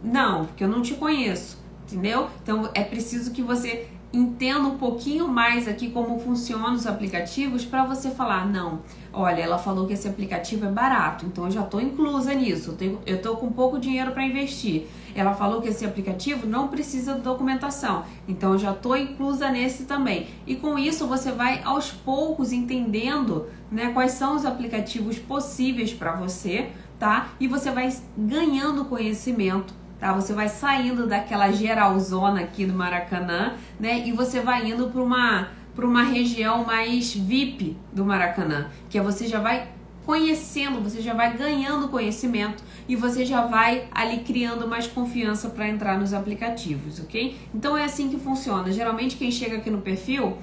Não, 0.02 0.46
porque 0.46 0.64
eu 0.64 0.68
não 0.68 0.82
te 0.82 0.94
conheço, 0.94 1.62
entendeu? 1.84 2.28
Então 2.42 2.68
é 2.74 2.82
preciso 2.82 3.30
que 3.30 3.40
você 3.40 3.86
entenda 4.12 4.66
um 4.66 4.76
pouquinho 4.76 5.28
mais 5.28 5.68
aqui 5.68 5.88
como 5.90 6.18
funcionam 6.18 6.72
os 6.72 6.84
aplicativos 6.84 7.64
para 7.64 7.84
você 7.84 8.10
falar, 8.10 8.44
não, 8.44 8.80
olha, 9.12 9.42
ela 9.42 9.58
falou 9.58 9.86
que 9.86 9.92
esse 9.92 10.08
aplicativo 10.08 10.66
é 10.66 10.70
barato, 10.70 11.26
então 11.26 11.44
eu 11.44 11.50
já 11.50 11.62
estou 11.62 11.80
inclusa 11.80 12.32
nisso, 12.34 12.76
eu, 13.06 13.22
tô 13.22 13.36
com 13.36 13.52
pouco 13.52 13.78
dinheiro 13.78 14.12
para 14.12 14.24
investir. 14.24 14.86
Ela 15.18 15.34
falou 15.34 15.60
que 15.60 15.68
esse 15.68 15.84
aplicativo 15.84 16.46
não 16.46 16.68
precisa 16.68 17.14
de 17.14 17.20
documentação, 17.20 18.04
então 18.28 18.52
eu 18.52 18.58
já 18.58 18.72
estou 18.72 18.96
inclusa 18.96 19.50
nesse 19.50 19.84
também. 19.84 20.28
E 20.46 20.54
com 20.56 20.78
isso 20.78 21.06
você 21.06 21.32
vai 21.32 21.60
aos 21.64 21.90
poucos 21.90 22.52
entendendo 22.52 23.46
né, 23.70 23.90
quais 23.92 24.12
são 24.12 24.36
os 24.36 24.44
aplicativos 24.44 25.18
possíveis 25.18 25.92
para 25.92 26.12
você, 26.12 26.70
tá? 26.98 27.28
E 27.40 27.48
você 27.48 27.70
vai 27.70 27.92
ganhando 28.16 28.84
conhecimento 28.84 29.74
tá? 29.98 30.12
Você 30.12 30.32
vai 30.32 30.48
saindo 30.48 31.06
daquela 31.06 31.50
geralzona 31.50 32.42
aqui 32.42 32.64
do 32.64 32.72
Maracanã, 32.72 33.54
né? 33.80 34.06
E 34.06 34.12
você 34.12 34.40
vai 34.40 34.70
indo 34.70 34.88
para 34.88 35.02
uma 35.02 35.48
para 35.74 35.86
uma 35.86 36.02
região 36.02 36.64
mais 36.64 37.14
VIP 37.14 37.76
do 37.92 38.04
Maracanã, 38.04 38.66
que 38.90 38.98
é 38.98 39.00
você 39.00 39.28
já 39.28 39.38
vai 39.38 39.68
conhecendo, 40.08 40.80
você 40.80 41.02
já 41.02 41.12
vai 41.12 41.36
ganhando 41.36 41.86
conhecimento 41.88 42.64
e 42.88 42.96
você 42.96 43.26
já 43.26 43.44
vai 43.44 43.88
ali 43.90 44.20
criando 44.20 44.66
mais 44.66 44.86
confiança 44.86 45.50
para 45.50 45.68
entrar 45.68 45.98
nos 45.98 46.14
aplicativos, 46.14 46.98
ok? 46.98 47.36
Então 47.54 47.76
é 47.76 47.84
assim 47.84 48.08
que 48.08 48.16
funciona. 48.16 48.72
Geralmente 48.72 49.16
quem 49.16 49.30
chega 49.30 49.58
aqui 49.58 49.68
no 49.68 49.82
perfil 49.82 50.38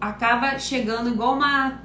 acaba 0.00 0.58
chegando 0.58 1.08
igual 1.10 1.34
uma 1.36 1.80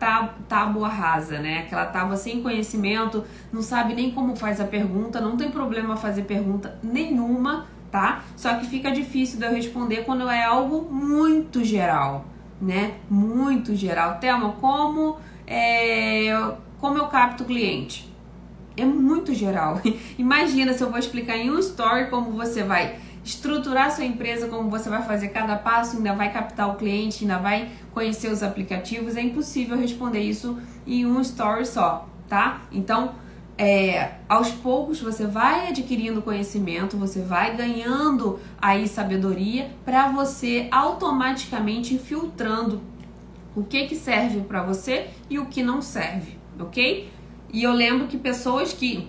tábua 0.47 0.87
rasa, 0.87 1.37
né? 1.37 1.59
Aquela 1.59 1.85
tábua 1.85 2.17
sem 2.17 2.41
conhecimento, 2.41 3.23
não 3.53 3.61
sabe 3.61 3.93
nem 3.93 4.09
como 4.09 4.35
faz 4.35 4.59
a 4.59 4.65
pergunta, 4.65 5.21
não 5.21 5.37
tem 5.37 5.51
problema 5.51 5.95
fazer 5.95 6.23
pergunta 6.23 6.79
nenhuma, 6.81 7.67
tá? 7.91 8.23
Só 8.35 8.55
que 8.55 8.65
fica 8.65 8.89
difícil 8.89 9.37
de 9.37 9.45
eu 9.45 9.51
responder 9.53 9.97
quando 9.97 10.27
é 10.27 10.43
algo 10.43 10.91
muito 10.91 11.63
geral, 11.63 12.25
né? 12.59 12.95
Muito 13.07 13.75
geral. 13.75 14.17
Thelma, 14.17 14.53
como, 14.53 15.17
é, 15.45 16.33
como 16.79 16.97
eu 16.97 17.07
capto 17.07 17.43
o 17.43 17.45
cliente? 17.45 18.09
É 18.77 18.85
muito 18.85 19.33
geral. 19.33 19.81
Imagina 20.17 20.73
se 20.73 20.83
eu 20.83 20.89
vou 20.89 20.99
explicar 20.99 21.37
em 21.37 21.49
um 21.49 21.59
story 21.59 22.09
como 22.09 22.31
você 22.31 22.63
vai 22.63 22.99
estruturar 23.23 23.91
sua 23.91 24.05
empresa, 24.05 24.47
como 24.47 24.69
você 24.69 24.89
vai 24.89 25.03
fazer 25.03 25.29
cada 25.29 25.55
passo, 25.55 25.97
ainda 25.97 26.13
vai 26.13 26.31
captar 26.31 26.69
o 26.69 26.75
cliente, 26.75 27.23
ainda 27.23 27.37
vai 27.37 27.69
conhecer 27.93 28.31
os 28.31 28.41
aplicativos. 28.41 29.15
É 29.15 29.21
impossível 29.21 29.77
responder 29.77 30.21
isso 30.21 30.57
em 30.87 31.05
um 31.05 31.19
story 31.21 31.65
só, 31.65 32.07
tá? 32.27 32.61
Então, 32.71 33.13
é, 33.61 34.11
aos 34.29 34.51
poucos 34.51 35.01
você 35.01 35.27
vai 35.27 35.67
adquirindo 35.67 36.21
conhecimento, 36.21 36.95
você 36.95 37.21
vai 37.21 37.57
ganhando 37.57 38.39
aí 38.57 38.87
sabedoria 38.87 39.69
para 39.83 40.07
você 40.13 40.69
automaticamente 40.71 41.99
filtrando 41.99 42.81
o 43.53 43.61
que 43.61 43.85
que 43.85 43.95
serve 43.97 44.39
para 44.39 44.63
você 44.63 45.09
e 45.29 45.37
o 45.37 45.47
que 45.47 45.61
não 45.61 45.81
serve, 45.81 46.38
ok? 46.59 47.09
E 47.51 47.63
eu 47.63 47.71
lembro 47.71 48.07
que 48.07 48.17
pessoas 48.17 48.73
que, 48.73 49.07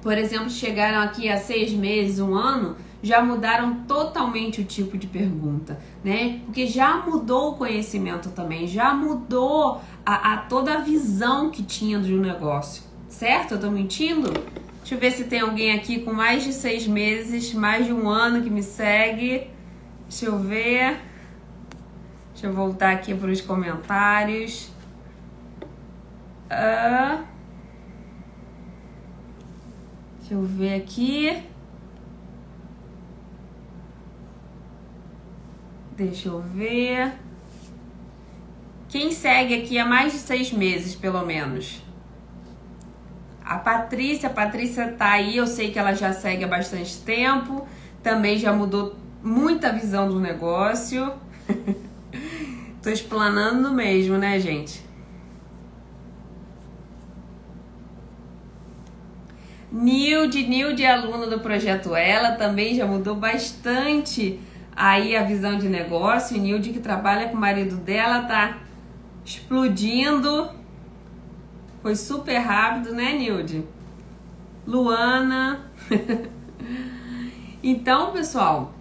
por 0.00 0.16
exemplo, 0.16 0.48
chegaram 0.48 1.00
aqui 1.00 1.28
há 1.28 1.36
seis 1.36 1.72
meses, 1.72 2.18
um 2.18 2.34
ano, 2.34 2.76
já 3.02 3.20
mudaram 3.22 3.82
totalmente 3.86 4.60
o 4.60 4.64
tipo 4.64 4.96
de 4.96 5.08
pergunta, 5.08 5.78
né? 6.04 6.40
Porque 6.44 6.66
já 6.66 6.98
mudou 6.98 7.50
o 7.50 7.56
conhecimento 7.56 8.30
também, 8.30 8.66
já 8.66 8.94
mudou 8.94 9.80
a, 10.06 10.34
a 10.34 10.36
toda 10.38 10.74
a 10.74 10.78
visão 10.78 11.50
que 11.50 11.62
tinha 11.64 11.98
um 11.98 12.20
negócio, 12.20 12.84
certo? 13.08 13.54
Eu 13.54 13.60
tô 13.60 13.70
mentindo? 13.70 14.30
Deixa 14.78 14.94
eu 14.94 14.98
ver 14.98 15.10
se 15.12 15.24
tem 15.24 15.40
alguém 15.40 15.72
aqui 15.72 16.00
com 16.00 16.12
mais 16.12 16.44
de 16.44 16.52
seis 16.52 16.86
meses, 16.86 17.52
mais 17.52 17.86
de 17.86 17.92
um 17.92 18.08
ano 18.08 18.42
que 18.42 18.50
me 18.50 18.62
segue. 18.62 19.48
Deixa 20.08 20.26
eu 20.26 20.38
ver. 20.38 21.00
Deixa 22.32 22.46
eu 22.46 22.52
voltar 22.52 22.92
aqui 22.92 23.14
para 23.14 23.30
os 23.30 23.40
comentários. 23.40 24.71
Deixa 30.18 30.34
eu 30.34 30.42
ver 30.42 30.74
aqui. 30.74 31.42
Deixa 35.96 36.28
eu 36.28 36.40
ver. 36.40 37.12
Quem 38.88 39.10
segue 39.10 39.54
aqui 39.54 39.78
há 39.78 39.86
mais 39.86 40.12
de 40.12 40.18
seis 40.18 40.52
meses, 40.52 40.94
pelo 40.94 41.24
menos? 41.24 41.82
A 43.44 43.56
Patrícia, 43.56 44.28
a 44.28 44.32
Patrícia 44.32 44.92
tá 44.92 45.12
aí, 45.12 45.36
eu 45.36 45.46
sei 45.46 45.70
que 45.70 45.78
ela 45.78 45.94
já 45.94 46.12
segue 46.12 46.44
há 46.44 46.48
bastante 46.48 46.98
tempo, 46.98 47.66
também 48.02 48.38
já 48.38 48.52
mudou 48.52 48.94
muita 49.22 49.72
visão 49.72 50.08
do 50.08 50.20
negócio. 50.20 51.12
Tô 52.82 52.90
explanando 52.90 53.70
mesmo, 53.70 54.18
né, 54.18 54.38
gente? 54.38 54.82
Nilde, 59.82 60.46
Nilde 60.46 60.84
é 60.84 60.92
aluna 60.92 61.26
do 61.26 61.40
projeto 61.40 61.96
Ela, 61.96 62.36
também 62.36 62.76
já 62.76 62.86
mudou 62.86 63.16
bastante 63.16 64.38
aí 64.76 65.16
a 65.16 65.24
visão 65.24 65.58
de 65.58 65.68
negócio. 65.68 66.40
Nilde, 66.40 66.70
que 66.70 66.78
trabalha 66.78 67.28
com 67.28 67.36
o 67.36 67.40
marido 67.40 67.74
dela, 67.76 68.22
tá 68.22 68.58
explodindo. 69.24 70.50
Foi 71.82 71.96
super 71.96 72.38
rápido, 72.38 72.94
né, 72.94 73.12
Nilde? 73.18 73.64
Luana. 74.64 75.68
então, 77.60 78.12
pessoal, 78.12 78.72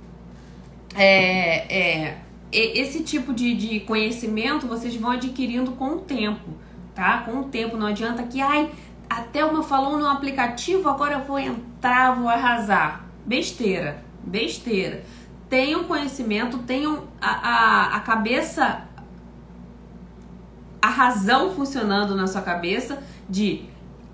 é, 0.93 2.11
é, 2.11 2.17
esse 2.51 3.01
tipo 3.03 3.33
de, 3.33 3.55
de 3.55 3.79
conhecimento 3.79 4.67
vocês 4.67 4.95
vão 4.95 5.09
adquirindo 5.09 5.71
com 5.71 5.95
o 5.95 5.99
tempo, 6.01 6.51
tá? 6.93 7.23
Com 7.25 7.39
o 7.39 7.43
tempo. 7.45 7.75
Não 7.75 7.87
adianta 7.87 8.21
que, 8.21 8.39
ai, 8.39 8.69
a 9.11 9.21
Thelma 9.23 9.63
falou 9.63 9.97
no 9.97 10.07
aplicativo, 10.07 10.87
agora 10.87 11.15
eu 11.15 11.23
vou 11.23 11.39
entrar, 11.39 12.15
vou 12.15 12.29
arrasar. 12.29 13.05
Besteira, 13.25 14.03
besteira 14.23 15.03
tenham 15.51 15.83
conhecimento, 15.83 16.59
tenham 16.59 17.09
a, 17.19 17.29
a, 17.29 17.97
a 17.97 17.99
cabeça, 17.99 18.87
a 20.81 20.87
razão 20.87 21.53
funcionando 21.53 22.15
na 22.15 22.25
sua 22.25 22.41
cabeça 22.41 23.03
de 23.29 23.65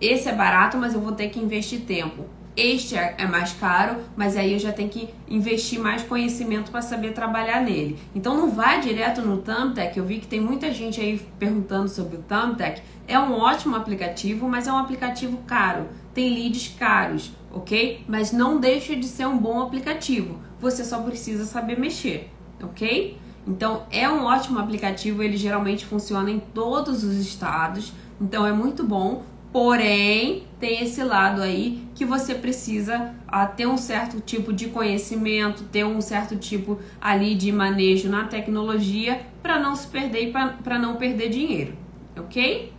esse 0.01 0.27
é 0.27 0.33
barato, 0.33 0.77
mas 0.79 0.95
eu 0.95 0.99
vou 0.99 1.11
ter 1.11 1.29
que 1.29 1.39
investir 1.39 1.81
tempo. 1.81 2.25
Este 2.57 2.97
é, 2.97 3.15
é 3.19 3.27
mais 3.27 3.53
caro, 3.53 3.97
mas 4.15 4.35
aí 4.35 4.53
eu 4.53 4.59
já 4.59 4.73
tenho 4.73 4.89
que 4.89 5.09
investir 5.29 5.79
mais 5.79 6.01
conhecimento 6.01 6.71
para 6.71 6.81
saber 6.81 7.13
trabalhar 7.13 7.61
nele. 7.61 7.99
Então 8.15 8.35
não 8.35 8.49
vá 8.49 8.77
direto 8.77 9.21
no 9.21 9.37
Thumbtack. 9.37 9.95
Eu 9.95 10.03
vi 10.03 10.17
que 10.17 10.27
tem 10.27 10.41
muita 10.41 10.73
gente 10.73 10.99
aí 10.99 11.21
perguntando 11.37 11.87
sobre 11.87 12.17
o 12.17 12.23
Thumbtack. 12.23 12.81
É 13.07 13.17
um 13.19 13.33
ótimo 13.33 13.75
aplicativo, 13.75 14.49
mas 14.49 14.67
é 14.67 14.73
um 14.73 14.77
aplicativo 14.77 15.37
caro. 15.45 15.87
Tem 16.13 16.33
leads 16.33 16.75
caros, 16.77 17.31
ok? 17.53 18.03
Mas 18.07 18.31
não 18.31 18.59
deixa 18.59 18.95
de 18.95 19.05
ser 19.05 19.27
um 19.27 19.37
bom 19.37 19.61
aplicativo 19.61 20.47
você 20.59 20.83
só 20.83 21.01
precisa 21.01 21.45
saber 21.45 21.79
mexer, 21.79 22.29
ok? 22.61 23.17
Então 23.45 23.83
é 23.91 24.09
um 24.09 24.25
ótimo 24.25 24.59
aplicativo, 24.59 25.23
ele 25.23 25.37
geralmente 25.37 25.85
funciona 25.85 26.29
em 26.29 26.39
todos 26.39 27.03
os 27.03 27.15
estados, 27.15 27.93
então 28.19 28.45
é 28.45 28.51
muito 28.51 28.83
bom. 28.83 29.23
Porém, 29.57 30.43
tem 30.59 30.83
esse 30.83 31.03
lado 31.03 31.41
aí 31.41 31.89
que 31.95 32.05
você 32.05 32.35
precisa 32.35 33.15
ah, 33.27 33.47
ter 33.47 33.65
um 33.65 33.75
certo 33.75 34.21
tipo 34.21 34.53
de 34.53 34.67
conhecimento, 34.67 35.63
ter 35.63 35.83
um 35.83 35.99
certo 35.99 36.35
tipo 36.35 36.79
ali 37.01 37.33
de 37.33 37.51
manejo 37.51 38.07
na 38.07 38.25
tecnologia 38.25 39.19
para 39.41 39.57
não 39.57 39.75
se 39.75 39.87
perder 39.87 40.29
e 40.29 40.31
para 40.31 40.77
não 40.77 40.97
perder 40.97 41.29
dinheiro, 41.29 41.73
ok? 42.15 42.71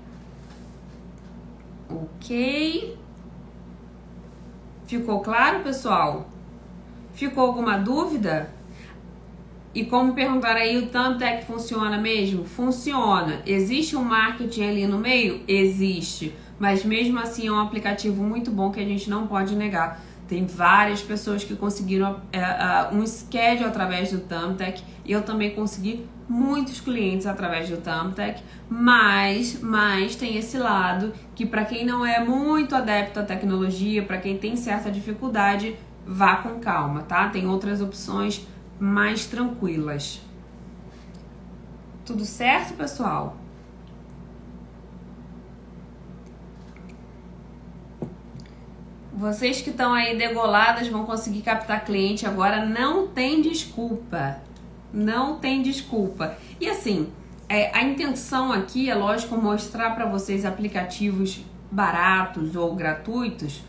Ok. 1.90 2.96
Ficou 4.86 5.18
claro, 5.18 5.64
pessoal? 5.64 6.30
Ficou 7.12 7.44
alguma 7.44 7.76
dúvida? 7.76 8.54
E 9.74 9.84
como 9.84 10.14
perguntar 10.14 10.54
aí, 10.54 10.78
o 10.78 10.86
Thumbtack 10.86 11.44
funciona 11.44 11.98
mesmo? 11.98 12.44
Funciona. 12.44 13.42
Existe 13.44 13.96
um 13.96 14.04
marketing 14.04 14.62
ali 14.62 14.86
no 14.86 14.98
meio? 14.98 15.42
Existe. 15.48 16.34
Mas 16.58 16.84
mesmo 16.84 17.18
assim 17.18 17.46
é 17.46 17.52
um 17.52 17.60
aplicativo 17.60 18.22
muito 18.22 18.50
bom 18.50 18.70
que 18.70 18.80
a 18.80 18.84
gente 18.84 19.08
não 19.08 19.26
pode 19.26 19.54
negar. 19.54 20.00
Tem 20.26 20.44
várias 20.44 21.00
pessoas 21.00 21.42
que 21.42 21.56
conseguiram 21.56 22.20
é, 22.32 22.88
um 22.92 23.06
schedule 23.06 23.64
através 23.64 24.10
do 24.10 24.18
Thumbtack. 24.20 24.82
E 25.04 25.12
eu 25.12 25.22
também 25.22 25.54
consegui 25.54 26.06
muitos 26.28 26.80
clientes 26.80 27.26
através 27.26 27.70
do 27.70 27.78
Thumbtack. 27.78 28.42
Mas, 28.68 29.58
mas 29.62 30.16
tem 30.16 30.36
esse 30.36 30.58
lado 30.58 31.14
que 31.34 31.46
para 31.46 31.64
quem 31.64 31.86
não 31.86 32.04
é 32.04 32.22
muito 32.22 32.74
adepto 32.74 33.20
à 33.20 33.22
tecnologia, 33.22 34.02
para 34.02 34.18
quem 34.18 34.36
tem 34.36 34.54
certa 34.56 34.90
dificuldade, 34.90 35.76
vá 36.06 36.36
com 36.36 36.58
calma, 36.60 37.02
tá? 37.02 37.28
Tem 37.28 37.46
outras 37.46 37.80
opções 37.80 38.46
mais 38.78 39.26
tranquilas. 39.26 40.20
Tudo 42.04 42.24
certo, 42.24 42.74
pessoal? 42.74 43.36
Vocês 49.18 49.60
que 49.60 49.70
estão 49.70 49.92
aí 49.92 50.16
degoladas 50.16 50.86
vão 50.86 51.04
conseguir 51.04 51.42
captar 51.42 51.84
cliente 51.84 52.24
agora. 52.24 52.64
Não 52.64 53.08
tem 53.08 53.42
desculpa. 53.42 54.36
Não 54.92 55.40
tem 55.40 55.60
desculpa. 55.60 56.36
E 56.60 56.70
assim, 56.70 57.08
é, 57.48 57.76
a 57.76 57.82
intenção 57.82 58.52
aqui 58.52 58.88
é, 58.88 58.94
lógico, 58.94 59.36
mostrar 59.36 59.96
para 59.96 60.06
vocês 60.06 60.44
aplicativos 60.44 61.40
baratos 61.68 62.54
ou 62.54 62.76
gratuitos 62.76 63.60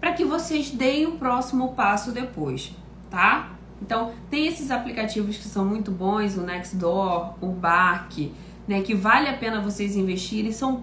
para 0.00 0.14
que 0.14 0.24
vocês 0.24 0.68
deem 0.72 1.06
o 1.06 1.12
próximo 1.12 1.74
passo 1.74 2.10
depois, 2.10 2.72
tá? 3.08 3.52
Então, 3.80 4.12
tem 4.28 4.48
esses 4.48 4.72
aplicativos 4.72 5.36
que 5.36 5.44
são 5.44 5.64
muito 5.64 5.92
bons, 5.92 6.36
o 6.36 6.40
Nextdoor, 6.40 7.34
o 7.40 7.46
Bark, 7.46 8.32
né, 8.66 8.82
que 8.82 8.96
vale 8.96 9.28
a 9.28 9.36
pena 9.36 9.60
vocês 9.60 9.94
investirem, 9.94 10.50
são 10.50 10.82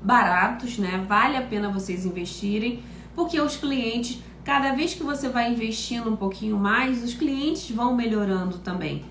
baratos, 0.00 0.78
né? 0.78 1.04
Vale 1.08 1.36
a 1.36 1.42
pena 1.42 1.68
vocês 1.68 2.06
investirem, 2.06 2.82
porque 3.16 3.40
os 3.40 3.56
clientes, 3.56 4.18
cada 4.44 4.72
vez 4.72 4.92
que 4.92 5.02
você 5.02 5.28
vai 5.28 5.50
investindo 5.50 6.10
um 6.10 6.16
pouquinho 6.16 6.58
mais, 6.58 7.02
os 7.02 7.14
clientes 7.14 7.70
vão 7.70 7.96
melhorando 7.96 8.58
também. 8.58 9.04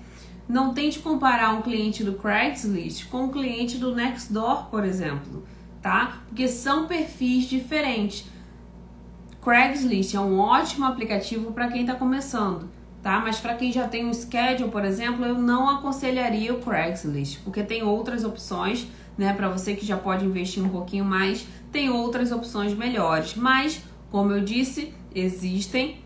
Não 0.48 0.72
tente 0.72 1.00
comparar 1.00 1.52
um 1.52 1.60
cliente 1.60 2.04
do 2.04 2.12
Craigslist 2.12 3.08
com 3.08 3.24
um 3.24 3.30
cliente 3.30 3.78
do 3.78 3.92
Nextdoor, 3.92 4.66
por 4.66 4.84
exemplo, 4.84 5.44
tá? 5.82 6.22
Porque 6.28 6.46
são 6.46 6.86
perfis 6.86 7.46
diferentes. 7.46 8.24
Craigslist 9.42 10.14
é 10.14 10.20
um 10.20 10.38
ótimo 10.38 10.84
aplicativo 10.84 11.52
para 11.52 11.66
quem 11.66 11.80
está 11.80 11.96
começando, 11.96 12.70
tá? 13.02 13.18
Mas 13.18 13.40
para 13.40 13.54
quem 13.56 13.72
já 13.72 13.88
tem 13.88 14.06
um 14.06 14.14
schedule, 14.14 14.70
por 14.70 14.84
exemplo, 14.84 15.24
eu 15.24 15.34
não 15.36 15.68
aconselharia 15.68 16.54
o 16.54 16.60
Craigslist, 16.60 17.40
porque 17.42 17.64
tem 17.64 17.82
outras 17.82 18.24
opções, 18.24 18.86
né? 19.18 19.32
Para 19.32 19.48
você 19.48 19.74
que 19.74 19.84
já 19.84 19.96
pode 19.96 20.24
investir 20.24 20.62
um 20.62 20.68
pouquinho 20.68 21.04
mais, 21.04 21.44
tem 21.72 21.90
outras 21.90 22.30
opções 22.30 22.72
melhores. 22.72 23.34
Mas, 23.34 23.82
como 24.10 24.32
eu 24.32 24.44
disse, 24.44 24.94
existem 25.14 26.02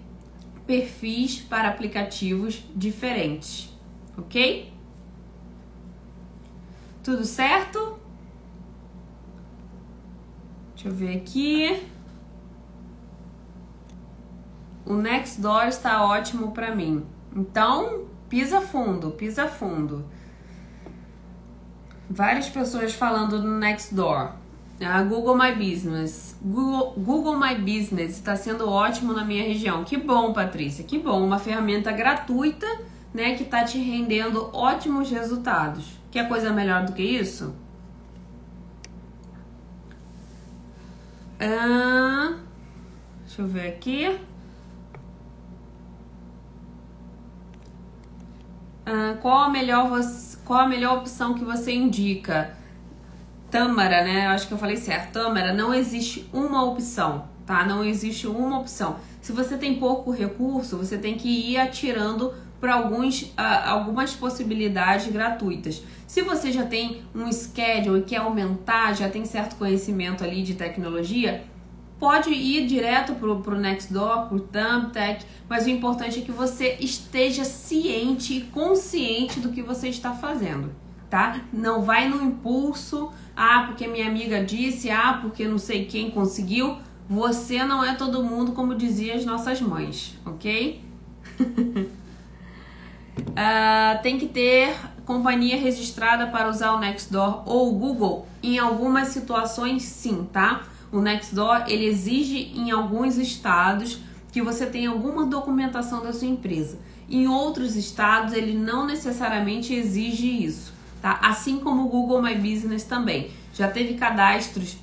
perfis 0.67 1.41
para 1.41 1.69
aplicativos 1.69 2.65
diferentes, 2.75 3.77
ok? 4.17 4.73
Tudo 7.03 7.25
certo? 7.25 7.99
Deixa 10.75 10.89
eu 10.89 10.95
ver 10.95 11.17
aqui. 11.17 11.87
O 14.87 14.95
Nextdoor 14.95 15.67
está 15.67 16.05
ótimo 16.05 16.53
para 16.53 16.75
mim. 16.75 17.05
Então, 17.35 18.07
pisa 18.29 18.61
fundo, 18.61 19.11
pisa 19.11 19.47
fundo. 19.47 20.05
Várias 22.09 22.49
pessoas 22.49 22.95
falando 22.95 23.43
no 23.43 23.59
Nextdoor. 23.59 24.40
A 24.83 25.03
Google 25.03 25.37
My 25.37 25.55
Business. 25.55 26.37
Google, 26.43 26.95
Google 26.97 27.37
My 27.39 27.55
Business 27.55 28.13
está 28.13 28.35
sendo 28.35 28.67
ótimo 28.69 29.13
na 29.13 29.25
minha 29.25 29.45
região. 29.45 29.85
Que 29.85 29.99
bom, 29.99 30.33
Patrícia, 30.33 30.83
que 30.85 30.99
bom. 30.99 31.23
Uma 31.25 31.39
ferramenta 31.39 31.93
gratuita, 31.93 32.67
né, 33.13 33.35
que 33.35 33.43
está 33.43 33.63
te 33.63 33.79
rendendo 33.79 34.49
ótimos 34.55 35.11
resultados. 35.11 35.85
Quer 36.11 36.29
coisa 36.29 36.51
melhor 36.51 36.87
do 36.87 36.93
que 36.95 37.03
isso? 37.03 37.55
Ah, 41.39 42.39
deixa 43.25 43.43
eu 43.43 43.47
ver 43.47 43.69
aqui. 43.69 44.19
Ah, 48.87 49.17
qual 49.21 49.45
a 49.45 49.49
melhor 49.51 49.91
qual 50.45 50.61
a 50.61 50.67
melhor 50.67 50.99
opção 50.99 51.35
que 51.35 51.45
você 51.45 51.73
indica? 51.73 52.60
Tâmara, 53.51 54.03
né? 54.05 54.27
Eu 54.27 54.31
acho 54.31 54.47
que 54.47 54.55
eu 54.55 54.59
falei 54.59 54.77
certo. 54.77 55.13
Tâmara, 55.13 55.53
não 55.53 55.75
existe 55.75 56.29
uma 56.33 56.65
opção, 56.65 57.29
tá? 57.45 57.65
Não 57.67 57.85
existe 57.85 58.27
uma 58.27 58.59
opção. 58.59 58.97
Se 59.21 59.33
você 59.33 59.57
tem 59.57 59.77
pouco 59.79 60.11
recurso, 60.11 60.77
você 60.77 60.97
tem 60.97 61.17
que 61.17 61.29
ir 61.29 61.59
atirando 61.59 62.33
para 62.61 62.75
alguns, 62.75 63.23
uh, 63.23 63.33
algumas 63.67 64.13
possibilidades 64.15 65.11
gratuitas. 65.11 65.83
Se 66.07 66.23
você 66.23 66.53
já 66.53 66.65
tem 66.65 67.03
um 67.15 67.33
schedule 67.33 68.01
e 68.01 68.03
quer 68.03 68.19
aumentar, 68.19 68.95
já 68.95 69.09
tem 69.09 69.25
certo 69.25 69.57
conhecimento 69.57 70.23
ali 70.23 70.43
de 70.43 70.55
tecnologia, 70.55 71.45
pode 71.99 72.31
ir 72.31 72.67
direto 72.67 73.15
pro, 73.15 73.41
pro 73.41 73.59
Nextdoor, 73.59 74.27
pro 74.27 74.41
Thumbtack, 74.41 75.25
mas 75.49 75.67
o 75.67 75.71
importante 75.71 76.19
é 76.19 76.23
que 76.23 76.33
você 76.33 76.77
esteja 76.81 77.45
ciente 77.45 78.39
e 78.39 78.41
consciente 78.41 79.39
do 79.39 79.51
que 79.51 79.63
você 79.63 79.89
está 79.89 80.13
fazendo, 80.13 80.75
tá? 81.09 81.43
Não 81.53 81.83
vai 81.83 82.09
no 82.09 82.23
impulso, 82.23 83.13
ah, 83.37 83.65
porque 83.67 83.87
minha 83.87 84.07
amiga 84.07 84.45
disse, 84.45 84.91
ah, 84.91 85.19
porque 85.21 85.47
não 85.47 85.59
sei 85.59 85.85
quem 85.87 86.11
conseguiu. 86.11 86.77
Você 87.09 87.65
não 87.65 87.85
é 87.85 87.95
todo 87.95 88.23
mundo, 88.23 88.53
como 88.53 88.75
diziam 88.75 89.17
as 89.17 89.25
nossas 89.25 89.61
mães, 89.61 90.17
ok? 90.25 90.81
uh, 93.21 93.99
tem 94.03 94.19
que 94.19 94.27
ter 94.27 94.77
companhia 95.05 95.57
registrada 95.57 96.29
para 96.29 96.49
usar 96.49 96.73
o 96.73 96.79
Nextdoor 96.79 97.43
ou 97.47 97.71
o 97.71 97.79
Google? 97.79 98.27
Em 98.43 98.59
algumas 98.59 99.09
situações, 99.09 99.83
sim, 99.83 100.29
tá? 100.33 100.63
O 100.93 101.01
Nextdoor 101.01 101.65
ele 101.67 101.87
exige 101.87 102.53
em 102.55 102.71
alguns 102.71 103.17
estados 103.17 103.99
que 104.33 104.41
você 104.41 104.67
tenha 104.67 104.91
alguma 104.91 105.27
documentação 105.27 106.03
da 106.03 106.13
sua 106.13 106.29
empresa. 106.29 106.79
Em 107.09 107.27
outros 107.27 107.75
estados, 107.75 108.33
ele 108.33 108.55
não 108.55 108.87
necessariamente 108.87 109.75
exige 109.75 110.45
isso, 110.45 110.73
tá? 111.01 111.19
Assim 111.23 111.59
como 111.59 111.87
o 111.87 111.89
Google 111.89 112.23
My 112.23 112.35
Business 112.35 112.85
também. 112.85 113.31
Já 113.55 113.69
teve 113.69 113.95
cadastros 113.95 114.79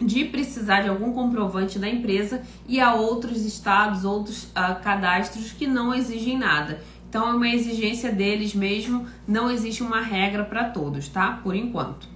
de 0.00 0.24
precisar 0.24 0.82
de 0.82 0.88
algum 0.88 1.12
comprovante 1.12 1.78
da 1.78 1.88
empresa 1.88 2.42
e 2.66 2.80
há 2.80 2.94
outros 2.94 3.44
estados, 3.44 4.04
outros 4.04 4.44
uh, 4.44 4.80
cadastros 4.82 5.52
que 5.52 5.66
não 5.66 5.92
exigem 5.92 6.38
nada. 6.38 6.80
Então 7.08 7.28
é 7.28 7.32
uma 7.32 7.48
exigência 7.48 8.12
deles 8.12 8.54
mesmo, 8.54 9.06
não 9.26 9.50
existe 9.50 9.82
uma 9.82 10.00
regra 10.00 10.44
para 10.44 10.64
todos, 10.64 11.08
tá? 11.08 11.40
Por 11.42 11.56
enquanto. 11.56 12.08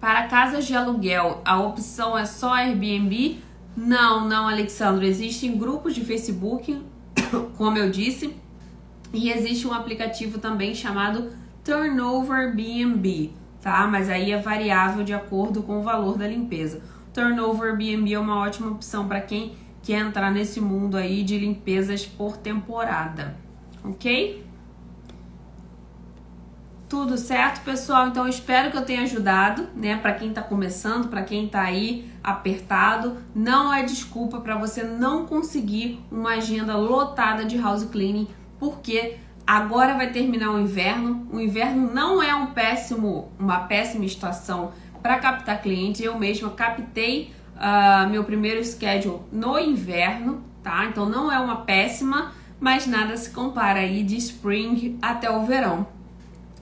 Para 0.00 0.26
casas 0.28 0.66
de 0.66 0.74
aluguel, 0.74 1.42
a 1.44 1.60
opção 1.60 2.16
é 2.16 2.24
só 2.24 2.54
Airbnb? 2.54 3.40
Não, 3.76 4.26
não, 4.26 4.48
Alexandre. 4.48 5.06
Existem 5.06 5.58
grupos 5.58 5.94
de 5.94 6.04
Facebook, 6.04 6.82
como 7.58 7.76
eu 7.76 7.90
disse, 7.90 8.34
e 9.12 9.30
existe 9.30 9.66
um 9.66 9.72
aplicativo 9.72 10.38
também 10.38 10.74
chamado 10.74 11.32
Turnover 11.64 12.54
BNB, 12.54 13.32
tá? 13.60 13.86
Mas 13.86 14.08
aí 14.08 14.32
é 14.32 14.40
variável 14.40 15.02
de 15.04 15.12
acordo 15.12 15.62
com 15.62 15.78
o 15.78 15.82
valor 15.82 16.16
da 16.16 16.28
limpeza. 16.28 16.80
Turnover 17.12 17.76
BNB 17.76 18.12
é 18.12 18.18
uma 18.18 18.38
ótima 18.38 18.70
opção 18.70 19.08
para 19.08 19.20
quem 19.20 19.56
quer 19.82 20.00
entrar 20.00 20.30
nesse 20.30 20.60
mundo 20.60 20.96
aí 20.96 21.22
de 21.22 21.38
limpezas 21.38 22.04
por 22.04 22.36
temporada, 22.36 23.36
ok? 23.84 24.44
Tudo 26.88 27.18
certo, 27.18 27.64
pessoal? 27.64 28.08
Então 28.08 28.28
espero 28.28 28.70
que 28.70 28.76
eu 28.76 28.84
tenha 28.84 29.02
ajudado, 29.02 29.68
né? 29.74 29.96
Para 29.96 30.14
quem 30.14 30.32
tá 30.32 30.40
começando, 30.40 31.08
para 31.08 31.22
quem 31.22 31.48
tá 31.48 31.62
aí 31.62 32.08
apertado, 32.22 33.16
não 33.34 33.74
é 33.74 33.82
desculpa 33.82 34.40
para 34.40 34.56
você 34.56 34.84
não 34.84 35.26
conseguir 35.26 36.00
uma 36.12 36.34
agenda 36.34 36.76
lotada 36.76 37.44
de 37.44 37.58
house 37.58 37.84
cleaning, 37.84 38.28
porque 38.58 39.16
agora 39.46 39.94
vai 39.94 40.10
terminar 40.10 40.50
o 40.50 40.58
inverno. 40.58 41.28
O 41.32 41.40
inverno 41.40 41.92
não 41.92 42.22
é 42.22 42.34
um 42.34 42.46
péssimo, 42.46 43.30
uma 43.38 43.60
péssima 43.60 44.04
estação 44.04 44.72
para 45.02 45.18
captar 45.18 45.62
clientes. 45.62 46.00
Eu 46.00 46.18
mesma 46.18 46.50
captei 46.50 47.32
uh, 47.56 48.08
meu 48.08 48.24
primeiro 48.24 48.64
schedule 48.64 49.20
no 49.30 49.58
inverno, 49.58 50.42
tá? 50.62 50.86
Então 50.86 51.08
não 51.08 51.30
é 51.30 51.38
uma 51.38 51.58
péssima, 51.58 52.32
mas 52.58 52.86
nada 52.86 53.16
se 53.16 53.30
compara 53.30 53.80
aí 53.80 54.02
de 54.02 54.16
spring 54.16 54.98
até 55.00 55.30
o 55.30 55.44
verão. 55.44 55.86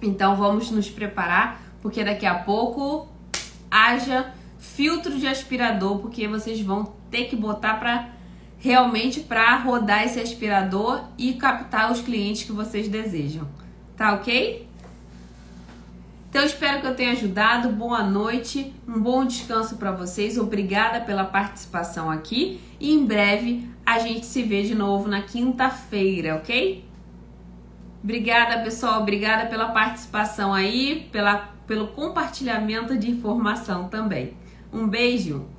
Então 0.03 0.36
vamos 0.36 0.70
nos 0.70 0.90
preparar, 0.90 1.61
porque 1.80 2.05
daqui 2.05 2.26
a 2.26 2.34
pouco 2.34 3.09
haja 3.70 4.32
filtro 4.59 5.18
de 5.18 5.26
aspirador, 5.26 5.99
porque 5.99 6.28
vocês 6.28 6.61
vão 6.61 6.92
ter 7.11 7.24
que 7.24 7.36
botar 7.36 7.74
para 7.74 8.09
realmente 8.65 9.21
para 9.21 9.59
rodar 9.59 10.05
esse 10.05 10.19
aspirador 10.19 11.05
e 11.19 11.35
captar 11.35 11.93
os 11.93 12.01
clientes 12.01 12.45
que 12.45 12.53
vocês 12.53 12.89
desejam. 12.89 13.47
Tá 13.95 14.15
ok? 14.15 14.67
Então 16.31 16.43
espero 16.43 16.81
que 16.81 16.87
eu 16.87 16.95
tenha 16.97 17.12
ajudado. 17.12 17.69
Boa 17.69 18.03
noite, 18.03 18.75
um 18.89 18.99
bom 18.99 19.27
descanso 19.27 19.77
para 19.77 19.93
vocês. 19.93 20.39
Obrigada 20.39 21.03
pela 21.03 21.25
participação 21.25 22.11
aqui 22.11 22.59
e 22.81 22.91
em 22.95 23.05
breve 23.05 23.69
a 23.85 23.99
gente 23.99 24.25
se 24.25 24.43
vê 24.43 24.62
de 24.62 24.75
novo 24.75 25.09
na 25.09 25.21
quinta-feira, 25.21 26.37
ok? 26.37 26.83
Obrigada, 28.03 28.62
pessoal. 28.62 29.03
Obrigada 29.03 29.45
pela 29.45 29.73
participação 29.73 30.55
aí, 30.55 31.07
pela, 31.12 31.51
pelo 31.67 31.89
compartilhamento 31.89 32.97
de 32.97 33.11
informação 33.11 33.89
também. 33.89 34.33
Um 34.73 34.89
beijo. 34.89 35.53